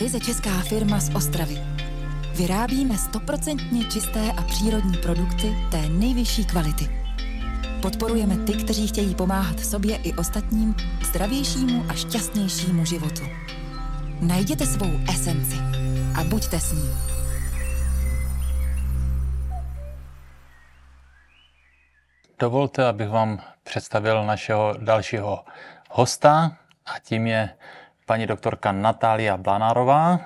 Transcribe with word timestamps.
ryze 0.00 0.20
česká 0.20 0.50
firma 0.50 1.00
z 1.00 1.14
Ostravy. 1.14 1.58
Vyrábíme 2.34 2.98
stoprocentně 2.98 3.84
čisté 3.84 4.32
a 4.36 4.42
přírodní 4.42 4.96
produkty 4.96 5.56
té 5.70 5.88
nejvyšší 5.88 6.44
kvality. 6.44 6.88
Podporujeme 7.82 8.36
ty, 8.36 8.52
kteří 8.52 8.88
chtějí 8.88 9.14
pomáhat 9.14 9.60
sobě 9.60 9.96
i 9.96 10.12
ostatním 10.12 10.74
k 10.74 11.04
zdravějšímu 11.04 11.84
a 11.88 11.94
šťastnějšímu 11.94 12.84
životu. 12.84 13.22
Najděte 14.20 14.66
svou 14.66 14.90
esenci 15.14 15.56
a 16.20 16.24
buďte 16.24 16.60
s 16.60 16.72
ní. 16.72 16.90
Dovolte, 22.38 22.86
abych 22.86 23.08
vám 23.08 23.40
představil 23.62 24.26
našeho 24.26 24.74
dalšího 24.78 25.44
hosta 25.90 26.56
a 26.86 26.98
tím 26.98 27.26
je 27.26 27.50
paní 28.10 28.26
doktorka 28.26 28.72
Natália 28.72 29.36
Blanárová. 29.36 30.18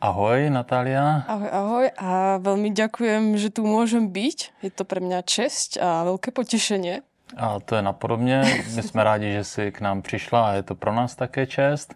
Ahoj, 0.00 0.50
Natália. 0.50 1.22
Ahoj, 1.30 1.50
ahoj 1.54 1.86
a 1.94 2.42
veľmi 2.42 2.74
ďakujem, 2.74 3.38
že 3.38 3.54
tu 3.54 3.62
môžem 3.62 4.10
byť. 4.10 4.38
Je 4.66 4.74
to 4.74 4.82
pre 4.82 4.98
mňa 4.98 5.22
česť 5.22 5.78
a 5.78 6.02
veľké 6.02 6.34
potešenie. 6.34 7.06
A 7.38 7.62
to 7.62 7.78
je 7.78 7.82
napodobně. 7.82 8.42
My 8.74 8.82
jsme 8.82 9.04
rádi, 9.04 9.32
že 9.32 9.44
jsi 9.44 9.72
k 9.72 9.80
nám 9.80 10.02
přišla 10.02 10.50
a 10.50 10.52
je 10.52 10.62
to 10.62 10.74
pro 10.74 10.92
nás 10.92 11.14
také 11.14 11.46
čest. 11.46 11.94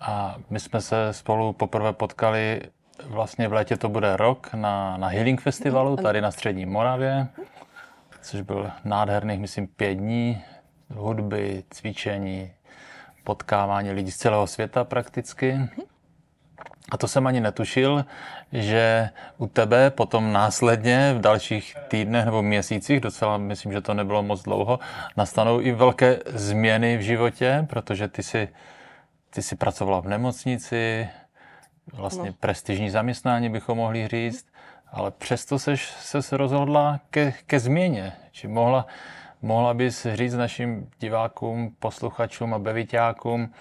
A 0.00 0.34
my 0.50 0.60
jsme 0.60 0.80
se 0.80 1.12
spolu 1.12 1.52
poprvé 1.52 1.92
potkali, 1.92 2.60
vlastně 3.06 3.48
v 3.48 3.52
létě 3.52 3.76
to 3.76 3.88
bude 3.88 4.16
rok, 4.16 4.50
na, 4.54 4.96
na 4.96 5.08
Healing 5.08 5.40
Festivalu 5.40 5.96
tady 5.96 6.20
na 6.20 6.30
Střední 6.30 6.66
Moravě, 6.66 7.26
což 8.22 8.40
byl 8.40 8.70
nádherných, 8.84 9.40
myslím, 9.40 9.66
pět 9.66 9.94
dní 9.94 10.42
hudby, 10.90 11.64
cvičení, 11.70 12.50
potkávání 13.24 13.90
lidí 13.90 14.10
z 14.10 14.16
celého 14.16 14.46
světa 14.46 14.84
prakticky. 14.84 15.60
A 16.90 16.96
to 16.96 17.08
jsem 17.08 17.26
ani 17.26 17.40
netušil, 17.40 18.04
že 18.52 19.10
u 19.38 19.46
tebe 19.46 19.90
potom 19.90 20.32
následně 20.32 21.14
v 21.14 21.20
dalších 21.20 21.76
týdnech 21.88 22.24
nebo 22.24 22.42
měsících, 22.42 23.00
docela 23.00 23.38
myslím, 23.38 23.72
že 23.72 23.80
to 23.80 23.94
nebylo 23.94 24.22
moc 24.22 24.42
dlouho, 24.42 24.78
nastanou 25.16 25.60
i 25.60 25.72
velké 25.72 26.18
změny 26.26 26.96
v 26.96 27.00
životě, 27.00 27.66
protože 27.70 28.08
ty 28.08 28.22
si, 28.22 28.48
ty 29.30 29.42
si 29.42 29.56
pracovala 29.56 30.00
v 30.00 30.08
nemocnici, 30.08 31.08
vlastně 31.92 32.30
no. 32.30 32.36
prestižní 32.40 32.90
zaměstnání 32.90 33.50
bychom 33.50 33.78
mohli 33.78 34.08
říct, 34.08 34.46
ale 34.92 35.10
přesto 35.10 35.58
seš 35.58 35.92
se 36.20 36.36
rozhodla 36.36 37.00
ke, 37.10 37.32
ke 37.46 37.60
změně. 37.60 38.12
Či 38.30 38.48
mohla, 38.48 38.86
mohla 39.44 39.76
bys 39.76 40.06
říct 40.16 40.34
našim 40.34 40.88
divákům, 41.00 41.76
posluchačům 41.78 42.54
a 42.54 42.58
beviťákům, 42.58 43.52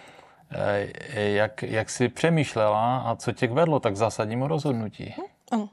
Eh, 0.56 1.32
jak, 1.34 1.64
jak 1.64 1.90
si 1.90 2.10
přemýšlela 2.10 2.98
a 2.98 3.16
co 3.16 3.32
tě 3.32 3.48
vedlo 3.48 3.80
tak 3.80 3.98
zásadnímu 3.98 4.48
rozhodnutí? 4.48 5.14
Ano. 5.52 5.70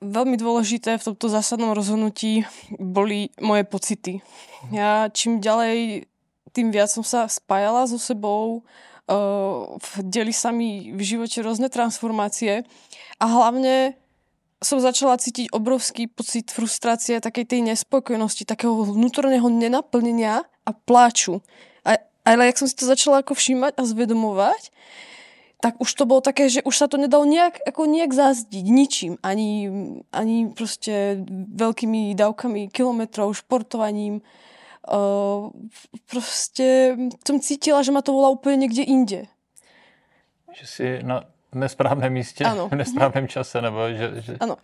Veľmi 0.00 0.40
dôležité 0.40 0.96
v 0.96 1.12
tomto 1.12 1.28
zásadnom 1.28 1.76
rozhodnutí 1.76 2.48
boli 2.80 3.28
moje 3.36 3.68
pocity. 3.68 4.24
Ja 4.72 5.12
čím 5.12 5.44
ďalej, 5.44 6.08
tým 6.56 6.72
viac 6.72 6.88
som 6.88 7.04
sa 7.04 7.28
spájala 7.28 7.84
so 7.84 8.00
sebou, 8.00 8.64
uh, 9.12 9.76
deli 10.00 10.32
sa 10.32 10.56
mi 10.56 10.96
v 10.96 11.04
živote 11.04 11.44
rôzne 11.44 11.68
transformácie 11.68 12.64
a 13.20 13.24
hlavne 13.28 13.92
som 14.60 14.76
začala 14.76 15.16
cítiť 15.16 15.56
obrovský 15.56 16.04
pocit 16.06 16.52
frustrácie, 16.52 17.16
takej 17.16 17.48
tej 17.48 17.60
nespokojnosti, 17.64 18.44
takého 18.44 18.76
vnútorného 18.84 19.48
nenaplnenia 19.48 20.44
a 20.44 20.70
pláču. 20.76 21.40
Ale 22.20 22.52
jak 22.52 22.60
som 22.60 22.68
si 22.68 22.76
to 22.76 22.84
začala 22.84 23.24
ako 23.24 23.32
všímať 23.32 23.80
a 23.80 23.82
zvedomovať, 23.88 24.68
tak 25.60 25.76
už 25.80 25.88
to 25.92 26.04
bolo 26.08 26.20
také, 26.24 26.48
že 26.48 26.64
už 26.64 26.72
sa 26.76 26.86
to 26.88 26.96
nedalo 26.96 27.24
nejak, 27.24 27.60
ako 27.64 27.84
nejak 27.84 28.12
zazdiť 28.12 28.64
ničím. 28.64 29.12
Ani, 29.20 29.68
ani 30.12 30.52
proste 30.52 31.20
veľkými 31.56 32.16
dávkami 32.16 32.72
kilometrov, 32.72 33.36
športovaním. 33.36 34.24
Uh, 34.88 35.52
proste 36.08 36.96
som 37.20 37.36
cítila, 37.40 37.84
že 37.84 37.92
ma 37.92 38.00
to 38.00 38.16
volá 38.16 38.32
úplne 38.32 38.64
niekde 38.64 38.84
inde. 38.84 39.20
Že 40.56 40.64
si 40.64 40.86
na 41.04 41.28
nesprávném 41.54 42.12
místě, 42.12 42.44
ano. 42.44 42.68
v 42.68 42.74
nesprávném 42.74 43.28
čase, 43.28 43.62
nebo 43.62 43.88
že... 43.88 44.22
že... 44.22 44.36
Ano. 44.40 44.56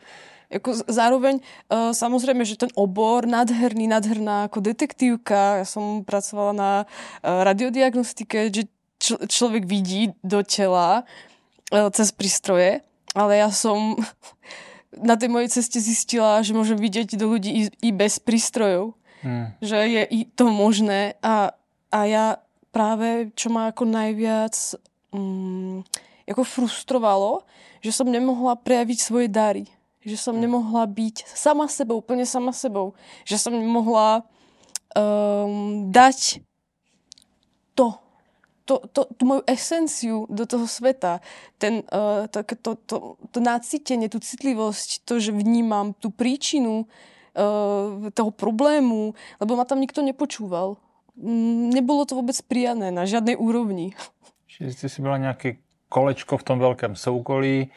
Jako 0.50 0.74
zároveň 0.86 1.40
uh, 1.42 1.90
samozrejme, 1.90 2.44
že 2.46 2.56
ten 2.56 2.70
obor 2.78 3.26
nádherný, 3.26 3.90
nádherná 3.90 4.46
ako 4.46 4.62
detektívka, 4.62 5.58
ja 5.58 5.66
som 5.66 6.06
pracovala 6.06 6.52
na 6.54 6.72
uh, 6.86 7.42
radiodiagnostike, 7.42 8.54
že 8.54 8.70
č- 9.02 9.18
človek 9.26 9.66
vidí 9.66 10.14
do 10.22 10.46
tela 10.46 11.02
uh, 11.02 11.90
cez 11.90 12.14
prístroje, 12.14 12.78
ale 13.10 13.42
ja 13.42 13.50
som 13.50 13.98
na 15.10 15.18
tej 15.18 15.34
mojej 15.34 15.50
ceste 15.50 15.82
zistila, 15.82 16.38
že 16.46 16.54
môžem 16.54 16.78
vidieť 16.78 17.18
do 17.18 17.26
ľudí 17.26 17.50
i, 17.50 17.62
i 17.82 17.90
bez 17.90 18.22
prístrojov. 18.22 18.94
Hmm. 19.26 19.50
Že 19.58 19.78
je 19.82 20.02
i 20.14 20.20
to 20.30 20.46
možné 20.46 21.18
a, 21.26 21.50
a 21.90 22.00
ja 22.06 22.38
práve, 22.70 23.32
čo 23.34 23.50
ma 23.50 23.72
ako 23.74 23.82
najviac 23.88 24.54
um, 25.10 25.82
ako 26.26 26.42
frustrovalo, 26.42 27.46
že 27.80 27.94
som 27.94 28.10
nemohla 28.10 28.58
prejaviť 28.58 28.98
svoje 28.98 29.30
dary 29.30 29.66
že 30.06 30.14
som 30.14 30.38
nemohla 30.38 30.86
byť 30.86 31.26
sama 31.26 31.66
sebou, 31.66 31.98
úplne 31.98 32.22
sama 32.22 32.54
sebou. 32.54 32.94
Že 33.26 33.36
som 33.42 33.52
nemohla 33.58 34.22
um, 34.94 35.90
dať 35.90 36.46
to, 37.74 37.98
to, 38.62 38.86
to, 38.94 39.02
tú 39.18 39.22
moju 39.26 39.42
esenciu 39.50 40.30
do 40.30 40.46
toho 40.46 40.70
sveta. 40.70 41.18
Ten, 41.58 41.82
uh, 41.90 42.30
to, 42.30 42.46
to, 42.46 42.70
to, 42.86 42.96
to 43.34 43.38
nácitenie, 43.42 44.06
tú 44.06 44.22
citlivosť, 44.22 45.02
to, 45.02 45.18
že 45.18 45.34
vnímam 45.34 45.90
tú 45.98 46.14
príčinu 46.14 46.86
uh, 46.86 48.06
toho 48.14 48.30
problému, 48.30 49.18
lebo 49.42 49.52
ma 49.58 49.66
tam 49.66 49.82
nikto 49.82 50.06
nepočúval. 50.06 50.78
Mm, 51.18 51.74
nebolo 51.74 52.06
to 52.06 52.14
vôbec 52.14 52.38
prijané 52.46 52.94
na 52.94 53.10
žiadnej 53.10 53.34
úrovni. 53.34 53.98
Čiže 54.46 54.86
si 54.88 55.02
byla 55.02 55.18
nějaké 55.18 55.65
kolečko 55.88 56.38
v 56.38 56.42
tom 56.42 56.58
velkém 56.58 56.96
soukolí 56.96 57.70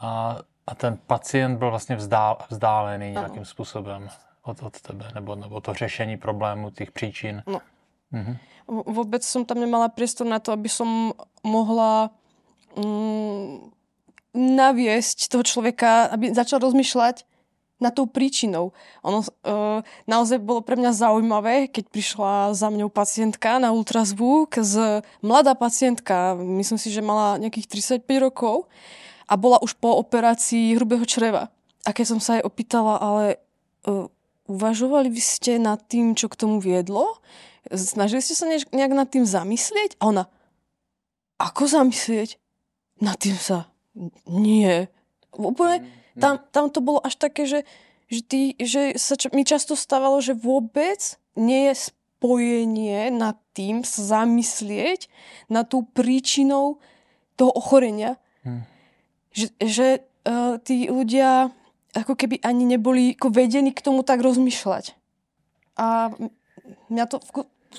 a 0.00 0.38
a 0.70 0.74
ten 0.74 0.98
pacient 1.06 1.58
byl 1.58 1.70
vlastně 1.70 1.96
vzdál, 1.96 2.38
vzdálený 2.48 3.10
nějakým 3.10 3.36
ano. 3.36 3.44
způsobem 3.44 4.08
od, 4.42 4.62
od 4.62 4.80
tebe, 4.80 5.10
nebo, 5.14 5.34
nebo 5.34 5.60
to 5.60 5.74
řešení 5.74 6.16
problému, 6.16 6.70
těch 6.70 6.90
příčin. 6.92 7.42
No. 7.46 7.60
Mhm. 8.10 8.36
Vôbec 8.70 9.26
som 9.26 9.42
tam 9.42 9.58
nemala 9.58 9.90
priestor 9.90 10.30
na 10.30 10.38
to, 10.38 10.54
aby 10.54 10.70
som 10.70 11.10
mohla 11.42 12.14
mm, 12.78 13.66
naviesť 14.30 15.26
toho 15.26 15.42
človeka, 15.42 16.06
aby 16.06 16.30
začal 16.30 16.62
rozmýšľať 16.62 17.26
na 17.80 17.88
tou 17.88 18.04
príčinou. 18.04 18.76
Ono 19.00 19.24
uh, 19.24 19.80
naozaj 20.04 20.38
bolo 20.38 20.60
pre 20.60 20.76
mňa 20.76 20.92
zaujímavé, 20.92 21.72
keď 21.72 21.84
prišla 21.88 22.32
za 22.52 22.68
mňou 22.68 22.92
pacientka 22.92 23.56
na 23.56 23.72
ultrazvuk, 23.72 24.60
z 24.60 25.00
mladá 25.24 25.56
pacientka, 25.56 26.36
myslím 26.36 26.76
si, 26.76 26.92
že 26.92 27.00
mala 27.00 27.40
nejakých 27.40 27.96
35 28.04 28.04
rokov 28.20 28.68
a 29.24 29.34
bola 29.40 29.56
už 29.64 29.80
po 29.80 29.96
operácii 29.96 30.76
hrubého 30.76 31.08
čreva. 31.08 31.48
A 31.88 31.96
keď 31.96 32.06
som 32.16 32.20
sa 32.20 32.38
jej 32.38 32.44
opýtala, 32.44 33.00
ale 33.00 33.24
uh, 33.88 34.06
uvažovali 34.44 35.08
by 35.08 35.22
ste 35.24 35.56
nad 35.56 35.80
tým, 35.88 36.12
čo 36.12 36.28
k 36.28 36.36
tomu 36.36 36.60
viedlo? 36.60 37.16
Snažili 37.72 38.20
ste 38.20 38.36
sa 38.36 38.44
nejak 38.48 38.92
nad 38.92 39.08
tým 39.08 39.24
zamyslieť? 39.24 39.96
A 40.02 40.12
ona, 40.12 40.24
ako 41.40 41.64
zamyslieť? 41.64 42.36
Nad 43.00 43.16
tým 43.16 43.38
sa, 43.40 43.72
nie. 44.28 44.84
Úplne, 45.32 45.80
tam, 46.18 46.40
tam 46.50 46.66
to 46.72 46.80
bolo 46.80 46.98
až 47.04 47.20
také, 47.20 47.46
že, 47.46 47.62
že, 48.10 48.20
ty, 48.24 48.40
že 48.58 48.96
sa 48.98 49.14
č- 49.14 49.30
mi 49.30 49.44
často 49.44 49.76
stávalo, 49.76 50.18
že 50.18 50.34
vôbec 50.34 51.20
nie 51.36 51.70
je 51.70 51.92
spojenie 51.92 53.12
nad 53.12 53.38
tým 53.54 53.84
sa 53.84 54.24
zamyslieť 54.24 55.06
na 55.52 55.62
tú 55.62 55.86
príčinou 55.86 56.80
toho 57.36 57.52
ochorenia. 57.54 58.16
Hmm 58.42 58.64
že, 59.32 59.46
že 59.62 59.86
uh, 60.26 60.58
tí 60.58 60.90
ľudia 60.90 61.50
ako 61.94 62.14
keby 62.14 62.38
ani 62.42 62.64
neboli 62.66 63.18
ako 63.18 63.34
vedení 63.34 63.74
k 63.74 63.82
tomu 63.82 64.06
tak 64.06 64.22
rozmýšľať. 64.22 64.94
A 65.74 66.14
mňa 66.86 67.04
to 67.10 67.18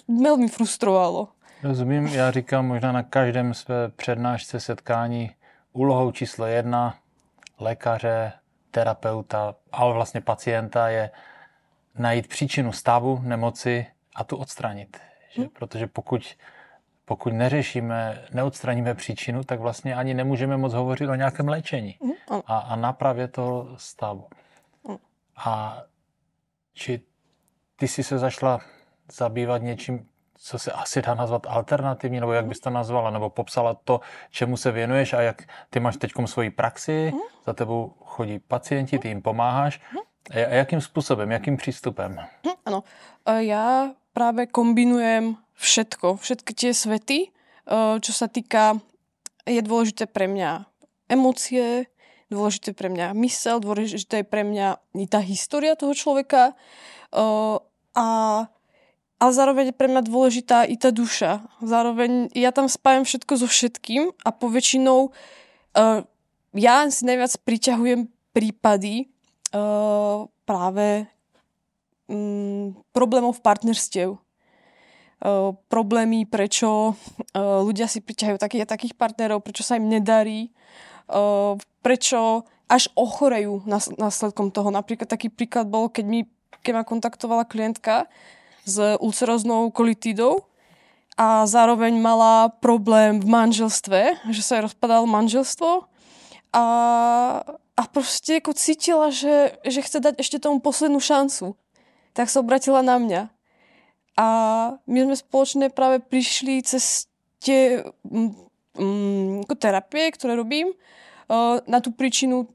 veľmi 0.07 0.51
frustrovalo. 0.51 1.31
Rozumím, 1.63 2.07
já 2.07 2.31
říkám 2.31 2.67
možná 2.67 2.91
na 2.91 3.03
každém 3.03 3.53
své 3.53 3.89
přednášce 3.89 4.59
setkání 4.59 5.31
úlohou 5.73 6.11
číslo 6.11 6.45
jedna 6.45 6.97
lékaře, 7.61 8.33
terapeuta, 8.71 9.55
ale 9.71 9.93
vlastně 9.93 10.21
pacienta 10.21 10.89
je 10.89 11.11
najít 11.97 12.27
příčinu 12.27 12.71
stavu 12.71 13.19
nemoci 13.23 13.87
a 14.15 14.23
tu 14.23 14.37
odstranit. 14.37 14.97
Že? 15.31 15.41
Hmm. 15.41 15.49
Protože 15.49 15.87
pokud 15.87 16.35
pokud 17.05 17.33
neřešíme, 17.33 18.25
neodstraníme 18.33 18.95
příčinu, 18.95 19.43
tak 19.43 19.59
vlastně 19.59 19.95
ani 19.95 20.13
nemůžeme 20.13 20.57
moc 20.57 20.73
hovořit 20.73 21.09
o 21.09 21.15
nějakém 21.15 21.47
léčení 21.47 21.97
mm, 22.03 22.11
a, 22.45 22.57
a 22.57 22.75
napravě 22.75 23.27
toho 23.27 23.67
stavu. 23.77 24.27
A 25.35 25.83
či 26.73 27.01
ty 27.75 27.87
jsi 27.87 28.03
se 28.03 28.17
zašla 28.17 28.59
zabývat 29.11 29.61
něčím, 29.61 30.07
co 30.41 30.59
se 30.59 30.71
asi 30.71 31.01
dá 31.01 31.13
nazvat 31.13 31.47
alternativní, 31.49 32.19
nebo 32.19 32.33
jak 32.33 32.45
bys 32.45 32.59
to 32.59 32.69
nazvala, 32.69 33.09
nebo 33.09 33.29
popsala 33.29 33.73
to, 33.73 34.01
čemu 34.31 34.57
se 34.57 34.71
věnuješ 34.71 35.13
a 35.13 35.21
jak 35.21 35.43
ty 35.69 35.79
máš 35.79 35.97
teď 35.97 36.11
svoji 36.25 36.49
praxi, 36.49 37.11
mm. 37.13 37.19
za 37.45 37.53
tebou 37.53 37.93
chodí 38.05 38.39
pacienti, 38.39 38.99
ty 38.99 39.07
jim 39.07 39.21
pomáháš. 39.21 39.81
Mm. 39.93 39.97
A 40.31 40.37
jakým 40.37 40.81
způsobem, 40.81 41.31
jakým 41.31 41.57
přístupem? 41.57 42.19
Ano, 42.65 42.83
já 43.37 43.89
právě 44.13 44.45
kombinujem 44.45 45.37
všetko, 45.53 46.15
všetky 46.15 46.53
tie 46.53 46.73
svety, 46.73 47.19
čo 48.01 48.11
sa 48.13 48.27
týka, 48.27 48.81
je 49.45 49.61
dôležité 49.61 50.09
pre 50.09 50.25
mňa 50.27 50.65
emócie, 51.09 51.85
dôležité 52.33 52.73
pre 52.73 52.89
mňa 52.89 53.13
mysel, 53.13 53.61
dôležité 53.61 54.25
je 54.25 54.27
pre 54.27 54.43
mňa 54.43 54.81
tá 55.09 55.21
história 55.21 55.77
toho 55.77 55.93
človeka 55.93 56.57
a 57.93 58.07
a 59.21 59.29
zároveň 59.29 59.69
pre 59.77 59.85
mňa 59.85 60.01
dôležitá 60.01 60.65
i 60.65 60.73
tá 60.81 60.89
duša. 60.89 61.45
Zároveň 61.61 62.33
ja 62.33 62.49
tam 62.49 62.65
spájam 62.65 63.05
všetko 63.05 63.33
so 63.37 63.45
všetkým 63.45 64.09
a 64.25 64.29
poväčšinou 64.33 65.13
uh, 65.13 66.01
ja 66.57 66.75
si 66.89 67.05
najviac 67.05 67.37
priťahujem 67.45 68.09
prípady 68.33 69.13
uh, 69.53 70.25
práve 70.49 71.05
um, 72.09 72.73
problémov 72.89 73.39
partnerstiev. 73.45 74.17
Uh, 75.21 75.53
problémy, 75.69 76.25
prečo 76.25 76.97
uh, 76.97 77.61
ľudia 77.61 77.85
si 77.85 78.01
priťahujú 78.01 78.41
takých 78.41 78.65
a 78.65 78.71
takých 78.73 78.97
partnerov, 78.97 79.45
prečo 79.45 79.61
sa 79.61 79.77
im 79.77 79.85
nedarí, 79.85 80.49
uh, 81.13 81.53
prečo 81.85 82.49
až 82.65 82.89
ochorejú 82.97 83.69
následkom 84.01 84.49
toho. 84.49 84.73
Napríklad 84.73 85.05
taký 85.05 85.29
príklad 85.29 85.69
bol, 85.69 85.93
keď, 85.93 86.05
mi, 86.09 86.25
keď 86.65 86.71
ma 86.73 86.83
kontaktovala 86.87 87.45
klientka, 87.45 88.09
s 88.65 88.77
ulceróznou 89.01 89.71
kolitidou 89.71 90.45
a 91.17 91.45
zároveň 91.45 91.97
mala 91.99 92.49
problém 92.49 93.19
v 93.19 93.27
manželstve, 93.27 94.31
že 94.31 94.41
sa 94.41 94.57
jej 94.57 94.65
rozpadalo 94.65 95.05
manželstvo 95.05 95.85
a, 96.51 96.65
a 97.77 97.81
proste 97.91 98.39
ako 98.39 98.51
cítila, 98.55 99.07
že, 99.11 99.55
že 99.63 99.79
chce 99.83 99.97
dať 100.03 100.13
ešte 100.19 100.41
tomu 100.41 100.59
poslednú 100.59 100.99
šancu. 100.99 101.55
Tak 102.11 102.27
sa 102.27 102.43
obratila 102.43 102.83
na 102.83 102.99
mňa. 102.99 103.21
A 104.19 104.27
my 104.83 104.97
sme 105.07 105.15
spoločne 105.15 105.65
práve 105.71 106.03
prišli 106.03 106.59
cez 106.67 107.07
tie 107.39 107.87
mm, 108.03 109.47
ako 109.47 109.55
terapie, 109.55 110.11
ktoré 110.11 110.35
robím, 110.35 110.75
uh, 110.75 111.63
na 111.65 111.79
tú 111.79 111.95
príčinu 111.95 112.51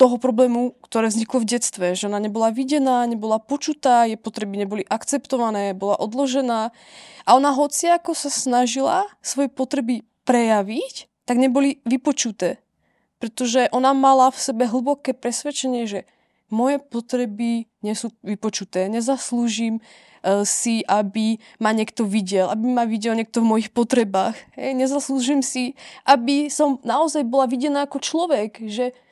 toho 0.00 0.16
problému, 0.16 0.72
ktoré 0.80 1.12
vzniklo 1.12 1.44
v 1.44 1.50
detstve, 1.56 1.86
že 1.92 2.08
ona 2.08 2.16
nebola 2.16 2.48
videná, 2.48 3.04
nebola 3.04 3.36
počutá, 3.36 4.08
jej 4.08 4.16
potreby 4.16 4.64
neboli 4.64 4.82
akceptované, 4.88 5.76
bola 5.76 6.00
odložená 6.00 6.72
a 7.28 7.30
ona 7.36 7.52
hoci 7.52 7.92
ako 7.92 8.16
sa 8.16 8.32
snažila 8.32 9.04
svoje 9.20 9.52
potreby 9.52 10.02
prejaviť, 10.24 11.10
tak 11.28 11.36
neboli 11.36 11.84
vypočuté. 11.84 12.58
Pretože 13.20 13.70
ona 13.70 13.94
mala 13.94 14.34
v 14.34 14.38
sebe 14.42 14.64
hlboké 14.66 15.14
presvedčenie, 15.14 15.86
že 15.86 16.00
moje 16.50 16.82
potreby 16.82 17.70
nie 17.80 17.94
sú 17.94 18.10
vypočuté, 18.26 18.90
nezaslúžim 18.90 19.78
uh, 19.78 20.42
si, 20.42 20.82
aby 20.90 21.38
ma 21.62 21.70
niekto 21.70 22.02
videl, 22.02 22.50
aby 22.50 22.66
ma 22.66 22.84
videl 22.84 23.14
niekto 23.14 23.40
v 23.40 23.50
mojich 23.56 23.70
potrebách. 23.70 24.34
Hej, 24.58 24.74
nezaslúžim 24.74 25.40
si, 25.46 25.78
aby 26.02 26.50
som 26.50 26.82
naozaj 26.82 27.22
bola 27.22 27.46
videná 27.46 27.86
ako 27.86 28.02
človek, 28.02 28.66
že 28.66 28.90
E, 28.90 29.11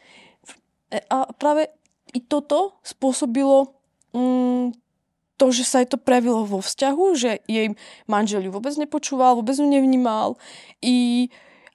a 0.90 1.30
práve 1.38 1.70
i 2.10 2.18
toto 2.18 2.74
spôsobilo 2.82 3.70
mm, 4.10 4.74
to, 5.40 5.46
že 5.54 5.64
sa 5.64 5.80
jej 5.80 5.88
to 5.88 5.96
prejavilo 5.96 6.44
vo 6.44 6.60
vzťahu, 6.60 7.04
že 7.16 7.40
jej 7.48 7.72
manžel 8.04 8.44
ju 8.44 8.50
vôbec 8.52 8.76
nepočúval, 8.76 9.40
vôbec 9.40 9.56
ju 9.56 9.64
nevnímal. 9.64 10.36
I, 10.84 11.30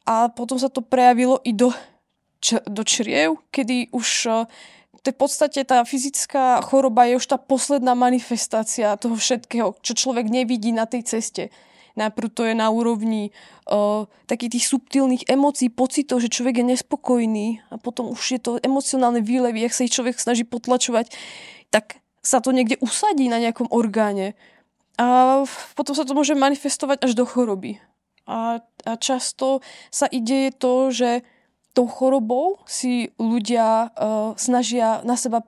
a 0.05 0.29
potom 0.29 0.61
sa 0.61 0.69
to 0.69 0.85
prejavilo 0.85 1.41
i 1.41 1.49
do, 1.49 1.73
č, 2.37 2.61
do 2.69 2.85
čriev, 2.85 3.41
kedy 3.49 3.89
už 3.89 4.07
e, 4.29 4.31
to 5.01 5.09
v 5.09 5.17
podstate 5.17 5.65
tá 5.65 5.81
fyzická 5.81 6.61
choroba 6.61 7.09
je 7.09 7.17
už 7.17 7.25
tá 7.25 7.37
posledná 7.41 7.97
manifestácia 7.97 8.93
toho 9.01 9.17
všetkého, 9.17 9.73
čo 9.81 9.93
človek 9.97 10.29
nevidí 10.29 10.69
na 10.69 10.85
tej 10.85 11.01
ceste. 11.17 11.49
Najprv 11.95 12.27
to 12.31 12.43
je 12.43 12.53
na 12.55 12.67
úrovni 12.67 13.31
uh, 13.71 14.03
takých 14.27 14.59
tých 14.59 14.65
subtilných 14.67 15.23
emócií, 15.31 15.71
pocitov, 15.71 16.19
že 16.19 16.31
človek 16.31 16.59
je 16.59 16.75
nespokojný 16.75 17.63
a 17.71 17.79
potom 17.79 18.11
už 18.11 18.23
je 18.35 18.39
to 18.39 18.51
emocionálne 18.59 19.23
výlevy, 19.23 19.63
ak 19.63 19.75
sa 19.75 19.87
ich 19.87 19.95
človek 19.95 20.19
snaží 20.19 20.43
potlačovať, 20.43 21.15
tak 21.71 22.03
sa 22.19 22.41
to 22.41 22.51
niekde 22.51 22.81
usadí 22.81 23.29
na 23.31 23.39
nejakom 23.39 23.69
orgáne. 23.71 24.33
A 24.95 25.43
potom 25.75 25.93
sa 25.93 26.07
to 26.07 26.15
môže 26.15 26.35
manifestovať 26.35 27.03
až 27.03 27.11
do 27.19 27.27
choroby. 27.27 27.83
A, 28.25 28.63
a 28.63 28.91
často 28.97 29.61
sa 29.93 30.09
ide 30.09 30.49
to, 30.55 30.89
že 30.89 31.21
tou 31.75 31.85
chorobou 31.91 32.63
si 32.63 33.11
ľudia 33.19 33.91
uh, 33.91 34.31
snažia 34.39 35.03
na 35.03 35.19
seba 35.19 35.43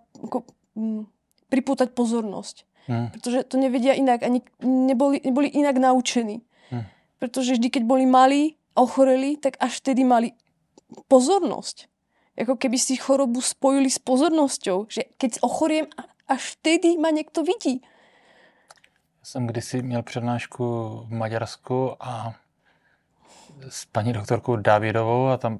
um, 0.75 1.07
pripútať 1.47 1.95
pozornosť. 1.95 2.66
Hmm. 2.87 3.11
Pretože 3.11 3.43
to 3.43 3.59
nevedia 3.59 3.93
inak, 3.93 4.23
ani 4.23 4.41
neboli, 4.63 5.19
neboli 5.23 5.47
inak 5.47 5.75
naučení. 5.77 6.41
Hmm. 6.71 6.87
Pretože 7.19 7.53
vždy, 7.53 7.67
keď 7.69 7.83
boli 7.83 8.05
malí 8.07 8.55
a 8.75 8.81
ochoreli, 8.81 9.37
tak 9.37 9.59
až 9.59 9.83
vtedy 9.83 10.07
mali 10.07 10.31
pozornosť. 11.11 11.91
Ako 12.37 12.55
keby 12.55 12.77
si 12.77 12.95
chorobu 12.95 13.41
spojili 13.41 13.89
s 13.89 13.99
pozornosťou. 13.99 14.87
Že 14.87 15.01
keď 15.17 15.31
ochoriem, 15.41 15.85
až 16.27 16.57
vtedy 16.57 16.97
ma 16.97 17.11
niekto 17.11 17.43
vidí. 17.43 17.81
Jsem 19.23 19.47
kdysi 19.47 19.81
měl 19.81 20.03
přednášku 20.03 20.65
v 21.07 21.11
Maďarsku 21.11 21.95
a 21.99 22.35
s 23.69 23.85
paní 23.85 24.13
doktorkou 24.13 24.55
Davidovou 24.55 25.27
a 25.27 25.37
tam 25.37 25.59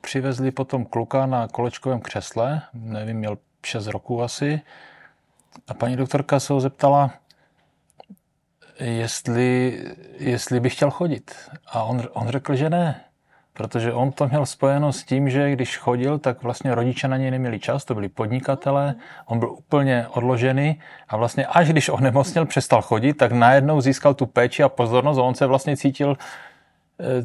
přivezli 0.00 0.50
potom 0.50 0.84
kluka 0.84 1.26
na 1.26 1.48
kolečkovém 1.48 2.00
křesle, 2.00 2.62
nevím, 2.74 3.16
měl 3.16 3.38
6 3.66 3.86
roků 3.86 4.22
asi, 4.22 4.60
a 5.68 5.74
paní 5.74 5.96
doktorka 5.96 6.40
se 6.40 6.52
ho 6.52 6.60
zeptala, 6.60 7.10
jestli, 8.80 9.80
jestli 10.18 10.60
by 10.60 10.70
chtěl 10.70 10.90
chodit. 10.90 11.34
A 11.66 11.82
on, 11.82 12.02
on 12.12 12.28
řekl, 12.28 12.54
že 12.54 12.70
ne. 12.70 13.00
Protože 13.52 13.92
on 13.92 14.12
to 14.12 14.28
měl 14.28 14.46
spojeno 14.46 14.92
s 14.92 15.04
tím, 15.04 15.30
že 15.30 15.52
když 15.52 15.78
chodil, 15.78 16.18
tak 16.18 16.42
vlastně 16.42 16.74
rodiče 16.74 17.08
na 17.08 17.16
něj 17.16 17.30
neměli 17.30 17.58
čas, 17.58 17.84
to 17.84 17.94
byli 17.94 18.08
podnikatele, 18.08 18.94
on 19.26 19.38
byl 19.38 19.50
úplně 19.50 20.06
odložený 20.08 20.80
a 21.08 21.16
vlastně 21.16 21.46
až 21.46 21.68
když 21.68 21.88
onemocněl, 21.88 22.46
přestal 22.46 22.82
chodit, 22.82 23.14
tak 23.14 23.32
najednou 23.32 23.80
získal 23.80 24.14
tu 24.14 24.26
péči 24.26 24.62
a 24.62 24.68
pozornost 24.68 25.18
a 25.18 25.22
on 25.22 25.34
se 25.34 25.46
vlastně 25.46 25.76
cítil 25.76 26.16
eh, 27.00 27.24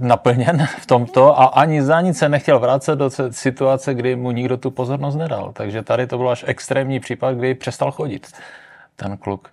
naplněn 0.00 0.66
v 0.66 0.86
tomto 0.86 1.40
a 1.40 1.44
ani 1.44 1.82
za 1.82 2.00
nic 2.00 2.18
se 2.18 2.28
nechtěl 2.28 2.58
vrátit 2.58 2.98
do 2.98 3.10
situace, 3.30 3.94
kdy 3.94 4.16
mu 4.16 4.30
nikdo 4.30 4.56
tu 4.56 4.70
pozornost 4.70 5.14
nedal. 5.16 5.52
Takže 5.52 5.82
tady 5.82 6.06
to 6.06 6.18
byl 6.18 6.30
až 6.30 6.44
extrémní 6.46 7.00
případ, 7.00 7.34
kdy 7.34 7.54
přestal 7.54 7.90
chodit 7.90 8.32
ten 8.96 9.16
kluk. 9.16 9.48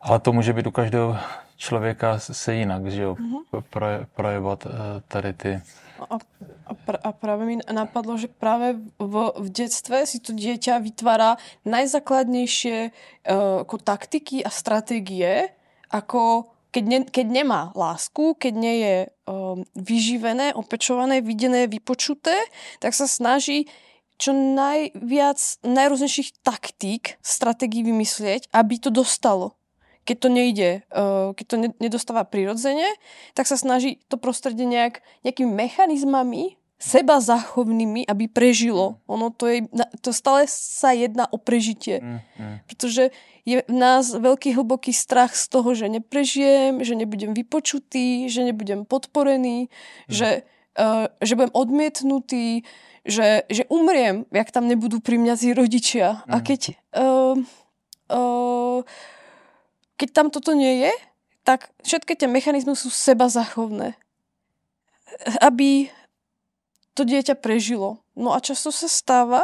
Ale 0.00 0.20
to 0.20 0.32
může 0.32 0.52
být 0.52 0.66
u 0.66 0.70
každého 0.70 1.16
člověka 1.56 2.18
se 2.18 2.54
jinak, 2.54 2.86
že 2.86 3.02
jo, 3.02 3.14
mm-hmm. 3.14 3.62
proje, 3.70 4.06
projevat 4.14 4.66
eh, 4.66 4.70
tady 5.08 5.32
ty... 5.32 5.62
A, 6.10 6.18
a, 6.66 6.74
pr- 6.74 7.00
a 7.04 7.12
práve 7.12 7.46
mi 7.46 7.58
napadlo, 7.72 8.18
že 8.18 8.28
práve 8.28 8.74
v, 8.98 9.32
v 9.38 9.48
detstve 9.48 10.04
si 10.04 10.18
to 10.18 10.34
dieťa 10.34 10.82
vytvára 10.82 11.38
najzákladnejšie 11.64 12.90
uh, 12.90 13.62
ako 13.62 13.78
taktiky 13.78 14.42
a 14.42 14.50
stratégie, 14.50 15.54
ako 15.88 16.50
keď, 16.74 16.84
ne, 16.90 16.98
keď 17.06 17.26
nemá 17.30 17.70
lásku, 17.78 18.34
keď 18.34 18.54
nie 18.58 18.74
je 18.82 18.96
um, 19.30 19.62
vyživené, 19.78 20.50
opečované, 20.58 21.22
videné, 21.22 21.70
vypočuté, 21.70 22.34
tak 22.82 22.98
sa 22.98 23.06
snaží 23.06 23.70
čo 24.18 24.34
najviac 24.34 25.38
najrôznejších 25.62 26.42
taktík, 26.42 27.22
stratégií 27.22 27.86
vymyslieť, 27.86 28.50
aby 28.50 28.82
to 28.82 28.90
dostalo. 28.90 29.54
Keď 30.02 30.16
to 30.18 30.28
nejde, 30.28 30.70
uh, 30.90 31.30
keď 31.38 31.44
to 31.46 31.56
nedostáva 31.78 32.26
prirodzene, 32.26 32.90
tak 33.38 33.46
sa 33.46 33.54
snaží 33.54 34.02
to 34.10 34.18
prostredie 34.18 34.66
nejak, 34.66 34.98
nejakými 35.22 35.54
mechanizmami 35.54 36.58
seba 36.78 37.22
zachovnými, 37.22 38.04
aby 38.04 38.28
prežilo. 38.28 39.00
Ono 39.06 39.30
to 39.30 39.46
je, 39.48 39.64
to 40.02 40.10
stále 40.10 40.44
sa 40.50 40.92
jedná 40.92 41.24
o 41.30 41.38
prežitie. 41.38 42.02
Mm, 42.02 42.20
mm. 42.20 42.56
Pretože 42.66 43.04
je 43.46 43.62
v 43.62 43.72
nás 43.72 44.12
veľký 44.12 44.52
hlboký 44.58 44.90
strach 44.92 45.32
z 45.38 45.48
toho, 45.48 45.72
že 45.72 45.86
neprežijem, 45.88 46.82
že 46.82 46.98
nebudem 46.98 47.32
vypočutý, 47.32 48.28
že 48.28 48.44
nebudem 48.44 48.84
podporený, 48.84 49.68
mm. 49.68 50.12
že, 50.12 50.44
uh, 50.76 51.08
že 51.22 51.38
budem 51.38 51.54
odmietnutý, 51.54 52.66
že, 53.04 53.44
že 53.48 53.68
umriem, 53.68 54.24
jak 54.32 54.50
tam 54.50 54.66
nebudú 54.66 54.98
pri 54.98 55.20
mňa 55.20 55.34
tí 55.38 55.48
rodičia. 55.54 56.24
Mm. 56.26 56.30
A 56.32 56.36
keď, 56.42 56.60
uh, 56.96 57.36
uh, 58.10 58.78
keď 59.96 60.08
tam 60.10 60.26
toto 60.28 60.52
nie 60.52 60.88
je, 60.88 60.92
tak 61.44 61.70
všetky 61.84 62.16
tie 62.16 62.28
mechanizmy 62.28 62.72
sú 62.72 62.88
seba 62.88 63.28
zachovné. 63.28 63.94
Aby 65.38 65.92
to 66.94 67.02
dieťa 67.02 67.34
prežilo. 67.38 68.02
No 68.14 68.32
a 68.32 68.38
často 68.38 68.70
sa 68.70 68.86
stáva, 68.86 69.42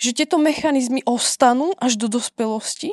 že 0.00 0.16
tieto 0.16 0.40
mechanizmy 0.40 1.04
ostanú 1.06 1.76
až 1.78 1.94
do 2.00 2.10
dospelosti 2.10 2.90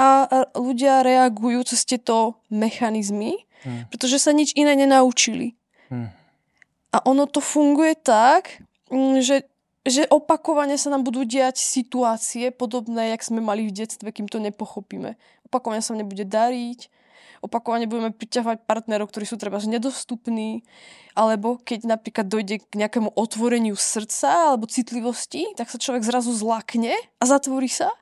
a, 0.00 0.26
ľudia 0.56 1.04
reagujú 1.04 1.70
cez 1.70 1.84
tieto 1.86 2.40
mechanizmy, 2.48 3.44
hmm. 3.62 3.92
pretože 3.92 4.18
sa 4.18 4.32
nič 4.32 4.56
iné 4.56 4.74
nenaučili. 4.74 5.54
Hmm. 5.92 6.10
A 6.90 6.98
ono 7.06 7.30
to 7.30 7.38
funguje 7.38 7.94
tak, 7.94 8.64
mm, 8.90 9.22
že, 9.22 9.46
že 9.86 10.10
opakovane 10.10 10.74
sa 10.74 10.90
nám 10.90 11.06
budú 11.06 11.22
diať 11.22 11.62
situácie 11.62 12.50
podobné, 12.50 13.14
jak 13.14 13.22
sme 13.22 13.38
mali 13.38 13.70
v 13.70 13.86
detstve, 13.86 14.10
kým 14.10 14.26
to 14.26 14.42
nepochopíme. 14.42 15.14
Opakovane 15.46 15.82
sa 15.82 15.94
nebude 15.94 16.26
dariť, 16.26 16.90
opakovane 17.40 17.86
budeme 17.86 18.10
priťahovať 18.10 18.66
partnerov, 18.66 19.08
ktorí 19.08 19.24
sú 19.24 19.38
treba 19.38 19.62
nedostupní, 19.62 20.66
alebo 21.20 21.60
keď 21.60 21.84
napríklad 21.84 22.24
dojde 22.32 22.64
k 22.64 22.72
nejakému 22.80 23.12
otvoreniu 23.12 23.76
srdca 23.76 24.56
alebo 24.56 24.64
citlivosti, 24.64 25.52
tak 25.52 25.68
sa 25.68 25.76
človek 25.76 26.00
zrazu 26.00 26.32
zlakne 26.32 26.96
a 27.20 27.24
zatvorí 27.28 27.68
sa, 27.68 27.92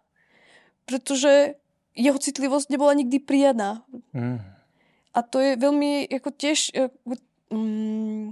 pretože 0.87 1.59
jeho 1.99 2.15
citlivosť 2.15 2.71
nebola 2.71 2.95
nikdy 2.95 3.19
prijaná. 3.19 3.83
Mm. 4.15 4.39
A 5.11 5.19
to 5.27 5.43
je 5.43 5.59
veľmi 5.59 6.07
ako 6.15 6.31
tiež... 6.31 6.71
um, 7.51 8.31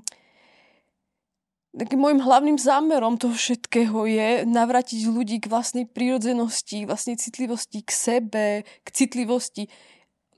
takým 1.77 2.01
môjim 2.01 2.25
hlavným 2.25 2.57
zámerom 2.57 3.21
toho 3.21 3.37
všetkého 3.37 4.09
je 4.09 4.29
navratiť 4.49 5.13
ľudí 5.13 5.45
k 5.45 5.51
vlastnej 5.51 5.85
prírodzenosti, 5.85 6.89
vlastnej 6.89 7.21
citlivosti 7.21 7.85
k 7.85 7.91
sebe, 7.93 8.47
k 8.81 8.89
citlivosti 8.89 9.69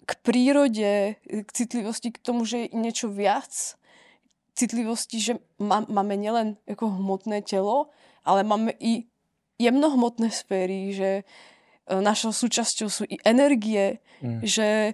k 0.09 0.11
prírode, 0.25 1.21
k 1.21 1.49
citlivosti 1.53 2.09
k 2.09 2.19
tomu, 2.25 2.49
že 2.49 2.65
je 2.65 2.69
niečo 2.73 3.13
viac, 3.13 3.77
citlivosti, 4.59 5.23
že 5.23 5.33
má, 5.63 5.87
máme 5.87 6.19
nielen 6.19 6.59
ako 6.67 6.99
hmotné 6.99 7.47
telo, 7.47 7.95
ale 8.27 8.43
máme 8.43 8.75
i 8.83 9.07
jemnohmotné 9.63 10.35
sféry, 10.35 10.91
že 10.91 11.11
e, 11.23 11.23
našou 12.03 12.35
súčasťou 12.35 12.89
sú 12.91 13.07
i 13.07 13.23
energie, 13.23 14.03
mm. 14.19 14.43
že 14.43 14.69
e, 14.91 14.93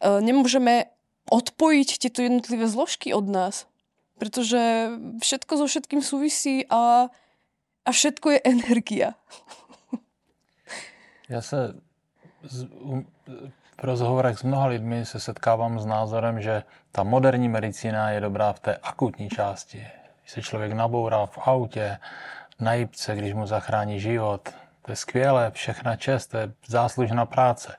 nemôžeme 0.00 0.88
odpojiť 1.28 1.88
tieto 2.00 2.24
jednotlivé 2.24 2.64
zložky 2.64 3.12
od 3.12 3.28
nás, 3.28 3.68
pretože 4.16 4.96
všetko 5.20 5.52
so 5.60 5.66
všetkým 5.68 6.00
súvisí 6.00 6.64
a, 6.72 7.12
a 7.84 7.90
všetko 7.92 8.36
je 8.36 8.40
energia. 8.48 9.08
Ja 11.26 11.42
sa 11.42 11.74
z, 12.46 12.70
um, 12.70 13.02
v 13.80 13.84
rozhovorech 13.84 14.38
s 14.38 14.42
mnoha 14.42 14.66
lidmi 14.66 15.04
se 15.04 15.20
setkávám 15.20 15.80
s 15.80 15.86
názorem, 15.86 16.40
že 16.40 16.62
ta 16.92 17.02
moderní 17.02 17.48
medicína 17.48 18.10
je 18.10 18.20
dobrá 18.20 18.52
v 18.52 18.60
té 18.60 18.76
akutní 18.76 19.28
části. 19.28 19.86
Když 20.20 20.32
se 20.32 20.42
člověk 20.42 20.72
nabourá 20.72 21.26
v 21.26 21.38
autě, 21.38 21.98
na 22.60 22.74
jípce, 22.74 23.16
když 23.16 23.34
mu 23.34 23.46
zachrání 23.46 24.00
život, 24.00 24.48
to 24.82 24.92
je 24.92 24.96
skvělé, 24.96 25.50
všechna 25.50 25.96
čest, 25.96 26.26
to 26.26 26.38
je 26.38 26.52
záslužná 26.66 27.26
práce. 27.26 27.76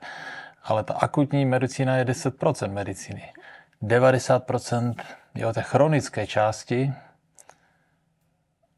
Ale 0.64 0.84
ta 0.84 0.94
akutní 0.94 1.44
medicína 1.44 1.96
je 1.96 2.04
10% 2.04 2.72
medicíny. 2.72 3.32
90% 3.82 4.94
je 5.34 5.46
o 5.46 5.52
té 5.52 5.62
chronické 5.62 6.26
části 6.26 6.92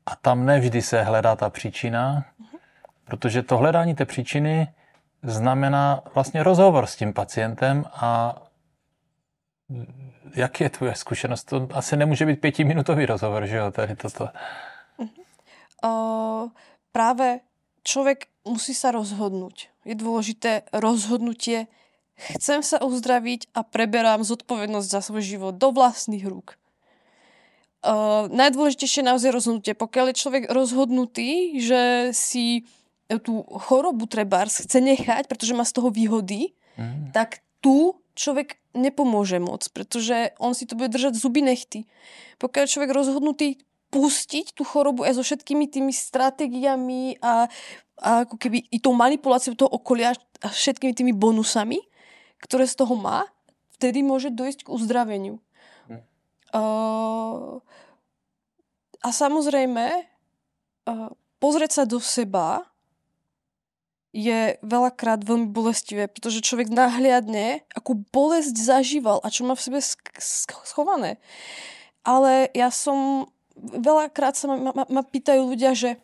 a 0.06 0.16
tam 0.16 0.46
nevždy 0.46 0.82
se 0.82 1.02
hledá 1.02 1.36
ta 1.36 1.50
příčina, 1.50 2.24
protože 3.04 3.42
to 3.42 3.56
hledání 3.56 3.94
té 3.94 4.04
příčiny 4.04 4.68
znamená 5.22 6.02
vlastně 6.14 6.42
rozhovor 6.42 6.86
s 6.86 6.96
tím 6.96 7.12
pacientem 7.12 7.84
a 7.92 8.42
jak 10.34 10.60
je 10.60 10.70
tvoje 10.70 10.94
zkušenost? 10.94 11.44
To 11.44 11.68
asi 11.72 11.96
nemůže 11.96 12.26
být 12.26 12.40
pětiminutový 12.40 13.06
rozhovor, 13.06 13.46
že 13.46 13.56
jo, 13.56 13.70
tady 13.70 13.96
toto. 13.96 14.28
Uh, 15.80 16.52
práve 16.92 17.40
človek 17.88 18.28
musí 18.44 18.76
sa 18.76 18.92
rozhodnúť. 18.92 19.72
Je 19.88 19.96
dôležité 19.96 20.68
rozhodnutie. 20.76 21.72
Chcem 22.36 22.60
sa 22.60 22.84
uzdraviť 22.84 23.48
a 23.56 23.64
preberám 23.64 24.20
zodpovednosť 24.20 24.88
za 24.92 25.00
svoj 25.00 25.24
život 25.24 25.56
do 25.56 25.72
vlastných 25.72 26.28
rúk. 26.28 26.60
Uh, 27.80 28.28
najdôležitejšie 28.28 29.00
je 29.00 29.08
naozaj 29.08 29.30
rozhodnutie. 29.32 29.72
Pokiaľ 29.72 30.12
je 30.12 30.20
človek 30.20 30.44
rozhodnutý, 30.52 31.56
že 31.64 32.12
si 32.12 32.68
tú 33.18 33.42
chorobu 33.42 34.06
trebárs 34.06 34.62
chce 34.62 34.78
nechať, 34.78 35.26
pretože 35.26 35.56
má 35.56 35.66
z 35.66 35.74
toho 35.74 35.90
výhody, 35.90 36.54
mm. 36.78 37.10
tak 37.10 37.42
tu 37.58 37.98
človek 38.14 38.60
nepomôže 38.76 39.42
moc, 39.42 39.66
pretože 39.74 40.30
on 40.38 40.54
si 40.54 40.68
to 40.68 40.78
bude 40.78 40.94
držať 40.94 41.18
zuby 41.18 41.42
nechty. 41.42 41.90
Pokiaľ 42.38 42.64
človek 42.70 42.90
rozhodnutý 42.94 43.58
pustiť 43.90 44.54
tú 44.54 44.62
chorobu 44.62 45.02
aj 45.02 45.18
so 45.18 45.26
všetkými 45.26 45.66
tými 45.66 45.90
stratégiami 45.90 47.18
a, 47.18 47.50
a 47.98 48.10
ako 48.22 48.38
keby 48.38 48.70
i 48.70 48.78
tou 48.78 48.94
manipuláciou 48.94 49.58
toho 49.58 49.70
okolia 49.74 50.14
a 50.40 50.48
všetkými 50.48 50.94
tými 50.94 51.10
bonusami, 51.10 51.82
ktoré 52.38 52.70
z 52.70 52.78
toho 52.78 52.94
má, 52.94 53.26
vtedy 53.74 54.06
môže 54.06 54.30
dojsť 54.30 54.70
k 54.70 54.72
uzdraveniu. 54.72 55.42
Mm. 55.90 56.00
Uh, 56.54 57.58
a 59.02 59.08
samozrejme, 59.10 60.06
uh, 60.86 61.10
pozrieť 61.42 61.82
sa 61.82 61.84
do 61.88 61.98
seba 61.98 62.69
je 64.10 64.58
veľakrát 64.66 65.22
veľmi 65.22 65.54
bolestivé, 65.54 66.10
pretože 66.10 66.42
človek 66.42 66.66
nahliadne, 66.66 67.62
akú 67.70 68.02
bolesť 68.10 68.58
zažíval 68.58 69.22
a 69.22 69.30
čo 69.30 69.46
má 69.46 69.54
v 69.54 69.64
sebe 69.70 69.78
schované. 70.18 71.22
Ale 72.02 72.50
ja 72.50 72.74
som, 72.74 73.30
veľakrát 73.54 74.34
sa 74.34 74.50
ma, 74.50 74.74
ma, 74.74 74.84
ma 74.88 75.02
pýtajú 75.06 75.46
ľudia, 75.46 75.78
že 75.78 76.02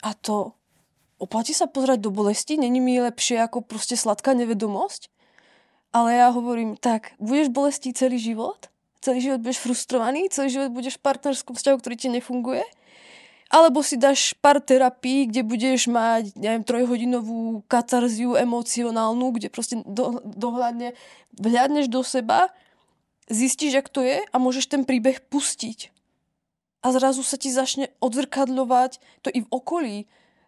a 0.00 0.16
to 0.16 0.56
oplatí 1.20 1.52
sa 1.52 1.68
pozerať 1.68 2.00
do 2.00 2.08
bolesti? 2.08 2.56
Není 2.56 2.80
mi 2.80 2.96
lepšie 3.04 3.44
ako 3.44 3.60
proste 3.68 4.00
sladká 4.00 4.32
nevedomosť? 4.32 5.12
Ale 5.92 6.16
ja 6.16 6.32
hovorím, 6.32 6.80
tak, 6.80 7.12
budeš 7.20 7.52
bolesti 7.52 7.92
celý 7.92 8.16
život? 8.16 8.72
Celý 9.04 9.20
život 9.20 9.44
budeš 9.44 9.60
frustrovaný? 9.60 10.32
Celý 10.32 10.48
život 10.48 10.70
budeš 10.72 10.96
v 10.96 11.04
partnerskom 11.04 11.52
vzťahu, 11.52 11.76
ktorý 11.82 11.96
ti 12.00 12.08
nefunguje? 12.08 12.64
Alebo 13.50 13.82
si 13.82 13.98
dáš 13.98 14.30
pár 14.38 14.62
terapií, 14.62 15.26
kde 15.26 15.42
budeš 15.42 15.90
mať, 15.90 16.38
neviem, 16.38 16.62
trojhodinovú 16.62 17.66
katarziu 17.66 18.38
emocionálnu, 18.38 19.26
kde 19.34 19.50
proste 19.50 19.82
do, 19.82 20.22
dohľadne 20.22 20.94
vhľadneš 21.34 21.90
do 21.90 22.06
seba, 22.06 22.54
zistíš, 23.26 23.82
jak 23.82 23.90
to 23.90 24.06
je 24.06 24.22
a 24.22 24.36
môžeš 24.38 24.70
ten 24.70 24.86
príbeh 24.86 25.18
pustiť. 25.26 25.90
A 26.86 26.94
zrazu 26.94 27.26
sa 27.26 27.34
ti 27.34 27.50
začne 27.50 27.90
odzrkadľovať 27.98 29.02
to 29.26 29.28
i 29.34 29.42
v 29.42 29.48
okolí. 29.50 29.96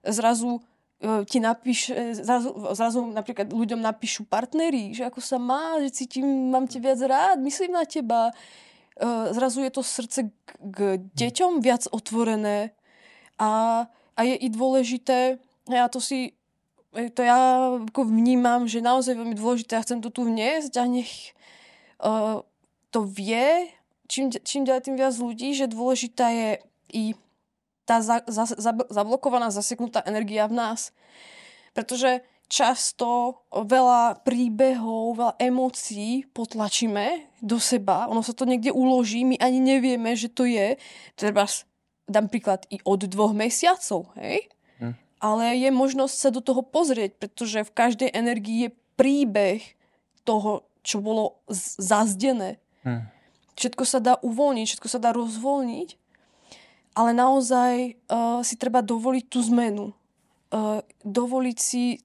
Zrazu 0.06 0.62
e, 1.02 1.26
ti 1.26 1.42
napíše, 1.42 2.14
zrazu, 2.14 2.54
zrazu 2.78 3.02
napríklad 3.10 3.50
ľuďom 3.50 3.82
napíšu 3.82 4.30
partneri, 4.30 4.94
že 4.94 5.10
ako 5.10 5.18
sa 5.18 5.42
má, 5.42 5.82
že 5.82 6.06
cítim, 6.06 6.54
mám 6.54 6.70
te 6.70 6.78
viac 6.78 7.02
rád, 7.02 7.42
myslím 7.42 7.74
na 7.74 7.82
teba. 7.82 8.30
E, 8.30 8.34
zrazu 9.34 9.66
je 9.66 9.74
to 9.74 9.82
srdce 9.82 10.30
k, 10.30 10.48
k 10.70 10.78
deťom 11.18 11.58
viac 11.58 11.90
otvorené 11.90 12.78
a, 13.42 13.48
a 14.14 14.20
je 14.22 14.38
i 14.38 14.48
dôležité, 14.54 15.42
ja 15.66 15.90
to 15.90 15.98
si, 15.98 16.38
to 16.94 17.20
ja 17.26 17.74
ako 17.90 18.06
vnímam, 18.06 18.70
že 18.70 18.78
naozaj 18.78 19.18
veľmi 19.18 19.34
dôležité 19.34 19.74
a 19.74 19.82
chcem 19.82 19.98
to 19.98 20.14
tu 20.14 20.22
vniesť 20.22 20.78
a 20.78 20.84
nech 20.86 21.34
uh, 21.98 22.46
to 22.94 23.02
vie, 23.02 23.66
čím, 24.06 24.30
čím 24.30 24.62
ďalej 24.62 24.86
tým 24.86 24.96
viac 25.00 25.14
ľudí, 25.18 25.58
že 25.58 25.66
dôležitá 25.66 26.30
je 26.30 26.50
i 26.94 27.02
tá 27.82 27.98
za, 27.98 28.22
za, 28.30 28.46
za, 28.46 28.72
zablokovaná, 28.86 29.50
zaseknutá 29.50 30.06
energia 30.06 30.46
v 30.46 30.54
nás. 30.54 30.94
Pretože 31.74 32.22
často 32.46 33.40
veľa 33.48 34.22
príbehov, 34.22 35.16
veľa 35.18 35.34
emócií 35.40 36.28
potlačíme 36.30 37.40
do 37.40 37.56
seba. 37.56 38.06
Ono 38.12 38.20
sa 38.20 38.36
to 38.36 38.44
niekde 38.44 38.70
uloží, 38.70 39.24
my 39.24 39.40
ani 39.40 39.58
nevieme, 39.58 40.12
že 40.12 40.28
to 40.28 40.44
je. 40.44 40.76
Treba 41.16 41.48
dám 42.12 42.28
príklad 42.28 42.68
i 42.68 42.78
od 42.84 43.08
dvoch 43.08 43.32
mesiacov, 43.32 44.12
hej? 44.20 44.46
Hm. 44.78 44.94
Ale 45.18 45.44
je 45.56 45.70
možnosť 45.72 46.16
sa 46.16 46.28
do 46.28 46.44
toho 46.44 46.60
pozrieť, 46.60 47.16
pretože 47.16 47.64
v 47.64 47.74
každej 47.74 48.10
energii 48.12 48.68
je 48.68 48.76
príbeh 49.00 49.64
toho, 50.28 50.68
čo 50.84 51.00
bolo 51.00 51.40
zazdené. 51.80 52.60
Hm. 52.84 53.08
Všetko 53.56 53.84
sa 53.88 53.98
dá 53.98 54.14
uvoľniť, 54.20 54.66
všetko 54.68 54.88
sa 54.88 54.98
dá 55.00 55.10
rozvoľniť, 55.16 55.88
ale 56.92 57.10
naozaj 57.16 57.96
uh, 58.08 58.40
si 58.44 58.54
treba 58.60 58.84
dovoliť 58.84 59.24
tú 59.28 59.40
zmenu. 59.48 59.96
Uh, 60.52 60.84
dovoliť 61.08 61.56
si 61.56 62.04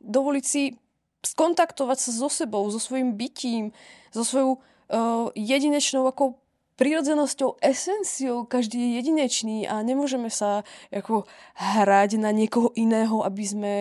dovoliť 0.00 0.44
si 0.44 0.76
skontaktovať 1.24 1.98
sa 2.00 2.10
so 2.12 2.28
sebou, 2.28 2.68
so 2.68 2.80
svojím 2.80 3.16
bytím, 3.16 3.72
so 4.12 4.24
svojou 4.24 4.50
uh, 4.56 5.32
jedinečnou 5.32 6.04
ako 6.04 6.36
prírodzenosťou, 6.74 7.62
esenciou, 7.62 8.46
každý 8.46 8.78
je 8.78 8.90
jedinečný 9.00 9.58
a 9.66 9.80
nemôžeme 9.80 10.28
sa 10.28 10.66
ako 10.90 11.26
hrať 11.54 12.18
na 12.18 12.34
niekoho 12.34 12.74
iného, 12.74 13.22
aby 13.22 13.44
sme 13.46 13.72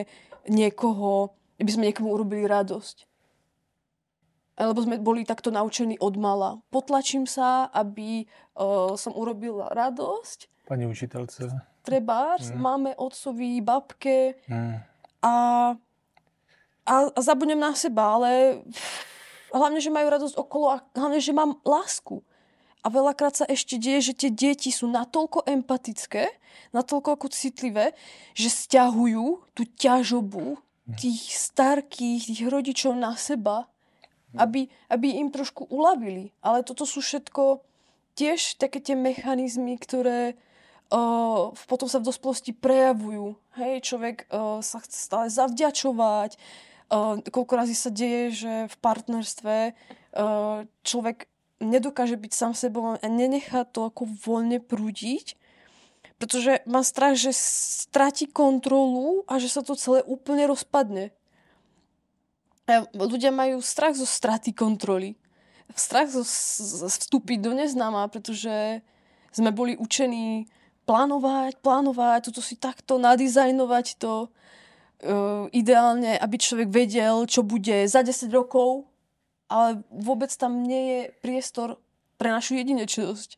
niekoho, 0.50 1.34
aby 1.58 1.70
sme 1.70 1.90
niekomu 1.90 2.14
urobili 2.14 2.46
radosť. 2.46 3.10
Lebo 4.54 4.80
sme 4.86 5.02
boli 5.02 5.26
takto 5.26 5.50
naučení 5.50 5.98
od 5.98 6.14
mala. 6.14 6.62
Potlačím 6.70 7.26
sa, 7.26 7.66
aby 7.74 8.30
uh, 8.54 8.94
som 8.94 9.18
urobil 9.18 9.66
radosť. 9.66 10.70
Pani 10.70 10.86
učiteľce. 10.86 11.50
Treba, 11.82 12.38
mm. 12.38 12.54
máme 12.54 12.92
otcovi, 12.96 13.60
babke 13.66 14.38
mm. 14.46 14.76
a 15.26 15.34
a, 16.84 17.08
a 17.16 17.20
zabudnem 17.24 17.60
na 17.60 17.72
seba, 17.76 18.20
ale 18.20 18.60
hlavne, 19.56 19.80
že 19.80 19.94
majú 19.94 20.08
radosť 20.12 20.36
okolo 20.36 20.66
a 20.76 20.84
hlavne, 20.96 21.20
že 21.24 21.32
mám 21.32 21.56
lásku. 21.64 22.20
A 22.84 22.92
veľakrát 22.92 23.32
sa 23.32 23.46
ešte 23.48 23.80
deje, 23.80 24.12
že 24.12 24.28
tie 24.28 24.32
deti 24.32 24.68
sú 24.68 24.92
natoľko 24.92 25.48
empatické, 25.48 26.28
natoľko 26.76 27.16
ako 27.16 27.28
citlivé, 27.32 27.96
že 28.36 28.52
stiahujú 28.52 29.40
tú 29.56 29.64
ťažobu 29.64 30.60
tých 31.00 31.32
starkých, 31.32 32.28
tých 32.28 32.42
rodičov 32.52 32.92
na 32.92 33.16
seba, 33.16 33.72
aby, 34.36 34.68
aby 34.92 35.08
im 35.24 35.32
trošku 35.32 35.64
uľavili. 35.72 36.36
Ale 36.44 36.68
toto 36.68 36.84
sú 36.84 37.00
všetko 37.00 37.64
tiež 38.20 38.60
také 38.60 38.84
tie 38.84 39.00
mechanizmy, 39.00 39.80
ktoré 39.80 40.36
uh, 40.92 41.56
potom 41.56 41.88
sa 41.88 42.04
v 42.04 42.08
dospelosti 42.12 42.52
prejavujú. 42.52 43.40
Hej, 43.56 43.88
človek 43.88 44.28
uh, 44.28 44.60
sa 44.60 44.84
chce 44.84 44.98
stále 45.08 45.28
zavďačovať. 45.32 46.36
Uh, 46.92 47.24
koľko 47.24 47.54
razy 47.56 47.76
sa 47.78 47.90
deje, 47.90 48.44
že 48.44 48.54
v 48.68 48.76
partnerstve 48.84 49.56
uh, 49.72 50.68
človek 50.84 51.32
nedokáže 51.64 52.20
byť 52.20 52.32
sám 52.32 52.54
sebou 52.54 52.96
a 52.96 53.08
nenechá 53.08 53.64
to 53.64 53.88
ako 53.88 54.06
voľne 54.06 54.60
prúdiť, 54.60 55.40
pretože 56.22 56.64
má 56.70 56.86
strach, 56.86 57.20
že 57.20 57.36
stratí 57.36 58.30
kontrolu 58.30 59.28
a 59.28 59.42
že 59.42 59.52
sa 59.52 59.60
to 59.60 59.76
celé 59.76 60.06
úplne 60.08 60.48
rozpadne. 60.48 61.12
Ľudia 62.96 63.36
majú 63.36 63.60
strach 63.60 64.00
zo 64.00 64.08
straty 64.08 64.56
kontroly. 64.56 65.20
Strach 65.76 66.14
zo, 66.14 66.24
vstúpiť 66.88 67.44
do 67.44 67.52
neznáma, 67.58 68.08
pretože 68.08 68.80
sme 69.34 69.50
boli 69.52 69.76
učení 69.76 70.48
plánovať, 70.86 71.60
plánovať, 71.60 72.30
toto 72.30 72.40
si 72.40 72.56
takto 72.56 73.02
nadizajnovať 73.02 73.86
to 73.98 74.28
uh, 74.28 75.50
ideálne, 75.50 76.16
aby 76.20 76.36
človek 76.40 76.70
vedel, 76.70 77.26
čo 77.26 77.42
bude 77.42 77.88
za 77.90 78.06
10 78.06 78.30
rokov, 78.32 78.88
ale 79.50 79.84
vôbec 79.92 80.32
tam 80.38 80.64
nie 80.64 80.84
je 80.88 81.02
priestor 81.22 81.78
pre 82.18 82.32
našu 82.32 82.56
jedinečnosť. 82.56 83.38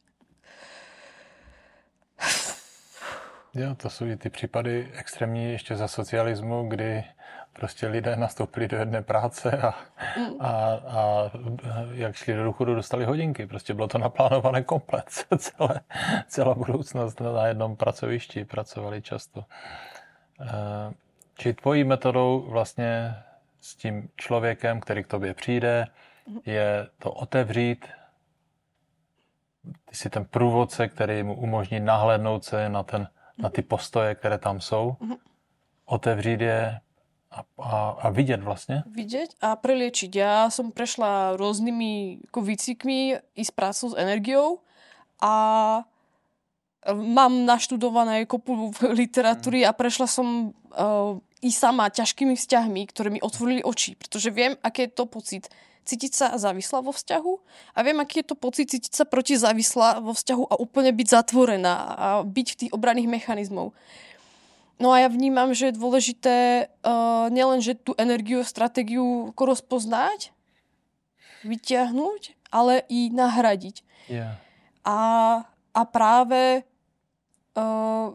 Jo, 3.56 3.76
to 3.76 3.90
jsou 3.90 4.06
i 4.06 4.18
ty 4.18 4.30
případy 4.30 4.92
extrémní 4.94 5.52
ještě 5.52 5.76
za 5.76 5.88
socialismu, 5.88 6.68
kdy 6.68 7.04
prostě 7.54 7.88
lidé 7.88 8.16
nastoupili 8.16 8.68
do 8.68 8.78
jedné 8.78 9.02
práce 9.02 9.58
a, 9.62 9.74
mm. 10.18 10.42
a, 10.42 10.52
a 10.88 11.32
jak 11.92 12.16
šli 12.16 12.34
do 12.34 12.44
důchodu, 12.44 12.76
dostali 12.76 13.06
hodinky. 13.06 13.48
Prostě 13.48 13.74
bylo 13.74 13.88
to 13.88 13.98
naplánované 13.98 14.64
komplet. 14.64 15.06
Celé, 15.38 15.80
celá 16.28 16.54
budoucnost 16.54 17.20
na 17.20 17.48
jednom 17.48 17.76
pracovišti 17.76 18.46
pracovali 18.46 19.02
často. 19.02 19.46
Eh, 20.42 20.94
či 21.38 21.54
tvojí 21.54 21.84
metodou 21.84 22.46
vlastně 22.50 23.16
s 23.66 23.76
tím 23.76 24.10
člověkem, 24.16 24.80
který 24.80 25.04
k 25.04 25.08
tobě 25.08 25.34
přijde, 25.34 25.88
je 26.46 26.88
to 27.00 27.12
otevřít. 27.12 27.86
Ty 29.86 29.96
jsi 29.96 30.10
ten 30.10 30.26
průvodce, 30.26 30.88
který 30.88 31.24
mu 31.24 31.36
umožní 31.36 31.80
nahlédnout 31.80 32.44
se 32.46 32.70
na, 32.70 32.84
ten, 32.84 33.08
na 33.38 33.50
ty 33.50 33.62
postoje, 33.62 34.16
které 34.16 34.38
tam 34.38 34.62
jsou. 34.62 34.96
Otevřít 35.86 36.42
je 36.42 36.80
a, 37.32 37.44
a, 37.62 37.90
a 37.90 38.10
vidět 38.10 38.44
vlastně. 38.44 38.84
Vidět 38.96 39.30
a 39.42 39.56
preliečiť. 39.56 40.16
Já 40.16 40.50
jsem 40.50 40.72
prešla 40.72 41.36
různými 41.36 42.18
jako 42.24 42.42
výcvikmi 42.42 43.20
i 43.36 43.46
s 43.46 43.52
prácou 43.52 43.90
s 43.90 43.98
energiou 43.98 44.60
a 45.22 45.84
mám 46.94 47.50
naštudované 47.50 48.30
kopu 48.30 48.70
literatúry 48.86 49.66
a 49.66 49.74
prešla 49.74 50.06
som 50.06 50.54
uh, 50.54 51.18
i 51.42 51.50
sama 51.50 51.90
ťažkými 51.90 52.38
vzťahmi, 52.38 52.82
ktoré 52.94 53.10
mi 53.10 53.22
otvorili 53.22 53.66
oči, 53.66 53.98
pretože 53.98 54.30
viem, 54.30 54.54
aké 54.62 54.86
je 54.86 54.94
to 54.94 55.06
pocit 55.10 55.50
cítiť 55.86 56.12
sa 56.18 56.28
závislá 56.34 56.82
vo 56.82 56.90
vzťahu 56.90 57.34
a 57.78 57.80
viem, 57.86 57.98
aký 58.02 58.26
je 58.26 58.34
to 58.34 58.36
pocit 58.38 58.74
cítiť 58.74 58.94
sa 58.98 59.06
proti 59.06 59.38
závislá 59.38 60.02
vo 60.02 60.18
vzťahu 60.18 60.44
a 60.50 60.58
úplne 60.58 60.90
byť 60.90 61.08
zatvorená 61.10 61.76
a 61.94 62.08
byť 62.26 62.48
v 62.50 62.60
tých 62.66 62.72
obranných 62.74 63.10
mechanizmov. 63.10 63.78
No 64.82 64.92
a 64.92 65.06
ja 65.06 65.08
vnímam, 65.08 65.56
že 65.56 65.72
je 65.72 65.80
dôležité 65.80 66.68
uh, 66.68 67.32
nielen, 67.32 67.64
že 67.64 67.80
tú 67.80 67.96
energiu, 67.96 68.44
stratégiu 68.44 69.32
rozpoznať, 69.38 70.36
vyťahnuť, 71.46 72.36
ale 72.50 72.84
i 72.90 73.08
nahradiť. 73.14 73.86
Yeah. 74.10 74.42
A, 74.84 75.00
a 75.72 75.82
práve 75.86 76.66
uh, 77.56 78.12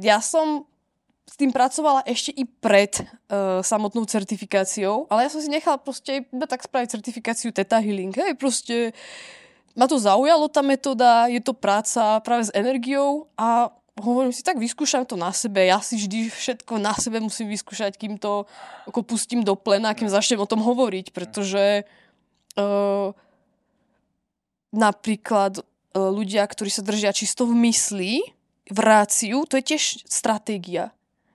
ja 0.00 0.18
som 0.18 0.66
s 1.24 1.40
tým 1.40 1.50
pracovala 1.50 2.04
ešte 2.04 2.30
i 2.36 2.44
pred 2.44 3.00
uh, 3.00 3.58
samotnou 3.64 4.04
certifikáciou, 4.04 5.08
ale 5.08 5.26
ja 5.26 5.30
som 5.32 5.40
si 5.40 5.48
nechala 5.48 5.80
proste 5.80 6.28
iba 6.28 6.46
tak 6.46 6.62
spraviť 6.62 7.00
certifikáciu 7.00 7.48
Theta 7.50 7.80
Healing. 7.80 8.12
Hej, 8.12 8.36
proste 8.36 8.92
ma 9.74 9.88
to 9.90 9.98
zaujalo 9.98 10.46
tá 10.46 10.62
metóda, 10.62 11.26
je 11.26 11.42
to 11.42 11.56
práca 11.56 12.22
práve 12.22 12.46
s 12.46 12.54
energiou 12.54 13.26
a 13.34 13.72
hovorím 13.98 14.34
si, 14.34 14.42
tak 14.42 14.58
vyskúšam 14.58 15.06
to 15.06 15.14
na 15.14 15.30
sebe. 15.30 15.62
Ja 15.66 15.78
si 15.78 15.98
vždy 15.98 16.30
všetko 16.30 16.78
na 16.82 16.94
sebe 16.94 17.22
musím 17.22 17.50
vyskúšať, 17.50 17.98
kým 17.98 18.18
to 18.18 18.46
ako 18.86 19.02
pustím 19.06 19.46
do 19.46 19.54
plena, 19.54 19.94
kým 19.94 20.10
začnem 20.10 20.42
o 20.42 20.50
tom 20.50 20.62
hovoriť, 20.62 21.14
pretože 21.14 21.86
uh, 22.58 23.14
napríklad 24.74 25.62
ľudia, 25.94 26.42
ktorí 26.44 26.68
sa 26.68 26.82
držia 26.82 27.14
čisto 27.14 27.46
v 27.46 27.70
mysli, 27.70 28.12
v 28.66 28.78
ráciu, 28.80 29.46
to 29.46 29.56
je 29.60 29.74
tiež 29.74 30.04
stratégia 30.10 30.90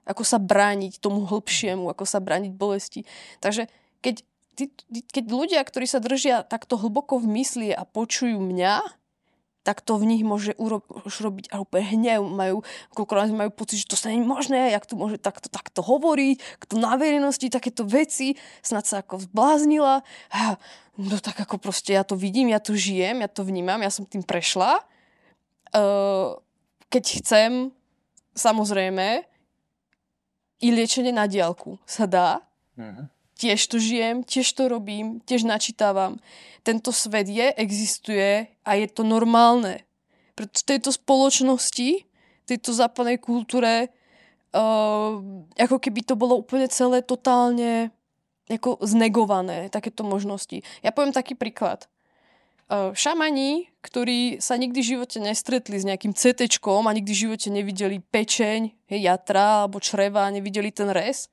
ako 0.10 0.26
sa 0.26 0.42
brániť 0.42 0.98
tomu 0.98 1.30
hlbšiemu, 1.30 1.86
ako 1.94 2.02
sa 2.10 2.18
brániť 2.18 2.50
bolesti. 2.58 3.06
Takže 3.38 3.70
keď, 4.02 4.26
keď 5.14 5.24
ľudia, 5.30 5.62
ktorí 5.62 5.86
sa 5.86 6.02
držia 6.02 6.42
takto 6.42 6.82
hlboko 6.82 7.22
v 7.22 7.38
mysli 7.38 7.70
a 7.70 7.86
počujú 7.86 8.42
mňa, 8.42 8.82
tak 9.70 9.86
to 9.86 10.02
v 10.02 10.10
nich 10.10 10.26
môže 10.26 10.58
uro- 10.58 10.82
už 11.06 11.30
robiť 11.30 11.54
úplne 11.54 11.86
hnev. 11.94 12.26
Majú, 12.26 12.66
majú 13.38 13.52
pocit, 13.54 13.86
že 13.86 13.94
to 13.94 13.94
sa 13.94 14.10
nie 14.10 14.18
je 14.18 14.26
možné, 14.26 14.74
jak 14.74 14.90
tu 14.90 14.98
môže 14.98 15.22
takto, 15.22 15.46
takto 15.46 15.86
hovoriť, 15.86 16.42
kto 16.58 16.82
na 16.82 16.98
verejnosti 16.98 17.46
takéto 17.54 17.86
veci, 17.86 18.34
snad 18.66 18.90
sa 18.90 19.06
ako 19.06 19.30
zbláznila. 19.30 20.02
No 20.98 21.22
tak 21.22 21.38
ako 21.46 21.62
proste 21.62 21.94
ja 21.94 22.02
to 22.02 22.18
vidím, 22.18 22.50
ja 22.50 22.58
to 22.58 22.74
žijem, 22.74 23.22
ja 23.22 23.30
to 23.30 23.46
vnímam, 23.46 23.78
ja 23.78 23.94
som 23.94 24.10
tým 24.10 24.26
prešla. 24.26 24.82
Keď 26.90 27.04
chcem, 27.22 27.70
samozrejme, 28.34 29.22
i 30.66 30.68
liečenie 30.74 31.14
na 31.14 31.30
diálku 31.30 31.78
sa 31.86 32.10
dá. 32.10 32.42
Mm-hmm. 32.74 33.19
Tiež 33.40 33.72
to 33.72 33.80
žijem, 33.80 34.28
tiež 34.28 34.52
to 34.52 34.68
robím, 34.68 35.24
tiež 35.24 35.48
načítavam. 35.48 36.20
Tento 36.68 36.92
svet 36.92 37.32
je, 37.32 37.56
existuje 37.56 38.52
a 38.68 38.72
je 38.76 38.88
to 38.92 39.08
normálne. 39.08 39.80
Preto 40.36 40.60
v 40.60 40.68
tejto 40.76 40.92
spoločnosti, 40.92 42.04
tejto 42.44 42.76
západnej 42.76 43.16
kultúre, 43.16 43.96
uh, 44.52 45.24
ako 45.56 45.78
keby 45.80 46.04
to 46.04 46.20
bolo 46.20 46.36
úplne 46.36 46.68
celé 46.68 47.00
totálne 47.00 47.96
ako 48.52 48.82
znegované, 48.84 49.72
takéto 49.72 50.04
možnosti. 50.04 50.60
Ja 50.84 50.92
poviem 50.92 51.16
taký 51.16 51.40
príklad. 51.40 51.88
Uh, 52.70 52.92
šamani, 52.92 53.72
ktorí 53.80 54.44
sa 54.44 54.60
nikdy 54.60 54.84
v 54.84 54.90
živote 54.98 55.18
nestretli 55.24 55.80
s 55.80 55.88
nejakým 55.88 56.12
CT 56.12 56.60
a 56.60 56.92
nikdy 56.92 57.12
v 57.16 57.22
živote 57.30 57.48
nevideli 57.50 58.04
pečeň, 58.04 58.92
jatra 58.92 59.64
alebo 59.66 59.80
čreva, 59.80 60.28
nevideli 60.28 60.76
ten 60.76 60.92
res, 60.92 61.32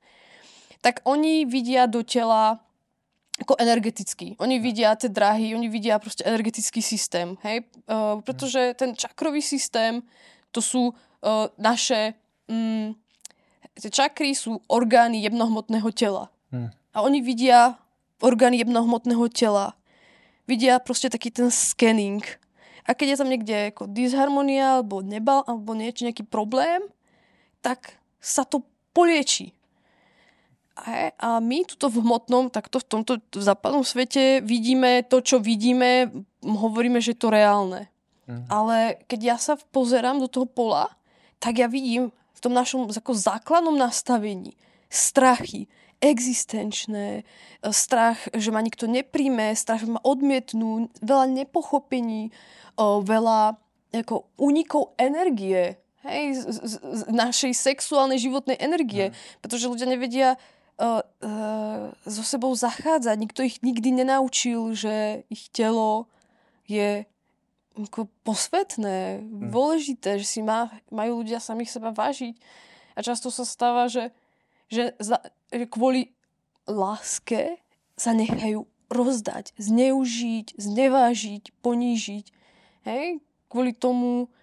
tak 0.81 1.01
oni 1.05 1.45
vidia 1.45 1.85
do 1.85 2.03
tela 2.03 2.61
ako 3.37 3.53
energetický. 3.61 4.33
Oni 4.41 4.57
vidia 4.57 4.97
tie 4.97 5.13
drahy, 5.13 5.53
oni 5.53 5.69
vidia 5.69 6.01
proste 6.01 6.25
energetický 6.25 6.81
systém, 6.81 7.37
hej? 7.45 7.69
Uh, 7.85 8.17
pretože 8.25 8.73
ten 8.73 8.97
čakrový 8.97 9.45
systém, 9.45 10.01
to 10.49 10.61
sú 10.61 10.89
uh, 10.93 11.45
naše... 11.61 12.17
Um, 12.49 12.97
tie 13.77 13.93
čakry 13.93 14.33
sú 14.33 14.57
orgány 14.65 15.21
jemnohmotného 15.21 15.89
tela. 15.93 16.33
Hmm. 16.49 16.73
A 16.97 17.05
oni 17.05 17.21
vidia 17.21 17.77
orgány 18.25 18.57
jemnohmotného 18.65 19.29
tela 19.29 19.77
vidia 20.49 20.79
proste 20.81 21.11
taký 21.11 21.29
ten 21.29 21.51
scanning. 21.51 22.23
A 22.87 22.95
keď 22.95 23.13
je 23.13 23.19
tam 23.19 23.29
niekde 23.29 23.55
ako 23.75 23.91
disharmonia 23.91 24.79
alebo 24.79 25.03
nebal, 25.03 25.43
alebo 25.43 25.75
niečo, 25.75 26.07
nejaký 26.07 26.23
problém, 26.23 26.79
tak 27.59 27.99
sa 28.23 28.47
to 28.47 28.63
polieči. 28.95 29.51
A, 30.77 31.41
my 31.41 31.65
tuto 31.65 31.89
v 31.89 32.05
hmotnom, 32.05 32.53
takto 32.53 32.77
v 32.77 32.85
tomto 32.85 33.13
západnom 33.33 33.81
svete 33.81 34.45
vidíme 34.45 35.01
to, 35.01 35.25
čo 35.25 35.41
vidíme, 35.41 36.13
hovoríme, 36.45 37.01
že 37.01 37.17
je 37.17 37.19
to 37.19 37.33
reálne. 37.33 37.89
Mhm. 38.29 38.45
Ale 38.51 38.77
keď 39.09 39.19
ja 39.23 39.37
sa 39.41 39.57
pozerám 39.73 40.21
do 40.21 40.29
toho 40.29 40.45
pola, 40.45 40.93
tak 41.41 41.57
ja 41.57 41.65
vidím 41.65 42.13
v 42.37 42.39
tom 42.39 42.53
našom 42.53 42.85
ako 42.93 43.17
základnom 43.17 43.73
nastavení 43.73 44.53
strachy, 44.93 45.65
existenčné, 45.97 47.25
strach, 47.73 48.29
že 48.37 48.53
ma 48.53 48.61
nikto 48.61 48.85
nepríjme, 48.85 49.57
strach, 49.57 49.81
že 49.81 49.89
ma 49.89 50.01
odmietnú, 50.05 50.93
veľa 51.01 51.25
nepochopení, 51.33 52.29
veľa 52.77 53.57
ako 53.97 54.29
únikov 54.37 54.93
energie, 55.01 55.79
hej, 56.05 56.25
z, 56.37 56.45
z, 56.61 56.73
z 56.77 57.01
našej 57.09 57.53
sexuálnej 57.55 58.21
životnej 58.21 58.59
energie, 58.61 59.09
mm. 59.09 59.13
pretože 59.41 59.71
ľudia 59.71 59.87
nevedia, 59.89 60.29
uh, 60.77 61.01
uh, 61.21 61.91
so 62.05 62.23
sebou 62.23 62.53
zachádzať. 62.53 63.15
Nikto 63.17 63.41
ich 63.43 63.61
nikdy 63.61 64.03
nenaučil, 64.03 64.73
že 64.73 65.25
ich 65.29 65.49
telo 65.49 66.09
je 66.69 67.05
ako 67.77 68.09
posvetné, 68.25 69.21
hmm. 69.21 69.53
dôležité, 69.53 70.17
že 70.17 70.25
si 70.25 70.41
má, 70.41 70.73
majú 70.89 71.21
ľudia 71.21 71.37
samých 71.37 71.77
seba 71.77 71.93
vážiť. 71.93 72.33
A 72.97 73.05
často 73.05 73.29
sa 73.29 73.45
stáva, 73.45 73.85
že, 73.85 74.09
že, 74.73 74.97
za, 74.97 75.21
že 75.53 75.69
kvôli 75.69 76.17
láske 76.65 77.61
sa 77.93 78.17
nechajú 78.17 78.65
rozdať, 78.89 79.53
zneužiť, 79.61 80.57
znevážiť, 80.57 81.43
ponížiť. 81.61 82.25
Hej? 82.89 83.21
Kvôli 83.45 83.77
tomu 83.77 84.33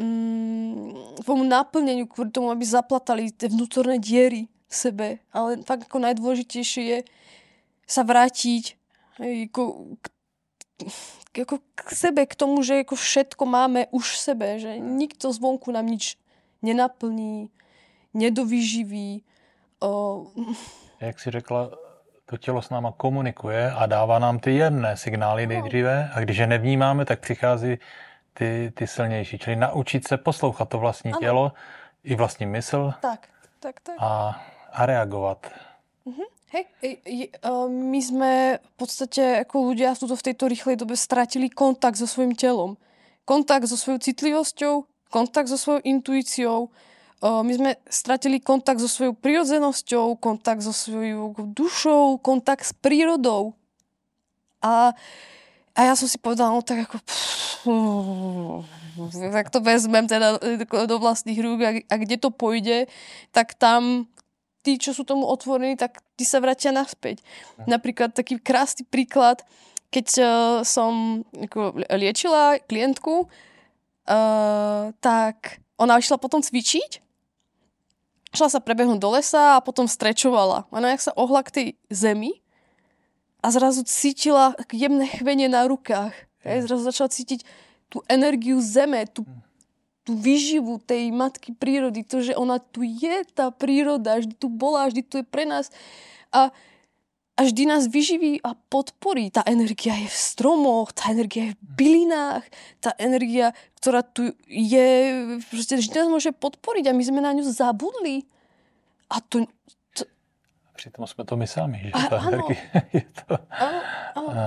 mm, 0.00 1.22
tomu 1.22 1.42
naplneniu, 1.46 2.08
kvôli 2.08 2.30
tomu, 2.32 2.50
aby 2.50 2.64
zaplatali 2.64 3.30
tie 3.30 3.52
vnútorné 3.52 4.00
diery 4.00 4.51
sebe. 4.74 5.08
Ale 5.32 5.62
fakt 5.62 5.86
ako 5.86 5.98
najdôležitejšie 6.00 6.82
je 6.82 6.98
sa 7.86 8.02
vrátiť 8.02 8.76
ako, 9.20 9.96
k 11.32 11.44
ako 11.44 11.56
k 11.76 11.88
sebe, 11.92 12.22
k 12.26 12.34
tomu, 12.34 12.64
že 12.64 12.84
ako 12.84 12.96
všetko 12.96 13.44
máme 13.44 13.86
už 13.92 14.16
v 14.16 14.18
sebe, 14.18 14.48
že 14.58 14.80
nikto 14.80 15.32
zvonku 15.32 15.72
nám 15.72 15.86
nič 15.86 16.16
nenaplní, 16.62 17.50
nedovyživí. 18.14 19.24
O... 19.80 20.26
Jak 21.00 21.20
si 21.20 21.30
řekla, 21.30 21.70
to 22.26 22.36
tělo 22.36 22.62
s 22.62 22.70
náma 22.70 22.92
komunikuje 22.96 23.70
a 23.70 23.86
dává 23.86 24.18
nám 24.18 24.38
ty 24.38 24.54
jedné 24.56 24.96
signály 24.96 25.46
nejdříve 25.46 26.10
a 26.14 26.20
když 26.20 26.36
je 26.36 26.46
nevnímáme, 26.46 27.04
tak 27.04 27.20
přichází 27.20 27.78
ty, 28.34 28.72
ty 28.74 28.86
silnější. 28.86 29.38
Čili 29.38 29.56
naučit 29.56 30.08
se 30.08 30.16
poslouchat 30.16 30.68
to 30.68 30.78
vlastní 30.78 31.12
ano. 31.12 31.20
tělo 31.20 31.52
i 32.04 32.14
vlastní 32.14 32.46
mysl 32.46 32.94
tak, 33.00 33.28
tak, 33.60 33.80
tak. 33.80 33.96
A, 33.98 34.42
a 34.72 34.80
reagovat. 34.88 35.52
Uh-huh. 36.08 36.26
Hej, 36.52 36.68
my 37.68 38.00
sme 38.04 38.32
v 38.60 38.72
podstate 38.76 39.40
ako 39.40 39.72
ľudia 39.72 39.96
v 39.96 40.20
tejto 40.20 40.52
rýchlej 40.52 40.76
dobe 40.76 41.00
stratili 41.00 41.48
kontakt 41.48 41.96
so 41.96 42.04
svojím 42.04 42.36
telom. 42.36 42.76
Kontakt 43.24 43.64
so 43.72 43.80
svojou 43.80 43.96
citlivosťou, 44.04 44.84
kontakt 45.08 45.48
so 45.48 45.56
svojou 45.56 45.80
intuíciou. 45.80 46.68
My 47.24 47.52
sme 47.56 47.80
stratili 47.88 48.36
kontakt 48.36 48.84
so 48.84 48.90
svojou 48.90 49.16
prirodzenosťou, 49.16 50.20
kontakt 50.20 50.60
so 50.60 50.76
svojou 50.76 51.32
dušou, 51.56 52.20
kontakt 52.20 52.68
s 52.68 52.76
prírodou. 52.76 53.56
A, 54.60 54.92
a 55.72 55.80
ja 55.88 55.96
som 55.96 56.04
si 56.04 56.20
povedala, 56.20 56.52
no 56.52 56.60
tak 56.60 56.84
ako... 56.84 57.00
tak 59.32 59.48
to 59.48 59.64
vezmem 59.64 60.04
teda 60.04 60.36
do 60.68 60.96
vlastných 61.00 61.40
rúk 61.40 61.58
a, 61.64 61.70
a 61.80 61.94
kde 61.96 62.20
to 62.20 62.28
pôjde, 62.28 62.92
tak 63.32 63.56
tam 63.56 64.04
tí, 64.62 64.78
čo 64.78 64.94
sú 64.94 65.02
tomu 65.02 65.26
otvorení, 65.26 65.74
tak 65.74 66.00
tí 66.14 66.22
sa 66.22 66.38
vrátia 66.38 66.70
naspäť. 66.70 67.20
Napríklad 67.66 68.14
taký 68.14 68.38
krásny 68.38 68.86
príklad, 68.86 69.42
keď 69.92 70.06
uh, 70.18 70.26
som 70.64 71.22
ako, 71.36 71.82
liečila 71.90 72.62
klientku, 72.64 73.26
uh, 73.26 74.94
tak 75.02 75.60
ona 75.76 75.98
išla 75.98 76.16
potom 76.16 76.40
cvičiť, 76.40 77.02
šla 78.32 78.48
sa 78.48 78.64
prebehnúť 78.64 79.02
do 79.02 79.10
lesa 79.12 79.58
a 79.58 79.64
potom 79.64 79.84
strečovala. 79.84 80.64
Ona 80.72 80.96
jak 80.96 81.10
sa 81.10 81.12
ohla 81.18 81.44
k 81.44 81.52
tej 81.52 81.66
zemi 81.92 82.40
a 83.44 83.50
zrazu 83.52 83.84
cítila 83.84 84.56
jemné 84.72 85.10
chvenie 85.10 85.50
na 85.50 85.66
rukách. 85.68 86.14
Hej, 86.46 86.70
zrazu 86.70 86.82
začala 86.86 87.10
cítiť 87.12 87.44
tú 87.92 88.00
energiu 88.08 88.62
zeme, 88.62 89.04
tú 89.04 89.28
tú 90.02 90.18
výživu 90.18 90.82
tej 90.82 91.14
matky 91.14 91.54
prírody, 91.54 92.02
to, 92.02 92.22
že 92.22 92.34
ona 92.34 92.58
tu 92.58 92.82
je, 92.82 93.22
tá 93.34 93.54
príroda, 93.54 94.18
vždy 94.18 94.34
tu 94.34 94.50
bola, 94.50 94.90
vždy 94.90 95.02
tu 95.06 95.14
je 95.22 95.26
pre 95.26 95.46
nás 95.46 95.70
a, 96.34 96.50
a 97.38 97.40
vždy 97.46 97.62
nás 97.70 97.86
vyživí 97.86 98.42
a 98.42 98.58
podporí. 98.68 99.30
Tá 99.30 99.46
energia 99.46 99.94
je 99.94 100.10
v 100.10 100.18
stromoch, 100.18 100.90
tá 100.90 101.14
energia 101.14 101.50
je 101.50 101.54
v 101.54 101.62
bylinách, 101.78 102.44
tá 102.82 102.90
energia, 102.98 103.54
ktorá 103.78 104.02
tu 104.02 104.34
je, 104.50 104.88
proste 105.46 105.78
vždy 105.78 105.94
nás 105.94 106.10
môže 106.10 106.30
podporiť 106.34 106.90
a 106.90 106.96
my 106.96 107.02
sme 107.06 107.20
na 107.22 107.30
ňu 107.38 107.46
zabudli. 107.46 108.26
A 109.06 109.22
to, 109.22 109.46
to... 109.94 110.02
Přitom 110.74 111.06
jsme 111.06 111.24
to 111.24 111.36
my 111.36 111.46
sami, 111.46 111.78
že 111.78 111.92
a, 111.94 112.08
ta 112.10 112.18
energie 112.26 112.58
je 112.92 113.06
to. 113.22 113.38
Ano, 113.50 113.80
ano. 114.16 114.40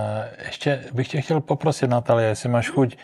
Ještě 0.46 0.90
bych 0.92 1.08
tě 1.08 1.22
chtěl 1.22 1.42
poprosit, 1.42 1.88
Natalie, 1.88 2.28
jestli 2.30 2.50
máš 2.50 2.70
chuť 2.70 2.98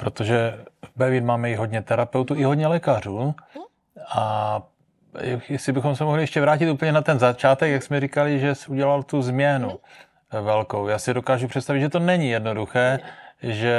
protože 0.00 0.64
v 0.84 0.90
Bevin 0.96 1.26
máme 1.26 1.50
i 1.50 1.54
hodně 1.54 1.82
terapeutů, 1.82 2.34
i 2.34 2.42
hodně 2.42 2.66
lékařů 2.66 3.34
a 4.14 4.62
jestli 5.48 5.72
bychom 5.72 5.96
se 5.96 6.04
mohli 6.04 6.22
ještě 6.22 6.40
vrátit 6.40 6.70
úplně 6.70 6.92
na 6.92 7.02
ten 7.02 7.18
začátek, 7.18 7.72
jak 7.72 7.82
jsme 7.82 8.00
říkali, 8.00 8.40
že 8.40 8.54
jsi 8.54 8.68
udělal 8.68 9.02
tu 9.02 9.22
změnu 9.22 9.80
velkou. 10.42 10.88
Já 10.88 10.98
si 10.98 11.14
dokážu 11.14 11.48
představit, 11.48 11.80
že 11.80 11.88
to 11.88 11.98
není 11.98 12.30
jednoduché, 12.30 12.98
že 13.42 13.76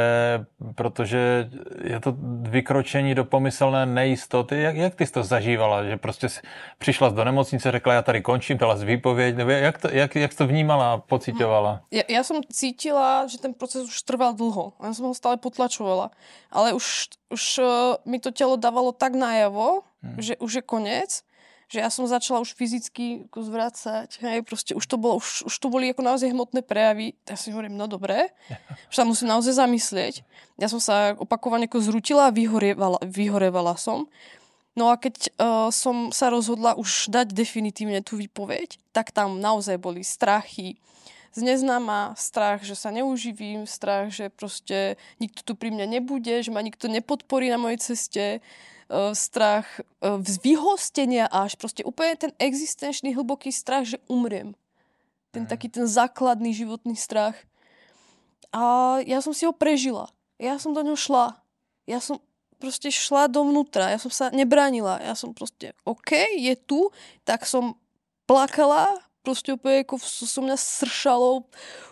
protože 0.75 1.49
je 1.83 1.99
to 1.99 2.15
vykročení 2.49 3.15
do 3.15 3.25
pomyslné 3.25 3.85
nejistoty. 3.85 4.61
Jak, 4.61 4.75
jak 4.75 4.95
ty 4.95 5.05
jsi 5.05 5.11
to 5.13 5.23
zažívala? 5.23 5.83
Že 5.83 5.97
prostě 5.97 6.27
přišla 6.77 7.09
do 7.09 7.23
nemocnice, 7.23 7.71
řekla, 7.71 7.93
já 7.93 8.01
tady 8.01 8.21
končím, 8.21 8.57
dala 8.57 8.75
z 8.75 8.83
výpověď, 8.83 9.35
nebo 9.35 9.51
jak 9.51 9.77
to, 9.77 9.87
jak, 9.91 10.15
jak 10.15 10.33
to 10.33 10.47
vnímala 10.47 10.93
a 10.93 10.97
pocitovala? 10.97 11.81
Ja, 11.91 12.03
ja 12.09 12.21
som 12.23 12.41
cítila, 12.41 13.27
že 13.29 13.37
ten 13.37 13.53
proces 13.53 13.85
už 13.85 14.01
trval 14.01 14.33
dlho. 14.33 14.73
Ja 14.81 14.93
som 14.97 15.11
ho 15.11 15.15
stále 15.15 15.37
potlačovala. 15.37 16.09
Ale 16.49 16.73
už, 16.73 17.13
už 17.29 17.43
uh, 17.61 17.67
mi 18.05 18.17
to 18.17 18.33
telo 18.33 18.57
dávalo 18.57 18.91
tak 18.91 19.13
najavo, 19.13 19.85
hmm. 20.01 20.17
že 20.17 20.33
už 20.41 20.51
je 20.53 20.63
koniec 20.65 21.11
že 21.71 21.79
ja 21.79 21.87
som 21.87 22.03
začala 22.03 22.43
už 22.43 22.51
fyzicky 22.51 23.31
ako 23.31 23.47
zvracať, 23.47 24.19
hej, 24.27 24.43
proste 24.43 24.75
už 24.75 24.83
to, 24.83 24.99
bolo, 24.99 25.23
už, 25.23 25.47
už 25.47 25.55
to 25.55 25.71
boli 25.71 25.87
ako 25.87 26.03
naozaj 26.03 26.27
hmotné 26.27 26.67
prejavy. 26.67 27.15
Ja 27.23 27.39
si 27.39 27.55
hovorím, 27.55 27.79
no 27.79 27.87
dobre, 27.87 28.35
už 28.91 28.95
sa 28.99 29.07
musím 29.07 29.31
naozaj 29.31 29.55
zamyslieť. 29.55 30.27
Ja 30.59 30.67
som 30.67 30.83
sa 30.83 31.15
opakovane 31.15 31.71
ako 31.71 31.79
zrutila 31.79 32.27
a 32.27 32.35
vyhorevala, 32.35 32.99
vyhorevala 33.07 33.79
som. 33.79 34.11
No 34.75 34.91
a 34.91 34.99
keď 34.99 35.15
uh, 35.39 35.71
som 35.71 36.11
sa 36.11 36.27
rozhodla 36.27 36.75
už 36.75 37.07
dať 37.07 37.31
definitívne 37.31 38.03
tú 38.03 38.19
výpoveď, 38.19 38.75
tak 38.91 39.15
tam 39.15 39.39
naozaj 39.39 39.79
boli 39.79 40.03
strachy, 40.03 40.75
z 41.31 41.47
neznáma, 41.47 42.11
strach, 42.19 42.59
že 42.67 42.75
sa 42.75 42.91
neuživím, 42.91 43.63
strach, 43.63 44.11
že 44.11 44.27
proste 44.27 44.99
nikto 45.23 45.47
tu 45.47 45.53
pri 45.55 45.71
mne 45.71 45.87
nebude, 45.87 46.43
že 46.43 46.51
ma 46.51 46.59
nikto 46.59 46.91
nepodporí 46.91 47.47
na 47.47 47.55
mojej 47.55 47.79
ceste, 47.79 48.43
strach 49.15 49.67
uh, 50.03 50.19
z 50.19 50.35
vyhostenia 50.43 51.31
až 51.31 51.55
proste 51.55 51.81
úplne 51.87 52.15
ten 52.19 52.31
existenčný 52.37 53.15
hlboký 53.15 53.49
strach, 53.49 53.87
že 53.87 54.03
umriem. 54.11 54.51
Ten 55.31 55.47
mm. 55.47 55.49
taký 55.49 55.67
ten 55.71 55.87
základný 55.87 56.51
životný 56.51 56.99
strach. 56.99 57.39
A 58.51 58.99
ja 59.07 59.23
som 59.23 59.31
si 59.31 59.47
ho 59.47 59.55
prežila. 59.55 60.11
Ja 60.35 60.59
som 60.59 60.75
do 60.75 60.83
ňoho 60.83 60.99
šla. 60.99 61.39
Ja 61.87 62.03
som 62.03 62.19
proste 62.59 62.91
šla 62.91 63.31
dovnútra. 63.31 63.89
Ja 63.89 63.97
som 63.97 64.11
sa 64.11 64.27
nebránila. 64.29 64.99
Ja 64.99 65.15
som 65.15 65.31
proste, 65.31 65.71
OK, 65.87 66.11
je 66.35 66.53
tu. 66.59 66.91
Tak 67.23 67.47
som 67.47 67.79
plakala, 68.27 68.99
proste 69.23 69.55
úplne 69.55 69.87
ako 69.87 69.97
som 70.03 70.45
mňa 70.45 70.57
sršalo 70.59 71.47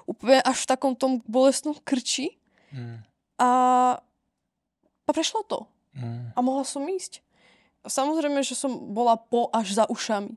úplne 0.10 0.44
až 0.44 0.66
v 0.66 0.70
takom 0.70 0.94
tom 0.94 1.24
bolestnom 1.26 1.78
krči. 1.80 2.36
Mm. 2.76 3.02
A, 3.40 3.50
a 5.08 5.10
prešlo 5.10 5.48
to. 5.48 5.66
Mm. 6.00 6.32
A 6.34 6.40
mohla 6.40 6.64
som 6.64 6.88
ísť. 6.88 7.20
Samozrejme, 7.84 8.44
že 8.44 8.56
som 8.56 8.92
bola 8.92 9.16
po 9.20 9.52
až 9.52 9.76
za 9.76 9.86
ušami. 9.88 10.36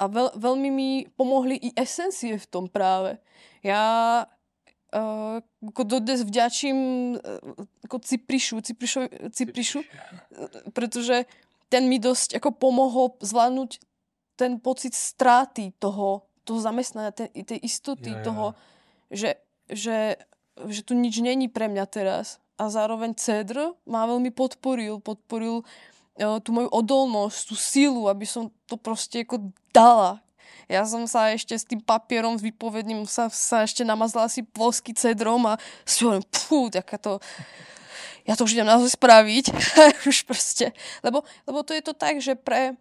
A 0.00 0.10
veľ, 0.10 0.34
veľmi 0.34 0.68
mi 0.74 0.90
pomohli 1.14 1.54
i 1.54 1.70
esencie 1.78 2.34
v 2.34 2.46
tom 2.50 2.66
práve. 2.66 3.22
Ja 3.62 4.26
uh, 4.26 5.38
ako 5.62 5.82
dodnes 5.86 6.26
vďačím 6.26 6.78
uh, 7.14 7.86
ako 7.86 8.02
Ciprišu, 8.02 8.58
Ciprišu, 8.60 9.06
Ciprišu, 9.30 9.80
pretože 10.74 11.30
ten 11.70 11.86
mi 11.86 12.02
dosť 12.02 12.38
ako 12.38 12.50
pomohol 12.54 13.14
zvládnuť 13.22 13.82
ten 14.34 14.58
pocit 14.58 14.94
stráty 14.94 15.74
toho, 15.78 16.26
toho 16.42 16.58
zamestnania, 16.58 17.14
tej, 17.14 17.30
tej 17.46 17.58
istoty 17.62 18.10
ja, 18.10 18.18
ja. 18.18 18.24
toho, 18.26 18.46
že, 19.14 19.30
že, 19.70 20.18
že 20.66 20.80
tu 20.82 20.98
nič 20.98 21.22
není 21.22 21.46
pre 21.46 21.70
mňa 21.70 21.84
teraz 21.86 22.42
a 22.54 22.70
zároveň 22.70 23.18
Cedr 23.18 23.74
ma 23.86 24.06
veľmi 24.06 24.30
podporil. 24.30 25.02
Podporil 25.02 25.62
uh, 25.62 26.38
tú 26.38 26.54
moju 26.54 26.70
odolnosť, 26.70 27.40
tú 27.50 27.54
sílu, 27.58 28.06
aby 28.06 28.26
som 28.26 28.50
to 28.70 28.78
proste 28.78 29.26
ako 29.26 29.50
dala. 29.74 30.22
Ja 30.64 30.88
som 30.88 31.04
sa 31.04 31.34
ešte 31.34 31.52
s 31.52 31.68
tým 31.68 31.82
papierom, 31.82 32.40
s 32.40 32.46
výpovedným, 32.46 33.04
sa, 33.04 33.28
sa 33.28 33.68
ešte 33.68 33.84
namazala 33.84 34.32
si 34.32 34.40
polský 34.40 34.96
cedrom 34.96 35.44
a 35.44 35.60
si 35.84 36.06
hovorím, 36.06 36.24
pfú, 36.32 36.72
to... 36.72 37.20
Ja 38.24 38.32
to 38.40 38.48
už 38.48 38.56
idem 38.56 38.64
naozaj 38.64 38.96
spraviť. 38.96 39.52
už 40.10 40.24
proste. 40.24 40.72
Lebo, 41.04 41.28
lebo 41.44 41.60
to 41.60 41.76
je 41.76 41.82
to 41.84 41.92
tak, 41.92 42.24
že 42.24 42.32
pre... 42.40 42.72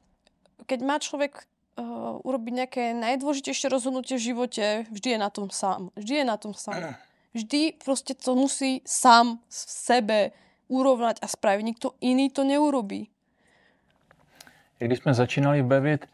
Keď 0.64 0.80
má 0.80 0.96
človek 0.96 1.44
uh, 1.76 2.24
urobiť 2.24 2.54
nejaké 2.64 2.84
najdôležitejšie 2.96 3.68
rozhodnutie 3.68 4.16
v 4.16 4.26
živote, 4.32 4.66
vždy 4.88 5.08
je 5.16 5.20
na 5.20 5.28
tom 5.28 5.52
sám. 5.52 5.92
Vždy 6.00 6.24
je 6.24 6.26
na 6.26 6.38
tom 6.40 6.56
sám. 6.56 6.96
Vždy 7.34 7.74
proste 7.86 8.14
to 8.14 8.36
musí 8.36 8.82
sám 8.86 9.40
v 9.50 9.56
sebe 9.70 10.32
urovnať 10.68 11.18
a 11.22 11.28
spraviť. 11.28 11.66
Nikto 11.66 11.88
iný 12.02 12.30
to 12.30 12.44
neurobí. 12.44 13.10
Když 14.78 15.00
jsme 15.00 15.14
začínali 15.14 15.64
bavit, 15.64 16.06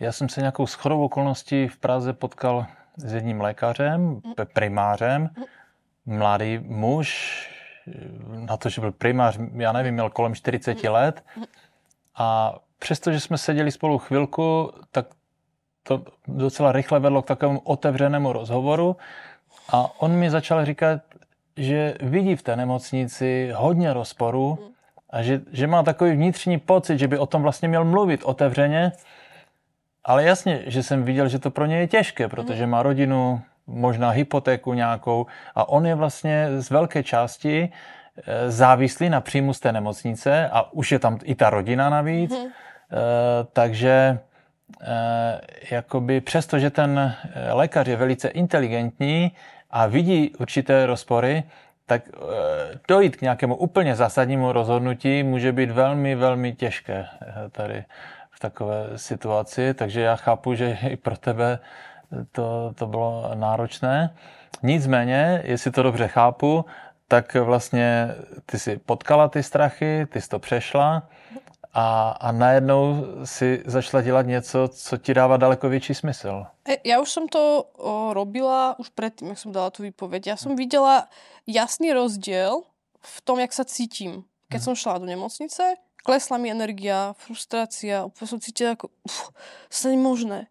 já 0.00 0.12
jsem 0.12 0.28
se 0.28 0.40
nějakou 0.40 0.66
schodou 0.66 1.04
okolností 1.04 1.68
v 1.68 1.76
Praze 1.76 2.12
potkal 2.12 2.66
s 2.96 3.12
jedním 3.12 3.40
lékařem, 3.40 4.20
primářem, 4.52 5.30
mladý 6.06 6.58
muž, 6.58 7.08
na 8.28 8.56
to, 8.56 8.68
že 8.68 8.80
byl 8.80 8.92
primář, 8.92 9.38
já 9.54 9.72
nevím, 9.72 9.94
měl 9.94 10.10
kolem 10.10 10.34
40 10.34 10.84
let. 10.84 11.24
A 12.14 12.58
přestože 12.78 13.20
jsme 13.20 13.38
seděli 13.38 13.72
spolu 13.72 13.98
chvilku, 13.98 14.72
tak 14.90 15.06
to 15.82 16.04
docela 16.26 16.72
rychle 16.72 17.00
vedlo 17.00 17.22
k 17.22 17.26
takovému 17.26 17.60
otevřenému 17.60 18.32
rozhovoru 18.32 18.96
a 19.68 19.90
on 19.98 20.12
mi 20.12 20.30
začal 20.30 20.64
říkat, 20.64 21.00
že 21.56 21.94
vidí 22.00 22.36
v 22.36 22.42
té 22.42 22.56
nemocnici 22.56 23.50
hodně 23.54 23.92
rozporů 23.92 24.58
a 25.10 25.22
že, 25.22 25.40
že 25.52 25.66
má 25.66 25.82
takový 25.82 26.12
vnitřní 26.12 26.58
pocit, 26.58 26.98
že 26.98 27.08
by 27.08 27.18
o 27.18 27.26
tom 27.26 27.42
vlastně 27.42 27.68
měl 27.68 27.84
mluvit 27.84 28.20
otevřeně, 28.24 28.92
ale 30.04 30.24
jasně, 30.24 30.62
že 30.66 30.82
jsem 30.82 31.02
viděl, 31.02 31.28
že 31.28 31.38
to 31.38 31.50
pro 31.50 31.66
ně 31.66 31.78
je 31.78 31.86
těžké, 31.86 32.28
protože 32.28 32.66
má 32.66 32.82
rodinu, 32.82 33.40
možná 33.66 34.10
hypotéku 34.10 34.74
nějakou 34.74 35.26
a 35.54 35.68
on 35.68 35.86
je 35.86 35.94
vlastně 35.94 36.46
z 36.58 36.70
velké 36.70 37.02
části 37.02 37.68
eh, 38.18 38.50
závislý 38.50 39.08
na 39.08 39.20
příjmu 39.20 39.52
z 39.52 39.60
té 39.60 39.72
nemocnice 39.72 40.48
a 40.52 40.72
už 40.72 40.92
je 40.92 40.98
tam 40.98 41.18
i 41.24 41.34
ta 41.34 41.50
rodina 41.50 41.90
navíc, 41.90 42.32
mm-hmm. 42.32 42.50
takže 43.52 44.18
eh, 44.82 45.40
jakoby 45.70 46.20
přesto, 46.20 46.58
že 46.58 46.70
ten 46.70 47.14
lékař 47.52 47.88
je 47.88 47.96
velice 47.96 48.28
inteligentní 48.28 49.32
a 49.70 49.86
vidí 49.86 50.32
určité 50.38 50.86
rozpory, 50.86 51.44
tak 51.86 52.02
dojít 52.88 53.16
k 53.16 53.22
nějakému 53.22 53.56
úplně 53.56 53.94
zásadnímu 53.94 54.52
rozhodnutí 54.52 55.22
může 55.22 55.52
být 55.52 55.70
velmi, 55.70 56.14
velmi 56.14 56.52
těžké 56.52 57.06
tady 57.52 57.84
v 58.30 58.40
takové 58.40 58.86
situaci, 58.96 59.74
takže 59.74 60.00
já 60.00 60.16
chápu, 60.16 60.54
že 60.54 60.78
i 60.88 60.96
pro 60.96 61.16
tebe 61.16 61.58
to, 62.32 62.72
to 62.74 62.86
bylo 62.86 63.30
náročné. 63.34 64.14
Nicméně, 64.62 65.42
jestli 65.44 65.70
to 65.70 65.82
dobře 65.82 66.08
chápu, 66.08 66.64
tak 67.08 67.34
vlastně 67.34 68.14
ty 68.46 68.58
si 68.58 68.78
potkala 68.78 69.28
ty 69.28 69.42
strachy, 69.42 70.06
ty 70.06 70.20
jsi 70.20 70.28
to 70.28 70.38
přešla 70.38 71.02
a, 71.78 72.10
a 72.10 72.32
najednou 72.32 73.06
si 73.24 73.62
začala 73.66 74.02
dělat 74.02 74.26
něco, 74.26 74.68
co 74.68 74.96
ti 74.96 75.14
dává 75.14 75.36
daleko 75.36 75.68
větší 75.68 75.94
smysl. 75.94 76.46
E, 76.68 76.82
ja 76.84 76.98
už 76.98 77.10
som 77.10 77.24
to 77.30 77.70
o, 77.78 78.10
robila 78.10 78.74
už 78.82 78.90
predtým, 78.98 79.30
jak 79.30 79.38
som 79.38 79.54
dala 79.54 79.70
tú 79.70 79.86
výpoveď. 79.86 80.34
Ja 80.34 80.36
som 80.36 80.58
videla 80.58 81.06
jasný 81.46 81.94
rozdiel 81.94 82.66
v 82.98 83.18
tom, 83.22 83.38
jak 83.38 83.54
sa 83.54 83.62
cítim. 83.62 84.26
Keď 84.50 84.60
som 84.60 84.74
šla 84.74 84.98
do 84.98 85.06
nemocnice, 85.06 85.78
klesla 86.02 86.36
mi 86.42 86.50
energia, 86.50 87.14
frustrácia, 87.14 88.02
úplne 88.10 88.26
som 88.26 88.42
cítila 88.42 88.74
ako, 88.74 88.90
uf, 89.06 89.30
to 89.70 89.86
nie 89.94 90.00
možné 90.00 90.50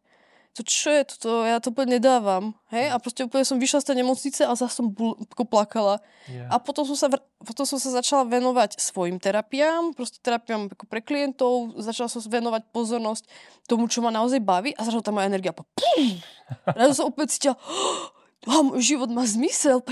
to 0.58 0.66
čo 0.66 0.90
je 0.90 1.06
toto, 1.06 1.46
ja 1.46 1.62
to 1.62 1.70
úplne 1.70 2.02
nedávam. 2.02 2.58
Hej? 2.74 2.90
A 2.90 2.98
proste 2.98 3.30
úplne 3.30 3.46
som 3.46 3.62
vyšla 3.62 3.86
z 3.86 3.94
tej 3.94 3.98
nemocnice 4.02 4.42
a 4.42 4.58
zase 4.58 4.82
som 4.82 4.90
bl- 4.90 5.14
plakala. 5.46 6.02
Yeah. 6.26 6.50
A 6.50 6.58
potom 6.58 6.82
som, 6.82 6.98
sa, 6.98 7.14
potom 7.46 7.70
som 7.70 7.78
sa 7.78 7.94
začala 7.94 8.26
venovať 8.26 8.82
svojim 8.82 9.22
terapiám, 9.22 9.94
proste 9.94 10.18
terapiám 10.18 10.74
ako 10.74 10.90
pre 10.90 11.06
klientov, 11.06 11.78
začala 11.78 12.10
som 12.10 12.26
venovať 12.26 12.74
pozornosť 12.74 13.30
tomu, 13.70 13.86
čo 13.86 14.02
ma 14.02 14.10
naozaj 14.10 14.42
baví 14.42 14.74
a 14.74 14.82
začala 14.82 15.06
tá 15.06 15.14
moja 15.14 15.30
energia 15.30 15.54
po... 15.54 15.70
Ja 16.74 16.90
som 16.90 17.14
úplne 17.14 17.30
cítila, 17.30 17.54
oh, 18.50 18.74
život 18.82 19.14
má 19.14 19.30
zmysel. 19.30 19.86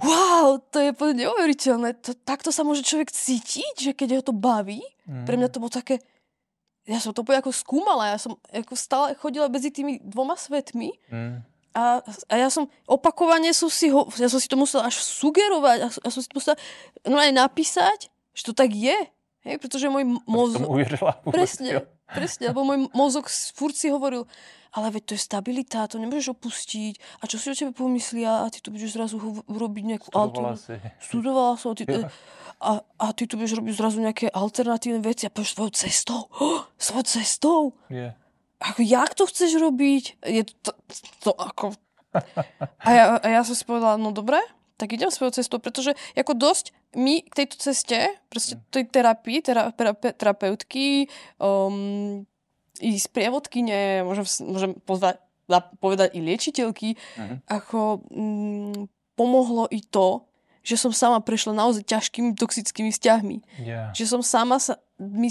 Wow, 0.00 0.64
to 0.72 0.80
je 0.80 0.96
úplne 0.96 1.28
neuveriteľné. 1.28 2.00
To, 2.08 2.16
takto 2.24 2.48
sa 2.48 2.64
môže 2.64 2.82
človek 2.82 3.12
cítiť, 3.12 3.74
že 3.78 3.92
keď 3.92 4.08
ho 4.18 4.22
to 4.26 4.34
baví. 4.34 4.80
Mm. 5.04 5.28
Pre 5.28 5.36
mňa 5.36 5.48
to 5.52 5.60
bolo 5.60 5.70
také, 5.70 6.00
ja 6.84 7.00
som 7.00 7.16
to 7.16 7.24
ako 7.24 7.50
skúmala, 7.50 8.12
ja 8.12 8.18
som 8.20 8.36
ako 8.52 8.74
stále 8.76 9.16
chodila 9.16 9.48
medzi 9.48 9.72
tými 9.72 10.04
dvoma 10.04 10.36
svetmi 10.36 10.92
mm. 11.08 11.36
a, 11.72 12.04
a 12.04 12.34
ja 12.36 12.48
som 12.52 12.68
opakovane 12.84 13.48
som 13.56 13.72
si 13.72 13.88
ho, 13.88 14.04
ja 14.20 14.28
som 14.28 14.36
si 14.36 14.48
to 14.48 14.60
musela 14.60 14.88
až 14.88 15.00
sugerovať, 15.00 15.76
ja, 15.80 15.88
ja 15.88 16.10
som 16.12 16.20
si 16.20 16.28
to 16.28 16.36
musela 16.36 16.56
no 17.08 17.16
aj 17.16 17.32
napísať, 17.32 18.12
že 18.36 18.42
to 18.44 18.52
tak 18.52 18.76
je, 18.76 18.96
hej, 19.48 19.56
pretože 19.56 19.88
môj 19.88 20.20
mozog... 20.28 20.68
Presne, 21.24 21.88
presne, 22.04 22.52
lebo 22.52 22.68
môj 22.68 22.92
mozog 22.92 23.32
furt 23.56 23.76
si 23.76 23.88
hovoril, 23.88 24.28
ale 24.74 24.90
veď 24.90 25.02
to 25.06 25.12
je 25.14 25.22
stabilita, 25.22 25.86
to 25.86 26.02
nemôžeš 26.02 26.34
opustiť. 26.34 27.22
A 27.22 27.30
čo 27.30 27.38
si 27.38 27.46
o 27.46 27.54
tebe 27.54 27.70
pomyslia? 27.70 28.42
A 28.42 28.50
ty 28.50 28.58
tu 28.58 28.74
budeš 28.74 28.98
zrazu 28.98 29.22
robiť 29.46 29.84
nejakú... 29.86 30.08
Studovala 30.10 30.58
si. 30.58 30.74
Studovala 30.98 31.54
som. 31.54 31.78
Ty, 31.78 31.86
ja 31.86 32.10
a, 32.64 32.82
a 32.82 33.06
ty 33.14 33.30
tu 33.30 33.38
budeš 33.38 33.58
robiť 33.58 33.74
zrazu 33.78 33.98
nejaké 34.02 34.26
alternatívne 34.34 34.98
veci 35.04 35.26
a 35.26 35.32
pôjdeš 35.32 35.54
svojou 35.54 35.72
cestou. 35.74 36.20
Oh, 36.42 36.66
svojou 36.80 37.06
cestou. 37.06 37.58
Yeah. 37.86 38.18
Ako, 38.64 38.80
jak 38.80 39.12
to 39.14 39.28
chceš 39.28 39.60
robiť? 39.60 40.04
Je 40.26 40.42
to, 40.46 40.72
to, 40.72 40.94
to 41.22 41.30
ako... 41.34 41.74
A 42.86 42.88
ja, 42.94 43.04
a 43.18 43.26
ja 43.26 43.42
som 43.42 43.58
si 43.58 43.66
povedala, 43.66 43.98
no 43.98 44.14
dobre, 44.14 44.38
tak 44.78 44.94
idem 44.94 45.10
svojou 45.10 45.34
cestou, 45.34 45.58
pretože 45.58 45.98
ako 46.14 46.38
dosť 46.38 46.70
my 46.94 47.26
k 47.26 47.42
tejto 47.42 47.58
ceste, 47.58 48.06
proste 48.30 48.54
tej 48.70 48.86
terapii, 48.86 49.42
tera, 49.42 49.74
terapeutky, 50.14 51.10
um, 51.42 52.22
i 52.82 52.98
sprievodkyne, 52.98 54.02
môžem, 54.02 54.26
môžem 54.46 54.72
pozvať, 54.82 55.22
povedať 55.78 56.16
i 56.16 56.20
liečiteľky, 56.24 56.96
uh-huh. 56.96 57.36
ako 57.46 58.02
um, 58.10 58.88
pomohlo 59.14 59.70
i 59.70 59.78
to, 59.84 60.26
že 60.64 60.80
som 60.80 60.90
sama 60.96 61.20
prešla 61.20 61.52
naozaj 61.52 61.84
ťažkými 61.84 62.34
toxickými 62.40 62.90
vzťahmi. 62.90 63.36
Yeah. 63.60 63.92
Že 63.92 64.18
som 64.18 64.22
sama 64.24 64.56
sa 64.56 64.80
mi, 64.96 65.28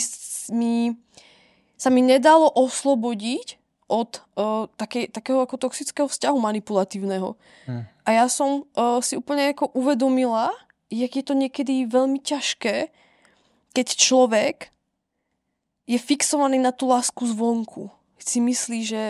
mi, 0.53 0.93
sa 1.73 1.89
mi 1.89 2.01
nedalo 2.06 2.47
oslobodiť 2.53 3.58
od 3.89 4.21
uh, 4.38 4.69
také, 4.77 5.10
takého 5.10 5.41
ako 5.43 5.69
toxického 5.69 6.08
vzťahu 6.10 6.38
manipulatívneho. 6.38 7.36
Hmm. 7.65 7.89
A 8.06 8.10
ja 8.13 8.25
som 8.29 8.65
uh, 8.73 9.01
si 9.01 9.17
úplne 9.17 9.53
ako 9.53 9.73
uvedomila, 9.73 10.53
jak 10.89 11.12
je 11.13 11.23
to 11.25 11.34
niekedy 11.34 11.86
veľmi 11.89 12.21
ťažké, 12.21 12.93
keď 13.73 13.88
človek 13.97 14.72
je 15.84 16.00
fixovaný 16.00 16.60
na 16.60 16.72
tú 16.72 16.88
lásku 16.88 17.24
zvonku. 17.28 17.91
Si 18.19 18.39
myslí, 18.39 18.88
že, 18.88 19.06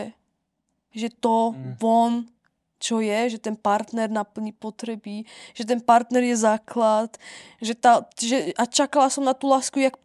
že 0.89 1.09
to 1.13 1.53
hmm. 1.53 1.77
von 1.77 2.13
čo 2.83 2.99
je, 2.99 3.31
že 3.31 3.39
ten 3.39 3.55
partner 3.55 4.11
naplní 4.11 4.51
potreby, 4.51 5.23
že 5.55 5.63
ten 5.63 5.79
partner 5.79 6.19
je 6.19 6.35
základ, 6.35 7.15
že 7.63 7.79
tá, 7.79 8.03
že, 8.19 8.51
a 8.59 8.67
čakala 8.67 9.07
som 9.07 9.23
na 9.23 9.31
tú 9.31 9.47
lásku 9.47 9.79
jak 9.79 9.95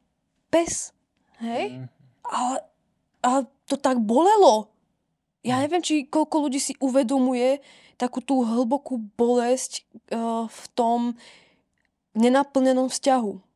pes. 0.46 0.94
Hej? 1.42 1.74
Mm. 1.74 1.86
A, 2.22 2.40
a 3.26 3.30
to 3.66 3.74
tak 3.74 3.98
bolelo. 3.98 4.70
Ja 5.42 5.58
mm. 5.58 5.62
neviem, 5.66 5.82
či 5.82 6.06
koľko 6.06 6.46
ľudí 6.46 6.62
si 6.62 6.78
uvedomuje 6.78 7.58
takú 7.98 8.22
tú 8.22 8.46
hlbokú 8.46 9.02
bolesť 9.18 9.82
uh, 10.14 10.46
v 10.46 10.64
tom 10.78 11.00
nenaplnenom 12.14 12.86
vzťahu. 12.86 13.47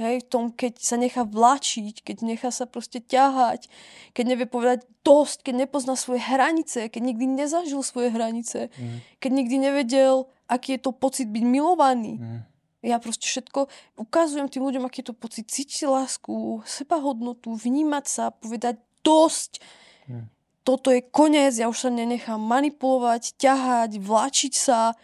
Hej, 0.00 0.24
v 0.24 0.28
tom, 0.32 0.44
keď 0.48 0.80
sa 0.80 0.96
nechá 0.96 1.28
vláčiť, 1.28 2.00
keď 2.00 2.24
nechá 2.24 2.48
sa 2.48 2.64
proste 2.64 3.04
ťahať, 3.04 3.68
keď 4.16 4.24
nevie 4.32 4.48
povedať 4.48 4.88
dosť, 5.04 5.44
keď 5.44 5.68
nepozná 5.68 5.92
svoje 5.92 6.24
hranice, 6.24 6.88
keď 6.88 7.02
nikdy 7.04 7.28
nezažil 7.28 7.84
svoje 7.84 8.08
hranice, 8.08 8.72
mm. 8.72 9.20
keď 9.20 9.30
nikdy 9.30 9.56
nevedel, 9.60 10.32
aký 10.48 10.80
je 10.80 10.88
to 10.88 10.96
pocit 10.96 11.28
byť 11.28 11.44
milovaný. 11.44 12.16
Mm. 12.16 12.40
Ja 12.80 12.96
proste 12.96 13.28
všetko 13.28 13.68
ukazujem 14.00 14.48
tým 14.48 14.64
ľuďom, 14.64 14.88
aký 14.88 15.04
je 15.04 15.12
to 15.12 15.20
pocit 15.20 15.52
cítiť 15.52 15.84
lásku, 15.84 16.64
sebahodnotu, 16.64 17.52
vnímať 17.52 18.04
sa, 18.08 18.32
povedať 18.32 18.80
dosť. 19.04 19.60
Mm. 20.08 20.32
Toto 20.64 20.88
je 20.88 21.04
koniec, 21.04 21.52
ja 21.60 21.68
už 21.68 21.76
sa 21.76 21.90
nenechám 21.92 22.40
manipulovať, 22.40 23.36
ťahať, 23.36 24.00
vláčiť 24.00 24.52
sa. 24.56 24.96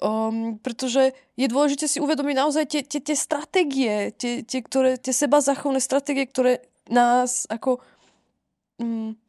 Um, 0.00 0.56
pretože 0.64 1.12
je 1.36 1.46
dôležité 1.46 1.84
si 1.84 2.00
uvedomiť 2.00 2.36
naozaj 2.36 2.64
tie, 2.72 2.80
tie, 2.80 3.04
tie 3.04 3.16
stratégie, 3.16 4.16
tie, 4.16 4.40
tie, 4.40 4.60
ktoré, 4.64 4.96
tie 4.96 5.12
seba 5.12 5.44
zachovné 5.44 5.80
stratégie, 5.80 6.24
ktoré 6.24 6.64
nás 6.88 7.44
ako... 7.52 7.84
Um, 8.80 9.20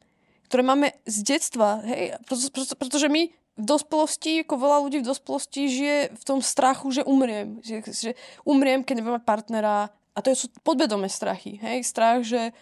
ktoré 0.48 0.68
máme 0.68 0.92
z 1.08 1.24
detstva, 1.24 1.80
hej, 1.80 2.12
preto, 2.28 2.44
preto, 2.52 2.76
pretože 2.76 3.08
my 3.08 3.32
v 3.32 3.64
dospelosti, 3.64 4.44
ako 4.44 4.54
veľa 4.56 4.78
ľudí 4.84 4.98
v 5.00 5.08
dospelosti 5.08 5.68
žije 5.68 5.98
v 6.12 6.24
tom 6.24 6.40
strachu, 6.40 6.88
že 6.88 7.02
umriem. 7.04 7.60
Že, 7.60 7.76
že 7.88 8.10
umriem, 8.48 8.80
keď 8.80 9.00
nebudem 9.00 9.16
mať 9.20 9.28
partnera. 9.28 9.92
A 10.12 10.18
to 10.20 10.32
sú 10.32 10.48
podvedomé 10.64 11.08
strachy. 11.08 11.60
Hej? 11.60 11.84
Strach, 11.84 12.24
že 12.24 12.52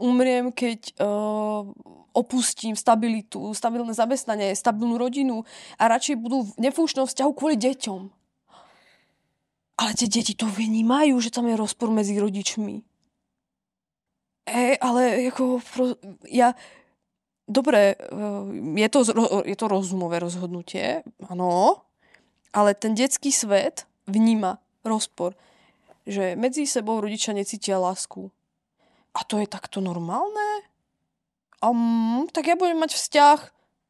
umriem, 0.00 0.52
keď 0.52 0.96
uh, 1.00 1.68
opustím 2.12 2.76
stabilitu, 2.76 3.52
stabilné 3.56 3.92
zamestnanie, 3.96 4.52
stabilnú 4.52 5.00
rodinu 5.00 5.44
a 5.80 5.88
radšej 5.88 6.16
budú 6.20 6.44
v 6.44 6.68
nefúšnom 6.68 7.08
vzťahu 7.08 7.30
kvôli 7.32 7.56
deťom. 7.56 8.00
Ale 9.80 9.90
tie 9.96 10.06
deti 10.06 10.36
to 10.36 10.46
vnímajú, 10.46 11.16
že 11.18 11.32
tam 11.32 11.48
je 11.48 11.56
rozpor 11.56 11.88
medzi 11.88 12.20
rodičmi. 12.20 12.84
E, 14.46 14.76
ale 14.78 15.32
ako, 15.32 15.62
ja, 16.28 16.52
dobre, 17.48 17.94
e, 17.94 18.76
je 18.76 18.88
to, 18.92 19.00
je 19.48 19.56
to 19.56 19.66
rozumové 19.70 20.20
rozhodnutie, 20.20 21.06
áno, 21.30 21.80
ale 22.52 22.76
ten 22.76 22.92
detský 22.92 23.32
svet 23.32 23.88
vníma 24.04 24.60
rozpor, 24.84 25.32
že 26.04 26.34
medzi 26.34 26.66
sebou 26.68 27.00
rodičia 27.00 27.32
necítia 27.32 27.78
lásku. 27.80 28.28
A 29.12 29.20
to 29.28 29.40
je 29.40 29.46
takto 29.48 29.84
normálne? 29.84 30.72
um, 31.62 32.26
tak 32.34 32.50
ja 32.50 32.58
budem 32.58 32.82
mať 32.82 32.98
vzťah 32.98 33.38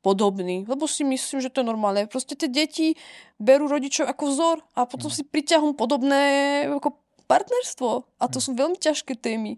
podobný, 0.05 0.69
lebo 0.69 0.85
si 0.85 1.07
myslím, 1.07 1.41
že 1.41 1.49
to 1.49 1.65
je 1.65 1.71
normálne. 1.71 2.11
Proste 2.11 2.37
tie 2.37 2.51
deti 2.51 2.99
berú 3.41 3.71
rodičov 3.71 4.11
ako 4.11 4.23
vzor 4.29 4.57
a 4.77 4.85
potom 4.85 5.09
mm. 5.09 5.17
si 5.17 5.23
priťahom 5.25 5.73
podobné 5.79 6.23
ako 6.69 6.99
partnerstvo. 7.31 8.21
A 8.21 8.25
to 8.29 8.43
mm. 8.43 8.45
sú 8.45 8.51
veľmi 8.53 8.79
ťažké 8.79 9.15
témy. 9.17 9.57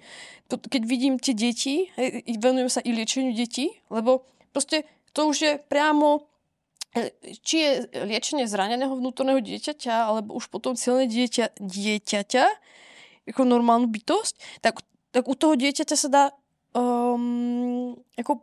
Keď 0.53 0.83
vidím 0.85 1.17
tie 1.19 1.35
deti, 1.35 1.89
venujem 2.39 2.71
sa 2.71 2.85
i 2.85 2.93
liečeniu 2.93 3.35
detí, 3.35 3.73
lebo 3.89 4.29
proste 4.53 4.85
to 5.17 5.33
už 5.33 5.37
je 5.41 5.53
priamo 5.65 6.29
e, 6.93 7.11
či 7.41 7.57
je 7.65 7.71
liečenie 8.05 8.45
zraneného 8.45 8.93
vnútorného 8.93 9.41
dieťaťa, 9.41 10.13
alebo 10.13 10.37
už 10.37 10.53
potom 10.53 10.77
celé 10.77 11.09
dieťa, 11.09 11.57
dieťaťa, 11.57 12.45
ako 13.33 13.43
normálnu 13.49 13.89
bytosť, 13.89 14.61
tak, 14.61 14.85
tak 15.15 15.31
u 15.31 15.39
toho 15.39 15.55
dieťaťa 15.55 15.95
sa 15.95 16.09
dá 16.11 16.25
um, 16.75 17.95
ako 18.19 18.43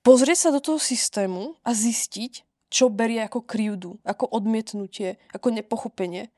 pozrieť 0.00 0.48
sa 0.48 0.50
do 0.56 0.64
toho 0.64 0.80
systému 0.80 1.52
a 1.60 1.76
zistiť, 1.76 2.48
čo 2.72 2.88
berie 2.88 3.20
ako 3.20 3.44
krivdu, 3.44 4.00
ako 4.08 4.24
odmietnutie, 4.24 5.20
ako 5.36 5.52
nepochopenie. 5.52 6.32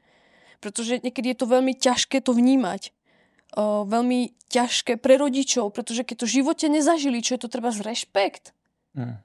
Pretože 0.59 0.99
niekedy 1.07 1.33
je 1.33 1.39
to 1.39 1.47
veľmi 1.47 1.79
ťažké 1.79 2.19
to 2.19 2.35
vnímať. 2.35 2.91
Uh, 3.55 3.87
veľmi 3.87 4.35
ťažké 4.51 4.99
pre 4.99 5.19
rodičov, 5.19 5.71
pretože 5.71 6.03
keď 6.03 6.23
to 6.23 6.27
v 6.27 6.35
živote 6.43 6.67
nezažili, 6.67 7.23
čo 7.23 7.39
je 7.39 7.47
to 7.47 7.51
treba 7.51 7.71
z 7.71 7.83
rešpekt, 7.83 8.55
mm. 8.95 9.19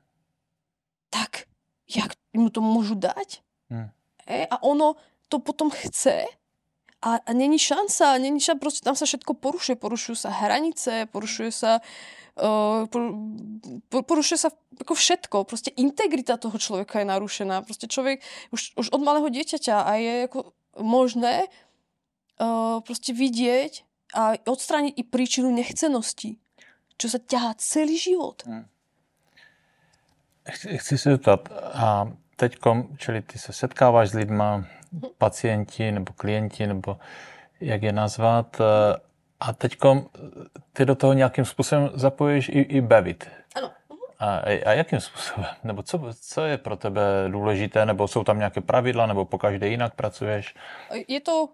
tak 1.10 1.50
jak 1.89 2.13
mu 2.34 2.50
to 2.50 2.62
môžu 2.62 2.98
dať? 2.98 3.45
Mm. 3.69 3.89
E, 4.26 4.50
a 4.50 4.56
ono 4.65 4.98
to 5.30 5.38
potom 5.41 5.69
chce 5.69 6.26
a, 7.06 7.22
a 7.22 7.32
není 7.38 7.62
šanca, 7.62 8.18
není 8.18 8.41
šanca, 8.41 8.60
proste 8.60 8.82
tam 8.82 8.98
sa 8.98 9.06
všetko 9.06 9.38
porušuje. 9.38 9.78
Porušujú 9.78 10.18
sa 10.18 10.34
hranice, 10.34 11.06
porušuje 11.13 11.52
sa 11.54 11.78
uh, 12.41 12.89
porušuje 13.94 14.38
sa 14.41 14.50
ako 14.82 14.94
všetko. 14.98 15.46
Proste 15.46 15.70
integrita 15.78 16.41
toho 16.41 16.58
človeka 16.58 17.00
je 17.00 17.08
narušená. 17.08 17.62
Proste 17.62 17.86
človek 17.86 18.26
už, 18.50 18.74
už 18.74 18.89
od 18.89 19.02
malého 19.06 19.30
dieťaťa 19.30 19.86
a 19.86 19.91
je 20.02 20.13
ako 20.26 20.39
možné 20.82 21.46
uh, 22.41 22.82
proste 22.82 23.13
vidieť 23.13 23.86
a 24.18 24.41
odstrániť 24.41 24.98
i 24.98 25.04
príčinu 25.06 25.54
nechcenosti, 25.54 26.41
čo 26.98 27.08
sa 27.12 27.22
ťahá 27.22 27.54
celý 27.62 28.02
život. 28.02 28.41
Hmm. 28.50 28.65
Chci, 30.46 30.78
chci 30.78 30.98
se 30.98 31.10
zeptat, 31.10 31.50
a 31.74 32.06
teďkom, 32.38 32.98
čili 32.98 33.22
ty 33.22 33.39
se 33.39 33.54
setkáváš 33.54 34.10
s 34.10 34.13
lidma, 34.13 34.70
pacienti 35.17 35.91
nebo 35.91 36.13
klienti, 36.13 36.67
nebo 36.67 36.97
jak 37.62 37.84
je 37.84 37.91
nazvat. 37.91 38.62
Eh, 38.62 38.95
a 39.39 39.53
teď 39.53 39.77
ty 40.73 40.86
do 40.86 40.95
toho 40.95 41.13
nějakým 41.13 41.45
způsobem 41.45 41.89
zapojíš 41.93 42.49
i, 42.49 42.60
i 42.60 42.81
bavit. 42.81 43.29
Ano. 43.55 43.71
A, 44.19 44.38
a 44.65 44.71
jakým 44.71 44.99
způsobem? 44.99 45.45
Nebo 45.63 45.84
co, 45.84 45.99
co 46.21 46.41
je 46.45 46.58
pro 46.58 46.75
tebe 46.75 47.01
důležité? 47.27 47.86
Nebo 47.86 48.08
jsou 48.08 48.23
tam 48.23 48.38
nějaké 48.38 48.62
pravidla? 48.62 49.05
Nebo 49.05 49.25
po 49.25 49.38
každé 49.38 49.67
jinak 49.67 49.95
pracuješ? 49.95 50.55
Je 51.08 51.19
to 51.21 51.49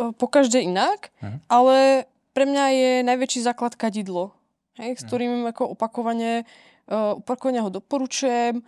eh, 0.00 0.12
po 0.16 0.26
každé 0.26 0.60
inak, 0.60 1.08
mhm. 1.22 1.40
ale 1.48 2.04
pre 2.36 2.44
mňa 2.44 2.64
je 2.68 2.92
najväčší 3.00 3.40
základ 3.40 3.80
kadidlo, 3.80 4.36
hej, 4.76 4.92
s 4.92 5.02
mhm. 5.02 5.08
ktorým 5.08 5.32
ako 5.48 5.72
opakovane, 5.72 6.44
uh, 6.92 7.16
opakovane 7.16 7.64
ho 7.64 7.72
doporučujem 7.72 8.60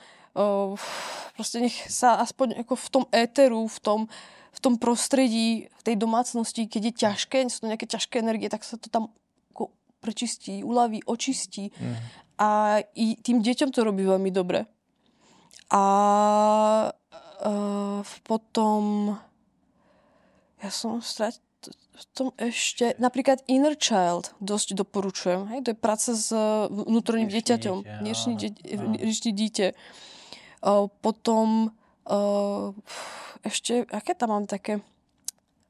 proste 1.34 1.58
nech 1.58 1.74
sa 1.90 2.18
aspoň 2.22 2.62
ako 2.62 2.74
v 2.78 2.88
tom 2.88 3.04
éteru, 3.10 3.66
v 3.66 3.78
tom, 3.82 4.00
v 4.54 4.60
tom 4.62 4.74
prostredí, 4.78 5.66
v 5.66 5.82
tej 5.82 5.96
domácnosti, 5.98 6.66
keď 6.66 6.82
je 6.82 6.94
ťažké, 6.94 7.38
sú 7.50 7.66
to 7.66 7.70
nejaké 7.70 7.86
ťažké 7.86 8.22
energie, 8.22 8.50
tak 8.50 8.62
sa 8.62 8.78
to 8.78 8.90
tam 8.90 9.10
ako 9.54 9.74
prečistí, 10.02 10.62
uľaví, 10.62 11.02
očistí. 11.06 11.74
Mm. 11.74 11.96
A 12.38 12.48
i 12.94 13.18
tým 13.18 13.42
deťom 13.42 13.74
to 13.74 13.82
robí 13.82 14.06
veľmi 14.06 14.30
dobre. 14.30 14.66
A 15.74 15.84
uh, 17.42 18.00
potom 18.22 19.14
ja 20.62 20.70
som 20.70 21.02
strat, 21.02 21.38
v 21.98 22.04
tom 22.14 22.28
ešte, 22.38 22.94
napríklad 23.02 23.42
Inner 23.50 23.74
Child 23.74 24.38
dosť 24.38 24.78
doporučujem. 24.78 25.50
Hej? 25.50 25.58
To 25.66 25.68
je 25.74 25.78
práca 25.78 26.10
s 26.14 26.30
vnútorným 26.70 27.26
dieťaťom. 27.26 28.06
Dnešný 28.06 28.32
dieťa, 28.38 29.30
dieťa. 29.34 29.68
Potom 31.02 31.70
ešte, 33.44 33.86
aké 33.88 34.14
tam 34.14 34.34
mám 34.34 34.46
také... 34.46 34.82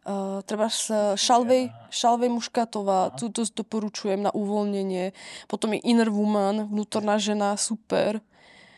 Uh, 0.09 0.41
treba 0.49 0.73
Šalvej, 1.21 1.69
Šalvej 1.93 2.33
Muškatová, 2.33 3.13
tu 3.21 3.29
to 3.29 3.45
doporučujem 3.45 4.25
na 4.25 4.33
uvoľnenie. 4.33 5.13
Potom 5.53 5.77
je 5.77 5.85
Inner 5.85 6.09
Woman, 6.09 6.65
vnútorná 6.65 7.21
žena, 7.21 7.61
super. 7.61 8.25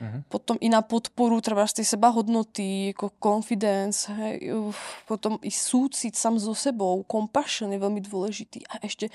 Uh-huh. 0.02 0.26
Potom 0.26 0.58
i 0.58 0.66
na 0.66 0.82
podporu 0.82 1.38
treba 1.38 1.70
z 1.70 1.78
tej 1.78 1.94
seba 1.94 2.10
hodnoty, 2.10 2.90
ako 2.90 3.14
confidence, 3.22 4.10
hej, 4.10 4.58
potom 5.06 5.38
i 5.46 5.54
súcit 5.54 6.18
sám 6.18 6.34
so 6.42 6.50
sebou, 6.50 7.06
compassion 7.06 7.70
je 7.70 7.78
veľmi 7.78 8.02
dôležitý. 8.02 8.66
A 8.66 8.82
ešte 8.82 9.14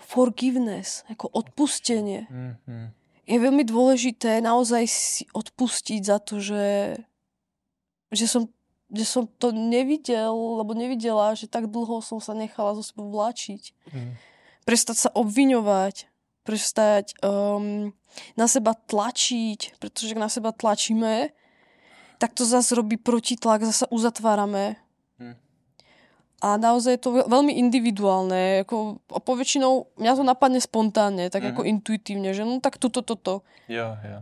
forgiveness, 0.00 1.04
ako 1.12 1.36
odpustenie. 1.36 2.32
Uh-huh 2.32 2.96
je 3.32 3.38
veľmi 3.40 3.64
dôležité 3.64 4.44
naozaj 4.44 4.84
si 4.84 5.24
odpustiť 5.32 6.00
za 6.04 6.20
to, 6.20 6.36
že, 6.36 7.00
že, 8.12 8.28
som, 8.28 8.52
že 8.92 9.08
som 9.08 9.24
to 9.24 9.56
nevidel, 9.56 10.60
lebo 10.60 10.76
nevidela, 10.76 11.32
že 11.32 11.48
tak 11.48 11.72
dlho 11.72 12.04
som 12.04 12.20
sa 12.20 12.36
nechala 12.36 12.76
zo 12.76 12.84
sebou 12.84 13.08
vláčiť. 13.08 13.72
Mm. 13.88 14.12
Prestať 14.68 15.08
sa 15.08 15.10
obviňovať, 15.16 16.12
prestať 16.44 17.16
um, 17.24 17.96
na 18.36 18.46
seba 18.46 18.76
tlačiť, 18.76 19.80
pretože 19.80 20.12
ak 20.12 20.20
na 20.20 20.28
seba 20.28 20.52
tlačíme, 20.52 21.32
tak 22.20 22.36
to 22.36 22.44
zase 22.44 22.76
robí 22.76 23.00
protitlak, 23.00 23.64
zase 23.64 23.88
uzatvárame 23.88 24.76
a 26.42 26.58
naozaj 26.58 26.98
je 26.98 27.02
to 27.06 27.10
veľmi 27.30 27.54
individuálne. 27.54 28.66
Ako, 28.66 28.98
poväčšinou 29.06 29.94
mňa 29.94 30.12
to 30.18 30.24
napadne 30.26 30.58
spontánne, 30.58 31.30
tak 31.30 31.46
mm. 31.46 31.48
ako 31.54 31.62
intuitívne, 31.62 32.34
že 32.34 32.42
no 32.42 32.58
tak 32.58 32.82
toto, 32.82 33.06
toto. 33.06 33.46
Jo, 33.70 33.94
jo. 33.94 34.20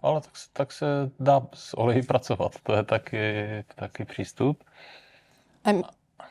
Ale 0.00 0.20
tak, 0.20 0.34
tak 0.52 0.68
se 0.72 1.12
dá 1.20 1.44
s 1.52 1.76
olejí 1.76 2.02
pracovat. 2.02 2.56
To 2.64 2.72
je 2.76 2.82
taky, 2.84 3.24
taký 3.76 4.04
prístup. 4.04 4.64
A 5.64 5.84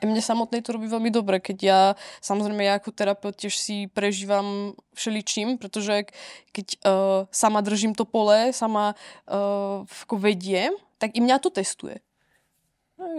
mne 0.05 0.21
samotnej 0.21 0.61
to 0.61 0.73
robí 0.73 0.89
veľmi 0.89 1.09
dobre, 1.13 1.37
keď 1.37 1.57
ja, 1.61 1.81
samozrejme 2.21 2.65
ja 2.65 2.77
ako 2.77 2.93
terapeut 2.93 3.37
tiež 3.37 3.53
si 3.53 3.87
prežívam 3.89 4.77
všeličím, 4.93 5.57
pretože 5.57 6.09
keď 6.53 6.67
uh, 6.81 7.29
sama 7.29 7.61
držím 7.61 7.93
to 7.97 8.05
pole, 8.05 8.53
sama 8.53 8.93
uh, 9.29 9.85
vediem, 10.17 10.73
tak 10.97 11.13
i 11.17 11.21
mňa 11.21 11.37
to 11.41 11.49
testuje. 11.49 12.01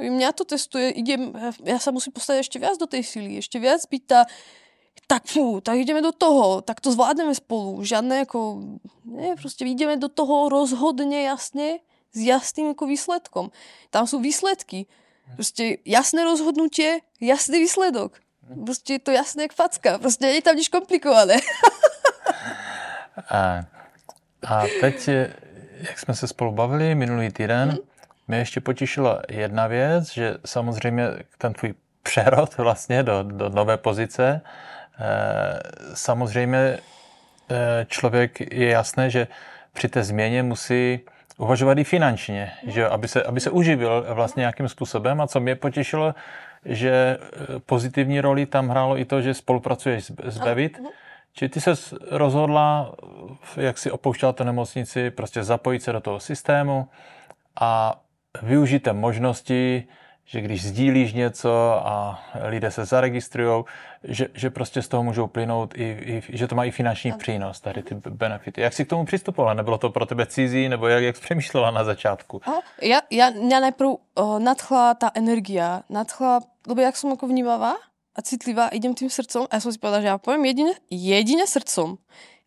Mňa 0.01 0.31
to 0.35 0.45
testuje, 0.45 0.91
idem, 0.91 1.33
ja 1.63 1.79
sa 1.79 1.95
musím 1.95 2.13
postaviť 2.13 2.41
ešte 2.43 2.59
viac 2.59 2.77
do 2.77 2.89
tej 2.89 3.03
sily, 3.07 3.39
ešte 3.39 3.63
viac 3.63 3.85
byť 3.87 4.03
tá, 4.07 4.27
tak 5.07 5.29
fú, 5.29 5.61
tak 5.61 5.79
ideme 5.79 6.01
do 6.01 6.13
toho, 6.13 6.65
tak 6.65 6.81
to 6.81 6.91
zvládneme 6.91 7.35
spolu. 7.37 7.85
Žiadne 7.85 8.25
ako, 8.25 8.39
nie, 9.05 9.37
proste 9.37 9.69
ideme 9.69 10.01
do 10.01 10.09
toho 10.09 10.49
rozhodne 10.49 11.29
jasne, 11.29 11.85
s 12.15 12.19
jasným 12.19 12.73
ako 12.73 12.87
výsledkom. 12.87 13.51
Tam 13.91 14.07
sú 14.07 14.23
výsledky. 14.23 14.87
Proste 15.35 15.83
jasné 15.89 16.23
rozhodnutie, 16.23 17.03
jasný 17.19 17.65
výsledok. 17.65 18.21
Proste 18.45 19.01
je 19.01 19.03
to 19.03 19.11
jasné 19.11 19.49
jak 19.49 19.57
facka. 19.57 19.97
Proste 19.99 20.29
nie 20.29 20.39
je 20.39 20.47
tam 20.47 20.57
nič 20.57 20.69
komplikované. 20.69 21.41
a, 23.33 23.65
a 24.47 24.55
teď, 24.81 25.09
jak 25.81 25.99
jsme 25.99 26.15
se 26.15 26.29
spolu 26.29 26.53
bavili 26.53 26.95
minulý 26.95 27.33
týden, 27.33 27.71
hmm 27.71 27.94
mě 28.29 28.39
ještě 28.39 28.61
potěšila 28.61 29.23
jedna 29.29 29.67
věc, 29.67 30.13
že 30.13 30.37
samozřejmě 30.45 31.09
ten 31.39 31.53
tvůj 31.53 31.75
přerod 32.03 32.59
vlastně 32.59 33.03
do, 33.03 33.23
do 33.23 33.49
nové 33.49 33.77
pozice, 33.77 34.41
eh, 35.01 35.61
samozřejmě 35.95 36.59
eh, 36.59 37.87
člověk 37.89 38.41
je 38.41 38.69
jasné, 38.69 39.11
že 39.11 39.27
při 39.73 39.89
té 39.89 40.03
změně 40.03 40.43
musí 40.43 41.01
uvažovat 41.39 41.79
i 41.79 41.85
finančně, 41.85 42.53
že 42.67 42.89
aby 42.89 43.09
se, 43.09 43.23
aby 43.23 43.41
se 43.41 43.51
uživil 43.51 44.07
vlastně 44.09 44.41
nějakým 44.41 44.69
způsobem. 44.69 45.21
A 45.21 45.27
co 45.27 45.41
mě 45.41 45.55
potěšilo, 45.55 46.15
že 46.65 47.19
eh, 47.21 47.61
pozitivní 47.67 48.21
roli 48.21 48.47
tam 48.47 48.69
hrálo 48.69 48.99
i 48.99 49.05
to, 49.05 49.21
že 49.21 49.35
spolupracuješ 49.35 50.13
s 50.25 50.39
Bevit. 50.39 50.81
Či 51.37 51.49
ty 51.49 51.61
se 51.61 51.73
rozhodla, 52.11 52.95
jak 53.57 53.79
si 53.79 53.91
opouštěla 53.91 54.33
tu 54.33 54.45
nemocnici, 54.45 55.11
prostě 55.11 55.45
zapojit 55.45 55.83
se 55.83 55.93
do 55.93 56.01
toho 56.01 56.21
systému 56.21 56.89
a 57.61 58.01
využít 58.43 58.83
té 58.83 58.93
možnosti, 58.93 59.87
že 60.25 60.41
když 60.41 60.65
sdílíš 60.65 61.13
něco 61.13 61.53
a 61.87 62.25
lidé 62.49 62.71
se 62.71 62.85
zaregistrují, 62.85 63.65
že, 64.05 64.29
že 64.35 64.51
prostě 64.51 64.83
z 64.83 64.89
toho 64.89 65.03
můžou 65.03 65.27
plynout, 65.27 65.75
i, 65.77 65.85
i, 65.85 66.23
že 66.37 66.49
to 66.49 66.55
má 66.55 66.65
i 66.65 66.71
finanční 66.71 67.13
přínos, 67.13 67.61
tady 67.61 67.83
ty 67.83 67.95
benefity. 67.95 68.61
Jak 68.61 68.73
jsi 68.73 68.85
k 68.85 68.89
tomu 68.89 69.05
přistupovala? 69.05 69.55
Nebylo 69.55 69.79
to 69.79 69.91
pro 69.91 70.07
tebe 70.07 70.27
cizí, 70.27 70.69
nebo 70.69 70.89
jak, 70.89 71.03
jak 71.03 71.17
jsi 71.17 71.23
přemýšlela 71.23 71.71
na 71.71 71.85
začátku? 71.85 72.41
Ja, 72.83 73.01
ja, 73.11 73.31
mňa 73.31 73.61
najprv 73.71 73.89
uh, 73.89 74.41
nadchla 74.41 74.95
tá 74.97 75.09
energia, 75.15 75.85
nadchla, 75.89 76.41
lebo 76.67 76.81
jak 76.81 76.97
som 76.97 77.13
ako 77.13 77.29
vnímavá 77.29 77.77
a 78.17 78.21
citlivá, 78.23 78.69
idem 78.73 78.95
tým 78.95 79.11
srdcom 79.11 79.45
a 79.51 79.57
ja 79.57 79.61
som 79.61 79.73
si 79.73 79.79
povedala, 79.79 80.03
že 80.03 80.09
ja 80.09 80.17
poviem 80.17 80.45
jedine, 80.49 80.75
jedine 80.89 81.45
srdcom. 81.45 82.01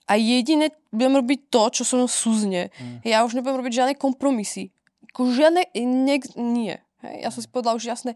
A 0.07 0.15
jediné 0.15 0.71
budem 0.95 1.19
robiť 1.19 1.39
to, 1.51 1.63
čo 1.69 1.83
so 1.83 1.99
mnou 1.99 2.07
súzne. 2.07 2.71
Mm. 2.79 3.03
Ja 3.03 3.27
už 3.27 3.35
nebudem 3.35 3.59
robiť 3.59 3.73
žiadne 3.83 3.95
kompromisy. 3.99 4.71
Ako 5.17 5.33
žiadne, 5.33 5.65
ne, 5.73 6.21
nie. 6.37 6.77
Hej? 7.01 7.15
Ja 7.25 7.33
som 7.33 7.41
si 7.41 7.49
povedala 7.49 7.73
už 7.73 7.89
jasné, 7.89 8.13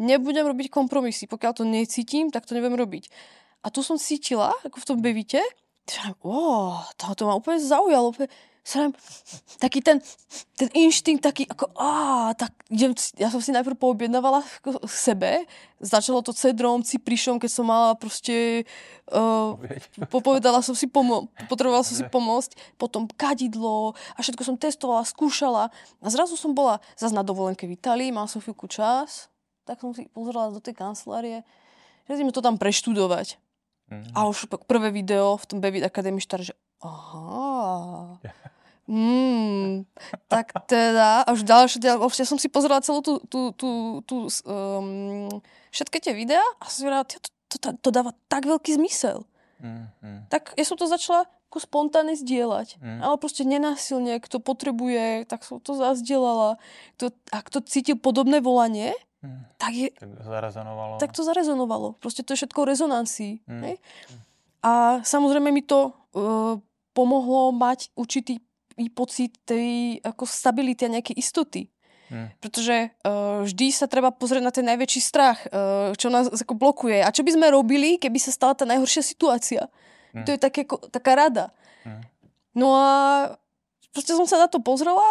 nebudem 0.00 0.48
robiť 0.48 0.72
kompromisy. 0.72 1.28
Pokiaľ 1.28 1.52
to 1.52 1.68
necítim, 1.68 2.32
tak 2.32 2.48
to 2.48 2.56
nebudem 2.56 2.80
robiť. 2.80 3.12
A 3.60 3.68
tu 3.68 3.84
som 3.84 4.00
cítila, 4.00 4.56
ako 4.64 4.80
v 4.80 4.88
tom 4.88 4.98
bevite, 5.04 5.44
že 5.84 6.00
oh, 6.24 6.80
to 6.96 7.28
ma 7.28 7.36
úplne 7.36 7.60
zaujalo. 7.60 8.16
Úplne, 8.16 8.32
sa 8.68 8.92
taký 9.56 9.80
ten, 9.80 10.04
ten 10.60 10.68
inštinkt 10.76 11.24
taký 11.24 11.48
ako, 11.48 11.72
á, 11.80 12.36
tak 12.36 12.52
idem, 12.68 12.92
ja 13.16 13.32
som 13.32 13.40
si 13.40 13.48
najprv 13.48 13.80
poobjednávala 13.80 14.44
k 14.60 14.76
sebe, 14.84 15.48
začalo 15.80 16.20
to 16.20 16.36
cedrom, 16.36 16.84
ciprišom, 16.84 17.40
keď 17.40 17.48
som 17.48 17.64
mala 17.64 17.96
proste, 17.96 18.68
uh, 19.08 19.56
popovedala 20.12 20.60
som 20.60 20.76
si 20.76 20.84
pomo- 20.84 21.32
potrebovala 21.48 21.80
som 21.80 21.96
si 21.96 22.04
pomôcť, 22.04 22.76
potom 22.76 23.08
kadidlo 23.08 23.96
a 24.12 24.18
všetko 24.20 24.44
som 24.44 24.60
testovala, 24.60 25.08
skúšala 25.08 25.72
a 26.04 26.06
zrazu 26.12 26.36
som 26.36 26.52
bola 26.52 26.84
zase 27.00 27.16
na 27.16 27.24
dovolenke 27.24 27.64
v 27.64 27.72
Italii, 27.72 28.12
mala 28.12 28.28
som 28.28 28.44
chvíľku 28.44 28.68
čas, 28.68 29.32
tak 29.64 29.80
som 29.80 29.96
si 29.96 30.04
pozrela 30.12 30.52
do 30.52 30.60
tej 30.60 30.76
kancelárie, 30.76 31.40
že 32.04 32.20
to 32.20 32.44
tam 32.44 32.60
preštudovať. 32.60 33.40
Mm. 33.88 34.12
A 34.12 34.28
už 34.28 34.52
prvé 34.68 34.92
video 34.92 35.40
v 35.40 35.44
tom 35.48 35.64
Baby 35.64 35.80
Academy 35.80 36.20
Star, 36.20 36.44
že 36.44 36.52
aha, 36.84 38.20
Mm, 38.88 39.84
tak 40.32 40.56
teda, 40.64 41.28
až 41.28 41.44
ďalšie, 41.44 41.76
ďalšie, 41.76 42.24
som 42.24 42.40
si 42.40 42.48
pozerala 42.48 42.80
celú 42.80 43.04
tú, 43.04 43.20
tú, 43.28 43.52
tú, 43.52 44.00
tú 44.08 44.32
um, 44.48 45.28
všetky 45.68 46.00
tie 46.00 46.16
videá 46.16 46.40
a 46.56 46.64
som 46.72 46.88
si 46.88 46.88
to, 46.88 47.28
to, 47.52 47.56
to, 47.60 47.68
to 47.84 47.88
dáva 47.92 48.16
tak 48.32 48.48
veľký 48.48 48.80
zmysel. 48.80 49.28
Mm, 49.60 49.92
mm. 50.00 50.20
Tak 50.32 50.56
ja 50.56 50.64
som 50.64 50.80
to 50.80 50.88
začala 50.88 51.28
ako 51.48 51.64
spontánne 51.64 52.16
zdieľať. 52.16 52.80
Mm. 52.80 53.00
Ale 53.04 53.16
proste 53.20 53.44
nenásilne, 53.44 54.20
kto 54.20 54.40
potrebuje, 54.40 55.24
tak 55.28 55.44
som 55.44 55.60
to 55.60 55.76
zazdielala. 55.76 56.60
Kto, 56.96 57.12
a 57.32 57.38
kto 57.44 57.64
cítil 57.64 57.96
podobné 57.96 58.40
volanie, 58.44 58.92
mm. 59.24 59.56
tak 59.56 59.72
je... 59.72 59.88
Tak 59.96 60.28
zarezonovalo. 60.28 61.00
Tak 61.00 61.12
to 61.16 61.24
zarezonovalo. 61.24 61.88
Proste 62.00 62.24
to 62.24 62.36
je 62.36 62.44
všetko 62.44 62.68
rezonancii. 62.68 63.44
Mm. 63.48 63.80
A 64.64 65.00
samozrejme 65.04 65.48
mi 65.48 65.64
to 65.64 65.92
uh, 65.92 66.60
pomohlo 66.92 67.52
mať 67.56 67.88
určitý 67.96 68.44
pocit 68.86 69.34
tej 69.42 69.98
ako 70.06 70.22
stability 70.22 70.86
a 70.86 70.94
nejakej 70.94 71.18
istoty. 71.18 71.66
Hmm. 72.08 72.30
Pretože 72.40 72.94
uh, 73.04 73.44
vždy 73.44 73.66
sa 73.74 73.90
treba 73.90 74.14
pozrieť 74.14 74.42
na 74.46 74.54
ten 74.54 74.64
najväčší 74.64 75.00
strach, 75.02 75.44
uh, 75.50 75.92
čo 75.98 76.08
nás 76.08 76.30
ako 76.30 76.54
blokuje. 76.56 77.04
A 77.04 77.12
čo 77.12 77.26
by 77.26 77.34
sme 77.34 77.52
robili, 77.52 77.98
keby 77.98 78.16
sa 78.16 78.32
stala 78.32 78.56
tá 78.56 78.64
najhoršia 78.64 79.04
situácia? 79.04 79.68
Hmm. 80.14 80.24
To 80.24 80.32
je 80.32 80.38
také, 80.40 80.64
taká 80.88 81.18
rada. 81.18 81.52
Hmm. 81.84 82.00
No 82.56 82.72
a 82.72 82.88
proste 83.92 84.16
som 84.16 84.24
sa 84.24 84.40
na 84.40 84.48
to 84.48 84.62
pozrela 84.62 85.04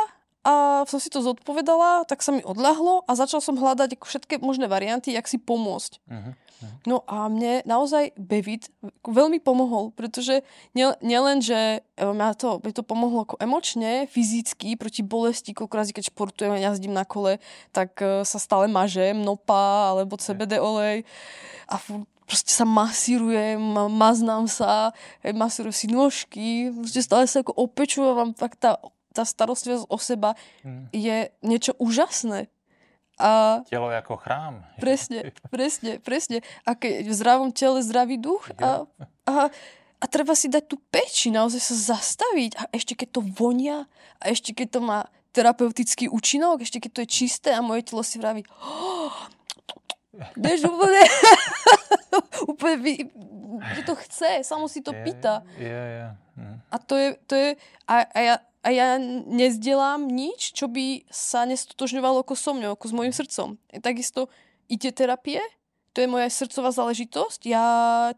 a 0.48 0.88
som 0.88 0.96
si 0.96 1.12
to 1.12 1.20
zodpovedala, 1.20 2.08
tak 2.08 2.24
sa 2.24 2.32
mi 2.32 2.40
odľahlo 2.40 3.04
a 3.04 3.12
začal 3.20 3.44
som 3.44 3.60
hľadať 3.60 4.00
všetky 4.00 4.40
možné 4.40 4.72
varianty, 4.72 5.12
jak 5.12 5.28
si 5.28 5.36
pomôcť. 5.36 6.00
Hmm. 6.08 6.40
No 6.88 7.04
a 7.06 7.28
mne 7.28 7.62
naozaj 7.68 8.18
Bevit 8.18 8.72
veľmi 9.06 9.44
pomohol, 9.44 9.94
pretože 9.94 10.42
nielen, 10.74 11.38
že 11.44 11.84
e, 11.84 12.04
ma 12.16 12.34
to, 12.34 12.64
mi 12.64 12.74
to 12.74 12.82
pomohlo 12.82 13.28
ako 13.28 13.36
emočne, 13.38 14.10
fyzicky, 14.10 14.74
proti 14.74 15.06
bolesti, 15.06 15.54
koľko 15.54 15.84
keď 15.94 16.10
športujem 16.10 16.58
a 16.58 16.64
jazdím 16.64 16.98
na 16.98 17.06
kole, 17.06 17.38
tak 17.70 18.00
e, 18.02 18.26
sa 18.26 18.40
stále 18.42 18.66
mažem, 18.66 19.20
nopa 19.22 19.94
alebo 19.94 20.18
CBD 20.18 20.58
olej 20.58 21.06
a 21.70 21.78
proste 22.26 22.52
sa 22.52 22.66
masírujem, 22.66 23.62
maznám 23.94 24.50
sa, 24.50 24.92
masírujem 25.22 25.78
si 25.78 25.88
nožky, 25.88 26.48
proste 26.74 27.06
stále 27.06 27.30
sa 27.30 27.46
ako 27.46 27.54
opečujem, 27.54 28.34
tak 28.34 28.58
tá, 28.58 28.82
tá 29.18 29.26
starostlivosť 29.26 29.90
o 29.90 29.98
seba 29.98 30.38
hmm. 30.62 30.94
je 30.94 31.34
niečo 31.42 31.74
úžasné. 31.82 32.54
A 33.18 33.66
Telo 33.66 33.90
je 33.90 33.98
ako 33.98 34.22
chrám. 34.22 34.62
Presne, 34.84 35.34
presne, 35.50 35.98
presne. 35.98 36.46
A 36.70 36.78
keď 36.78 37.10
v 37.10 37.18
zdravom 37.18 37.50
tele 37.50 37.82
zdravý 37.82 38.22
duch 38.22 38.46
a, 38.62 38.86
a, 39.26 39.50
a 39.98 40.06
treba 40.06 40.38
si 40.38 40.54
dať 40.54 40.70
tú 40.70 40.78
peči, 40.94 41.34
naozaj 41.34 41.58
sa 41.58 41.98
zastaviť 41.98 42.62
a 42.62 42.64
ešte 42.70 42.94
keď 42.94 43.18
to 43.18 43.22
vonia 43.26 43.90
a 44.22 44.30
ešte 44.30 44.54
keď 44.54 44.68
to 44.70 44.80
má 44.86 45.00
terapeutický 45.34 46.14
účinok, 46.14 46.62
ešte 46.62 46.78
keď 46.78 46.92
to 46.94 47.00
je 47.02 47.10
čisté 47.10 47.50
a 47.58 47.66
moje 47.66 47.90
telo 47.90 48.06
si 48.06 48.22
vraví 48.22 48.46
oh, 48.62 49.18
Vieš, 50.38 50.66
úplne, 50.66 51.04
úplne 52.52 52.78
vy, 52.82 52.96
že 53.78 53.82
to 53.86 53.94
chce, 54.02 54.42
samo 54.42 54.66
si 54.66 54.82
to 54.82 54.90
pýta. 55.06 55.46
Yeah, 55.62 55.86
yeah. 55.86 56.12
Mm. 56.34 56.58
A 56.74 56.76
to 56.82 56.94
je, 56.98 57.10
to 57.30 57.34
je 57.38 57.50
a, 57.86 57.96
a 58.02 58.20
ja 58.22 58.36
a 58.68 58.76
ja 58.76 59.00
nezdelám 59.00 60.12
nič, 60.12 60.52
čo 60.52 60.68
by 60.68 61.08
sa 61.08 61.48
nestotožňovalo 61.48 62.28
ako 62.28 62.36
so 62.36 62.52
mňou, 62.52 62.76
ako 62.76 62.86
s 62.92 62.96
môjim 63.00 63.16
srdcom. 63.16 63.56
Takisto 63.80 64.28
ide 64.68 64.92
terapie, 64.92 65.40
to 65.96 66.04
je 66.04 66.12
moja 66.12 66.28
srdcová 66.28 66.76
záležitosť, 66.76 67.48
ja, 67.48 67.68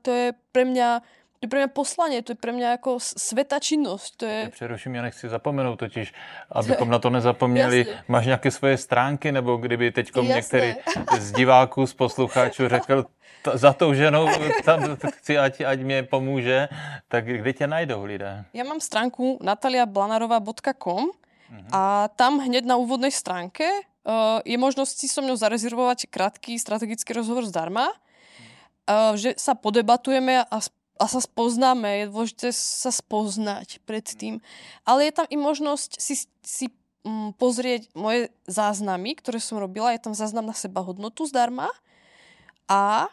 to 0.01 0.09
je 0.09 0.27
pre 0.49 0.65
mňa 0.65 1.05
to 1.39 1.47
je 1.47 1.51
pre 1.55 1.63
mňa 1.63 1.71
poslanie, 1.71 2.19
to 2.19 2.35
je 2.35 2.39
pre 2.39 2.51
mňa 2.51 2.75
ako 2.75 2.99
sveta 2.99 3.63
činnosť. 3.63 4.11
To 4.19 4.25
je... 4.27 4.39
Přeruším, 4.51 4.95
já 4.95 5.01
nechci 5.01 5.29
zapomenout 5.29 5.79
totiž, 5.79 6.13
abychom 6.51 6.89
na 6.95 6.99
to 6.99 7.09
nezapomněli. 7.09 7.77
Jasne. 7.77 8.03
Máš 8.07 8.25
nějaké 8.25 8.51
svoje 8.51 8.77
stránky, 8.77 9.31
nebo 9.31 9.55
kdyby 9.55 9.91
teď 9.91 10.11
některý 10.21 10.75
z 11.19 11.31
diváků, 11.31 11.87
z 11.87 11.93
posluchačů 11.93 12.67
řekl, 12.67 13.05
to, 13.41 13.57
za 13.57 13.73
tou 13.73 13.93
ženou 13.93 14.27
tam 14.65 14.97
chci, 15.15 15.37
ať, 15.37 15.61
ať 15.61 15.79
mě 15.79 16.03
pomůže, 16.03 16.67
tak 17.07 17.25
kde 17.25 17.53
tě 17.53 17.67
najdou 17.67 18.03
lidé? 18.03 18.45
Ja 18.53 18.67
mám 18.67 18.83
stránku 18.83 19.39
nataliablanarová.com 19.39 21.07
uh-huh. 21.07 21.71
a 21.71 22.07
tam 22.19 22.43
hneď 22.43 22.67
na 22.67 22.75
úvodnej 22.75 23.15
stránke 23.15 23.63
uh, 23.63 24.43
je 24.43 24.57
možnosť 24.59 24.91
si 24.99 25.07
so 25.07 25.23
mnou 25.23 25.39
zarezervovať 25.39 26.11
krátky 26.11 26.59
strategický 26.59 27.15
rozhovor 27.15 27.47
zdarma, 27.47 27.87
uh, 27.87 29.15
že 29.15 29.39
sa 29.39 29.55
podebatujeme 29.55 30.43
a 30.43 30.57
a 30.99 31.07
sa 31.07 31.23
spoznáme, 31.23 31.87
je 31.87 32.11
dôležité 32.11 32.47
sa 32.51 32.91
spoznať 32.91 33.79
predtým. 33.87 34.43
Ale 34.83 35.07
je 35.07 35.13
tam 35.15 35.27
i 35.31 35.39
možnosť 35.39 35.95
si, 35.95 36.27
si 36.43 36.67
um, 37.07 37.31
pozrieť 37.39 37.87
moje 37.95 38.27
záznamy, 38.51 39.15
ktoré 39.15 39.39
som 39.39 39.63
robila. 39.63 39.95
Je 39.95 40.03
tam 40.03 40.11
záznam 40.11 40.43
na 40.43 40.55
seba 40.55 40.83
hodnotu 40.83 41.23
zdarma 41.23 41.71
a 42.67 43.07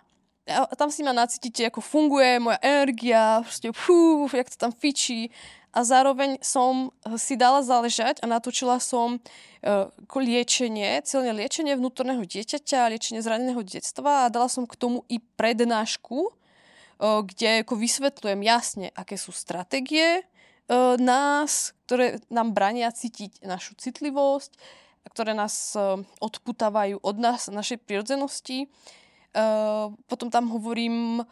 tam 0.79 0.95
si 0.95 1.03
ma 1.03 1.11
nacítite, 1.11 1.67
ako 1.67 1.83
funguje 1.83 2.39
moja 2.39 2.59
energia, 2.63 3.43
proste 3.43 3.75
fú, 3.75 4.31
jak 4.31 4.47
to 4.47 4.57
tam 4.59 4.71
fičí. 4.71 5.31
A 5.77 5.85
zároveň 5.85 6.41
som 6.41 6.89
si 7.21 7.37
dala 7.37 7.61
záležať 7.61 8.23
a 8.23 8.31
natočila 8.31 8.81
som 8.81 9.21
uh, 9.21 9.91
liečenie, 10.17 11.03
celé 11.05 11.37
liečenie 11.37 11.77
vnútorného 11.77 12.25
dieťaťa, 12.25 12.95
liečenie 12.97 13.21
zraneného 13.21 13.61
detstva 13.61 14.25
a 14.25 14.33
dala 14.33 14.49
som 14.49 14.65
k 14.65 14.79
tomu 14.79 15.05
i 15.13 15.21
prednášku, 15.21 16.33
kde 17.01 17.63
ako 17.63 17.75
vysvetľujem 17.77 18.41
jasne, 18.41 18.87
aké 18.97 19.21
sú 19.21 19.33
stratégie 19.33 20.25
nás, 20.99 21.77
ktoré 21.87 22.19
nám 22.27 22.51
brania 22.57 22.91
cítiť 22.91 23.47
našu 23.47 23.79
citlivosť, 23.79 24.59
ktoré 25.13 25.37
nás 25.37 25.79
odputávajú 26.19 26.99
od 26.99 27.17
nás, 27.23 27.47
našej 27.47 27.79
prirodzenosti. 27.87 28.67
Potom 30.11 30.29
tam 30.33 30.51
hovorím 30.51 31.23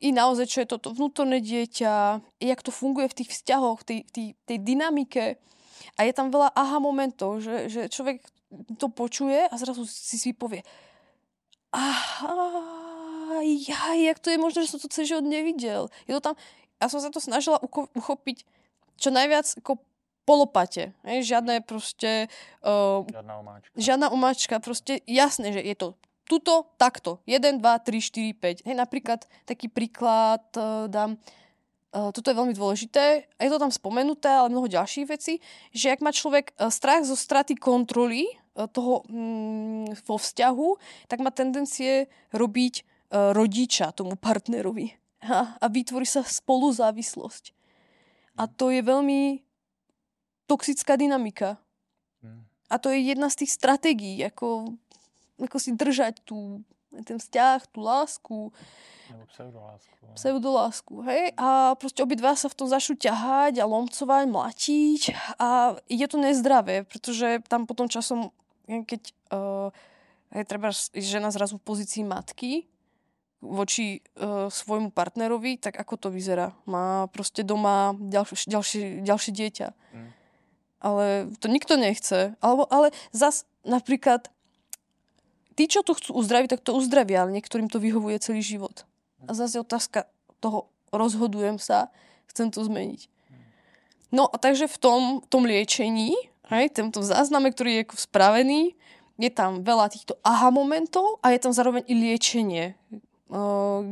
i 0.00 0.08
naozaj, 0.12 0.46
čo 0.48 0.58
je 0.64 0.72
toto 0.72 0.92
vnútorné 0.92 1.44
dieťa, 1.44 2.22
jak 2.40 2.60
to 2.64 2.70
funguje 2.72 3.10
v 3.12 3.18
tých 3.20 3.30
vzťahoch, 3.36 3.84
tej, 3.84 4.08
tej, 4.08 4.38
tej 4.48 4.58
dynamike. 4.60 5.36
A 5.98 6.06
je 6.06 6.12
tam 6.16 6.32
veľa 6.32 6.54
aha 6.54 6.78
momentov, 6.80 7.42
že, 7.44 7.68
že 7.68 7.90
človek 7.92 8.22
to 8.78 8.88
počuje 8.92 9.44
a 9.44 9.54
zrazu 9.56 9.84
si 9.88 10.16
si 10.20 10.30
povie 10.36 10.64
aha, 11.72 12.36
jaj, 13.40 13.96
jak 13.96 14.18
to 14.20 14.28
je 14.28 14.38
možné, 14.38 14.68
že 14.68 14.76
som 14.76 14.80
to 14.84 14.92
celý 14.92 15.16
život 15.16 15.24
nevidel. 15.24 15.88
Je 16.04 16.12
to 16.12 16.20
tam, 16.20 16.34
ja 16.76 16.86
som 16.92 17.00
sa 17.00 17.08
to 17.08 17.22
snažila 17.22 17.56
ucho- 17.64 17.88
uchopiť 17.96 18.44
čo 19.00 19.08
najviac 19.08 19.48
ako 19.62 19.80
polopate. 20.22 20.94
Hej? 21.02 21.34
Žiadne 21.34 21.66
proste... 21.66 22.30
Uh, 22.62 23.02
žiadna 23.10 23.34
omáčka. 23.42 23.74
Žiadna 23.74 24.06
omáčka. 24.14 24.54
Proste 24.62 25.02
jasné, 25.06 25.50
že 25.54 25.62
je 25.62 25.74
to 25.74 25.88
tuto, 26.30 26.70
takto. 26.78 27.18
1, 27.26 27.58
2, 27.58 27.62
3, 27.62 28.00
4, 28.00 28.64
5. 28.64 28.66
Hej, 28.66 28.76
napríklad 28.78 29.20
taký 29.44 29.66
príklad 29.66 30.42
uh, 30.56 30.86
dám. 30.86 31.18
Uh, 31.92 32.08
toto 32.08 32.32
je 32.32 32.38
veľmi 32.38 32.56
dôležité. 32.56 33.28
Je 33.36 33.50
to 33.52 33.60
tam 33.60 33.68
spomenuté, 33.68 34.32
ale 34.32 34.48
mnoho 34.48 34.70
ďalších 34.70 35.06
vecí, 35.12 35.44
že 35.76 35.92
ak 35.92 36.00
má 36.00 36.08
človek 36.08 36.56
uh, 36.56 36.72
strach 36.72 37.04
zo 37.04 37.18
straty 37.18 37.58
kontroly 37.58 38.24
uh, 38.56 38.64
toho 38.64 39.04
mm, 39.10 40.00
vo 40.08 40.16
vzťahu, 40.16 40.68
tak 41.10 41.20
má 41.20 41.28
tendencie 41.28 42.08
robiť 42.32 42.91
rodiča 43.12 43.92
tomu 43.92 44.16
partnerovi. 44.16 44.96
A, 45.22 45.54
a 45.60 45.66
vytvorí 45.70 46.08
sa 46.08 46.26
spoluzávislosť. 46.26 47.54
A 48.40 48.48
to 48.48 48.72
je 48.72 48.82
veľmi 48.82 49.44
toxická 50.50 50.98
dynamika. 50.98 51.60
A 52.72 52.80
to 52.80 52.88
je 52.88 53.04
jedna 53.04 53.28
z 53.28 53.44
tých 53.44 53.52
stratégií, 53.52 54.16
ako, 54.24 54.72
ako 55.36 55.56
si 55.60 55.76
držať 55.76 56.24
tú 56.24 56.64
ten 57.00 57.16
vzťah, 57.16 57.72
tú 57.72 57.80
lásku, 57.80 58.38
Nebo 59.08 59.24
pseudolásku. 59.24 59.96
no. 60.04 60.12
pseudolásku, 60.12 60.94
hej? 61.08 61.32
A 61.40 61.72
proste 61.80 62.04
obidva 62.04 62.36
sa 62.36 62.52
v 62.52 62.56
tom 62.56 62.68
začnú 62.68 63.00
ťahať 63.00 63.60
a 63.60 63.68
lomcovať, 63.68 64.24
mlatiť 64.28 65.02
a 65.40 65.80
je 65.88 66.06
to 66.08 66.16
nezdravé, 66.20 66.84
pretože 66.84 67.40
tam 67.48 67.64
potom 67.64 67.88
časom, 67.88 68.28
keď 68.68 69.00
uh, 69.32 69.68
je 70.36 70.44
treba 70.44 70.68
žena 70.92 71.32
zrazu 71.32 71.56
v 71.56 71.64
pozícii 71.64 72.04
matky 72.04 72.68
voči 73.42 74.00
uh, 74.16 74.46
svojmu 74.46 74.94
partnerovi, 74.94 75.58
tak 75.58 75.74
ako 75.74 75.98
to 75.98 76.08
vyzerá? 76.14 76.54
Má 76.64 77.10
proste 77.10 77.42
doma 77.42 77.92
ďalšie, 77.98 78.46
ďalšie, 78.46 78.82
ďalšie 79.02 79.32
dieťa. 79.34 79.68
Mm. 79.74 80.10
Ale 80.82 81.04
to 81.42 81.50
nikto 81.50 81.74
nechce. 81.74 82.38
Alebo, 82.38 82.70
ale 82.70 82.94
zas 83.10 83.44
napríklad 83.66 84.30
tí, 85.58 85.66
čo 85.66 85.82
to 85.82 85.98
chcú 85.98 86.14
uzdraviť, 86.14 86.58
tak 86.58 86.62
to 86.62 86.78
uzdravia, 86.78 87.26
ale 87.26 87.34
niektorým 87.34 87.66
to 87.66 87.82
vyhovuje 87.82 88.22
celý 88.22 88.40
život. 88.40 88.86
A 89.26 89.34
zase 89.34 89.58
je 89.58 89.66
otázka 89.66 90.06
toho, 90.42 90.70
rozhodujem 90.90 91.58
sa, 91.58 91.90
chcem 92.30 92.50
to 92.50 92.62
zmeniť. 92.62 93.06
No 94.12 94.28
a 94.28 94.36
takže 94.36 94.68
v 94.68 94.78
tom, 94.78 95.00
tom 95.26 95.48
liečení, 95.48 96.12
hej, 96.52 96.68
tento 96.74 97.00
zázname, 97.00 97.48
ktorý 97.54 97.82
je 97.82 97.84
spravený, 97.96 98.76
je 99.16 99.30
tam 99.30 99.62
veľa 99.62 99.88
týchto 99.92 100.18
aha 100.26 100.50
momentov 100.50 101.22
a 101.24 101.32
je 101.32 101.40
tam 101.40 101.52
zároveň 101.54 101.86
i 101.88 101.94
liečenie, 101.94 102.74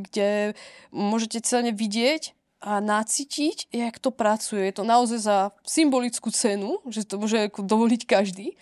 kde 0.04 0.52
môžete 0.92 1.40
celne 1.40 1.72
vidieť 1.72 2.36
a 2.60 2.76
nacítiť, 2.84 3.72
jak 3.72 3.96
to 3.96 4.12
pracuje. 4.12 4.68
Je 4.68 4.74
to 4.76 4.84
naozaj 4.84 5.20
za 5.24 5.38
symbolickú 5.64 6.28
cenu, 6.28 6.76
že 6.92 7.08
to 7.08 7.16
môže 7.16 7.48
dovoliť 7.56 8.04
každý. 8.04 8.52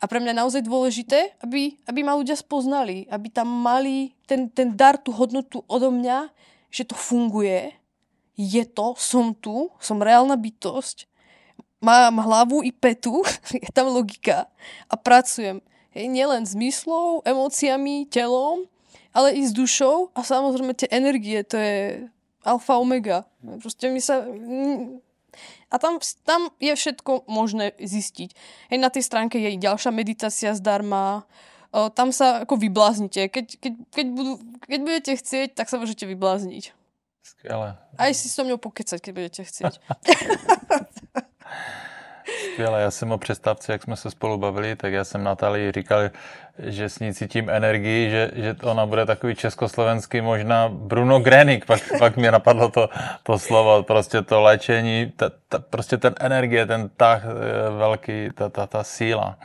A 0.00 0.08
pre 0.08 0.20
mňa 0.20 0.32
je 0.32 0.40
naozaj 0.40 0.62
dôležité, 0.64 1.36
aby, 1.40 1.76
aby 1.88 2.00
ma 2.04 2.16
ľudia 2.16 2.36
spoznali, 2.36 3.08
aby 3.08 3.28
tam 3.32 3.48
mali 3.48 4.12
ten, 4.28 4.48
ten 4.52 4.72
dar, 4.72 5.00
tú 5.00 5.12
hodnotu 5.12 5.64
odo 5.68 5.88
mňa, 5.88 6.32
že 6.68 6.84
to 6.84 6.96
funguje, 6.96 7.72
je 8.36 8.64
to, 8.68 8.92
som 9.00 9.32
tu, 9.32 9.72
som 9.80 10.00
reálna 10.00 10.36
bytosť, 10.36 11.08
mám 11.80 12.20
hlavu 12.20 12.60
i 12.64 12.72
petu, 12.72 13.24
je 13.64 13.68
tam 13.72 13.88
logika 13.92 14.48
a 14.88 14.94
pracujem. 14.96 15.64
Hej, 15.96 16.12
nielen 16.12 16.44
s 16.44 16.52
myslou, 16.52 17.24
emóciami, 17.24 18.04
telom, 18.12 18.68
ale 19.16 19.32
i 19.32 19.48
s 19.48 19.56
dušou 19.56 20.12
a 20.12 20.20
samozrejme 20.20 20.76
tie 20.76 20.92
energie, 20.92 21.40
to 21.40 21.56
je 21.56 22.04
alfa 22.44 22.76
omega. 22.76 23.24
Proste 23.64 23.88
my 23.88 24.00
sa... 24.04 24.28
A 25.72 25.80
tam, 25.80 26.00
tam 26.24 26.52
je 26.60 26.72
všetko 26.72 27.28
možné 27.28 27.72
zistiť. 27.80 28.30
Hej, 28.72 28.78
na 28.80 28.92
tej 28.92 29.08
stránke 29.08 29.40
je 29.40 29.56
i 29.56 29.58
ďalšia 29.60 29.92
meditácia 29.92 30.52
zdarma. 30.52 31.24
O, 31.72 31.88
tam 31.92 32.12
sa 32.12 32.44
ako 32.44 32.60
vybláznite. 32.60 33.28
Keď, 33.28 33.46
keď, 33.60 33.72
keď, 33.92 34.06
budú, 34.12 34.32
keď 34.64 34.80
budete 34.80 35.12
chcieť, 35.16 35.48
tak 35.56 35.68
sa 35.68 35.80
môžete 35.80 36.08
vyblázniť. 36.08 36.72
Skvěle. 37.24 37.76
Aj 37.98 38.12
si 38.14 38.28
so 38.30 38.44
mnou 38.46 38.56
pokecať, 38.56 39.00
keď 39.00 39.12
budete 39.12 39.42
chcieť. 39.44 39.76
Skvěle, 42.52 42.82
já 42.82 42.90
jsem 42.90 43.12
o 43.12 43.18
přestávce, 43.18 43.72
jak 43.72 43.82
jsme 43.82 43.96
se 43.96 44.10
spolu 44.10 44.38
bavili, 44.38 44.76
tak 44.76 44.92
já 44.92 45.04
jsem 45.04 45.24
Natálii 45.24 45.72
říkal, 45.72 46.10
že 46.58 46.88
s 46.88 46.98
ní 46.98 47.14
cítím 47.14 47.50
energii, 47.50 48.10
že, 48.10 48.30
že 48.34 48.56
ona 48.62 48.86
bude 48.86 49.06
takový 49.06 49.34
československý 49.34 50.20
možná 50.20 50.68
Bruno 50.68 51.20
Grenik, 51.20 51.66
pak, 51.66 51.80
pak 51.98 52.16
mě 52.16 52.30
napadlo 52.30 52.68
to, 52.68 52.88
to 53.22 53.38
slovo, 53.38 53.82
prostě 53.82 54.22
to 54.22 54.40
léčení, 54.40 55.12
ta, 55.16 55.30
ta, 55.48 55.58
prostě 55.58 55.96
ten 55.96 56.14
energie, 56.20 56.66
ten 56.66 56.90
tah 56.96 57.24
eh, 57.24 57.30
velký, 57.78 58.28
ta, 58.34 58.48
ta, 58.48 58.66
ta 58.66 58.84
síla. 58.84 59.38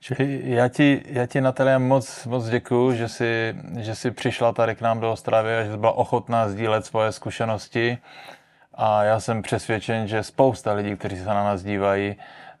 Čili 0.00 0.40
já 0.44 0.68
ti, 0.68 1.02
já 1.06 1.26
ti 1.26 1.40
Natalia 1.40 1.78
moc, 1.78 2.26
moc 2.26 2.48
děkuju, 2.48 2.94
že 2.94 3.08
jsi, 3.08 3.56
že 3.78 3.94
jsi 3.94 4.10
přišla 4.10 4.52
tady 4.52 4.74
k 4.74 4.80
nám 4.80 5.00
do 5.00 5.12
Ostravy 5.12 5.56
a 5.56 5.64
že 5.64 5.70
jsi 5.70 5.76
byla 5.76 5.92
ochotná 5.92 6.48
sdílet 6.48 6.86
svoje 6.86 7.12
zkušenosti. 7.12 7.98
A 8.76 9.02
já 9.04 9.20
jsem 9.20 9.42
přesvědčen, 9.42 10.06
že 10.08 10.22
spousta 10.22 10.72
lidí, 10.72 10.96
kteří 10.96 11.16
se 11.18 11.24
na 11.24 11.44
nás 11.44 11.62
dívají, 11.62 12.16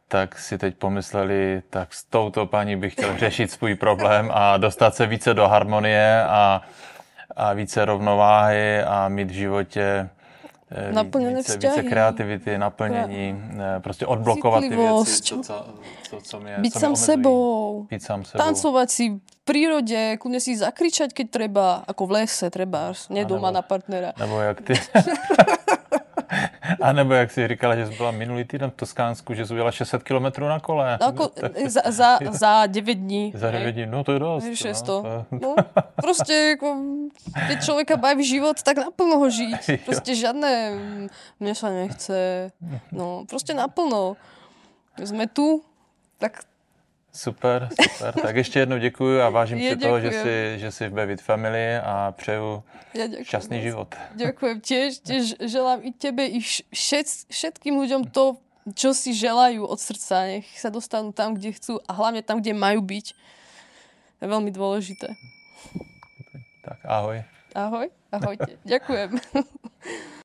tak 0.08 0.38
si 0.38 0.58
teď 0.58 0.74
pomysleli, 0.76 1.62
tak 1.70 1.94
s 1.94 2.04
touto 2.04 2.46
paní 2.46 2.76
bych 2.76 2.92
chtěl 2.92 3.18
řešit 3.18 3.50
svůj 3.50 3.74
problém 3.74 4.30
a 4.34 4.56
dostat 4.56 4.94
se 4.94 5.06
více 5.06 5.34
do 5.34 5.48
harmonie 5.48 6.24
a, 6.24 6.62
a 7.36 7.52
více 7.52 7.84
rovnováhy 7.84 8.82
a 8.82 9.08
mít 9.08 9.28
v 9.28 9.34
životě 9.34 10.08
eh, 10.70 10.92
Naplněné 10.92 11.36
více, 11.36 11.52
více 11.52 11.68
vzťahy. 11.68 11.88
kreativity, 11.88 12.58
naplnění, 12.58 13.42
eh, 13.76 13.80
prostě 13.80 14.06
odblokovat 14.06 14.60
ty 14.60 14.68
věci, 14.76 15.22
co, 15.22 15.42
co, 15.42 15.66
co, 16.10 16.20
co 16.20 16.40
mě, 16.40 16.54
Byť 16.58 16.72
co 16.72 16.78
sám 16.80 16.88
omezují. 16.90 17.06
sebou. 17.06 17.86
Být 17.90 18.02
sám 18.02 18.24
sebou. 18.24 18.44
Tancovať 18.44 18.88
si 18.90 19.04
v 19.10 19.20
prírode, 19.44 20.16
kľudne 20.18 20.40
si 20.42 20.58
zakričať, 20.58 21.14
keď 21.14 21.26
treba, 21.30 21.66
ako 21.86 22.02
v 22.06 22.10
lese 22.22 22.50
treba, 22.50 22.90
nie 23.10 23.22
A 23.22 23.28
doma 23.30 23.50
nebo- 23.50 23.54
na 23.58 23.62
partnera. 23.62 24.10
Nebo 24.18 24.40
jak 24.40 24.60
ty... 24.62 24.74
A 26.82 26.92
nebo 26.92 27.14
jak 27.14 27.30
jsi 27.30 27.48
říkala, 27.48 27.76
že 27.76 27.86
jsi 27.86 27.96
byla 27.96 28.10
minulý 28.10 28.44
týden 28.44 28.70
v 28.70 28.74
Toskánsku, 28.74 29.34
že 29.34 29.46
jsi 29.46 29.52
udělala 29.52 29.72
600 29.72 30.02
kilometrů 30.02 30.48
na 30.48 30.60
kole. 30.60 30.98
No, 31.00 31.06
ako 31.06 31.30
za, 31.66 31.80
za, 31.90 32.18
za 32.30 32.66
9 32.66 32.94
dní. 32.94 33.32
Za 33.34 33.50
9 33.50 33.72
dní, 33.72 33.86
no 33.86 34.04
to 34.04 34.12
je 34.12 34.18
dost. 34.18 34.44
Hej, 34.44 34.50
no, 34.50 34.56
600. 34.56 34.86
to- 34.86 35.26
No, 35.30 35.54
proste, 35.96 36.56
ako, 36.58 36.68
keď 37.48 37.56
človeka 37.64 37.94
baví 37.96 38.24
život, 38.24 38.56
tak 38.62 38.76
naplno 38.78 39.18
ho 39.18 39.28
žiť. 39.40 39.84
Proste 39.86 40.12
žiadne, 40.14 40.50
mm, 40.72 41.06
mne 41.40 41.52
sa 41.54 41.68
nechce. 41.70 42.50
No, 42.92 43.24
proste 43.28 43.54
naplno. 43.54 44.16
Sme 44.96 45.28
tu, 45.28 45.60
tak 46.16 46.44
Super, 47.16 47.68
super. 47.80 48.12
Tak 48.22 48.36
ještě 48.36 48.58
jednou 48.58 48.78
děkuji 48.78 49.20
a 49.20 49.28
vážím 49.28 49.58
si 49.58 49.76
toho, 49.76 50.00
že 50.00 50.10
jsi, 50.12 50.54
že 50.58 50.70
jsi 50.72 50.88
v 50.88 50.92
Bevit 50.92 51.22
Family 51.22 51.76
a 51.76 52.12
přeju 52.12 52.62
ja 52.96 53.08
šťastný 53.24 53.60
život. 53.60 53.92
Ďakujem 54.16 54.56
tiež, 54.60 54.90
tiež 55.04 55.24
želám 55.40 55.84
i 55.84 55.92
tebe, 55.92 56.24
i 56.28 56.40
vš- 56.40 56.64
všet, 56.72 57.06
všetkým 57.28 57.76
ľuďom 57.76 58.08
to, 58.08 58.40
čo 58.72 58.96
si 58.96 59.12
želajú 59.12 59.68
od 59.68 59.76
srdca. 59.80 60.28
Nech 60.28 60.48
sa 60.56 60.72
dostanú 60.72 61.12
tam, 61.12 61.36
kde 61.36 61.52
chcú 61.56 61.80
a 61.84 61.92
hlavne 61.92 62.24
tam, 62.24 62.40
kde 62.40 62.56
majú 62.56 62.80
byť. 62.80 63.06
To 64.16 64.20
je 64.24 64.28
veľmi 64.32 64.50
dôležité. 64.52 65.12
Tak 66.64 66.78
ahoj. 66.88 67.20
Ahoj, 67.52 67.88
ahojte. 68.12 68.60
Ďakujem. 68.64 69.10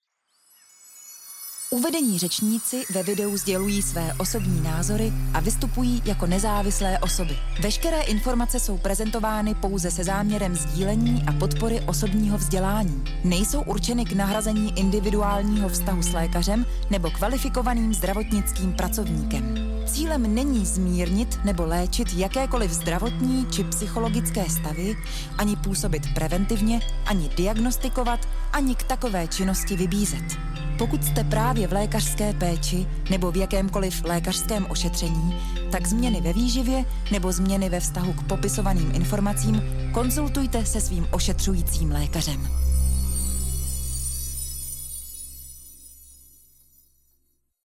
Uvedení 1.76 2.20
řečníci 2.20 2.84
ve 2.94 3.04
videu 3.04 3.38
sdělují 3.38 3.82
své 3.82 4.14
osobní 4.14 4.62
názory 4.62 5.14
a 5.34 5.40
vystupují 5.40 6.02
jako 6.06 6.28
nezávislé 6.28 7.00
osoby. 7.00 7.38
Veškeré 7.62 8.02
informace 8.02 8.60
jsou 8.60 8.78
prezentovány 8.78 9.56
pouze 9.56 9.92
se 9.92 10.04
záměrem 10.04 10.56
sdílení 10.56 11.24
a 11.28 11.32
podpory 11.32 11.82
osobního 11.88 12.38
vzdělání. 12.38 13.04
Nejsou 13.24 13.62
určeny 13.62 14.06
k 14.06 14.14
nahrazení 14.14 14.80
individuálního 14.80 15.70
vztahu 15.70 16.02
s 16.02 16.14
lékařem 16.14 16.66
nebo 16.90 17.12
kvalifikovaným 17.12 17.94
zdravotnickým 17.94 18.74
pracovníkem. 18.74 19.56
Cílem 19.86 20.36
není 20.36 20.66
zmírnit 20.66 21.40
nebo 21.46 21.66
léčit 21.66 22.14
jakékoliv 22.14 22.72
zdravotní 22.72 23.48
či 23.52 23.64
psychologické 23.64 24.50
stavy, 24.50 24.96
ani 25.38 25.56
působit 25.56 26.14
preventivně, 26.14 26.80
ani 27.06 27.30
diagnostikovat, 27.38 28.28
ani 28.54 28.76
k 28.76 28.84
takové 28.84 29.28
činnosti 29.28 29.76
vybízet. 29.76 30.51
Pokud 30.82 31.04
jste 31.04 31.24
právě 31.24 31.68
v 31.68 31.74
lékařské 31.74 32.34
péči 32.34 32.88
nebo 33.10 33.32
v 33.32 33.36
jakémkoliv 33.38 34.04
lékařském 34.04 34.66
ošetření, 34.70 35.36
tak 35.72 35.88
změny 35.88 36.22
ve 36.22 36.34
výživě 36.34 36.86
nebo 37.12 37.32
změny 37.32 37.70
ve 37.70 37.80
vztahu 37.80 38.14
k 38.14 38.28
popisovaným 38.28 38.92
informacím 38.96 39.62
konzultujte 39.94 40.66
se 40.66 40.82
svým 40.82 41.08
ošetřujícím 41.12 41.92
lékařem. 41.92 42.71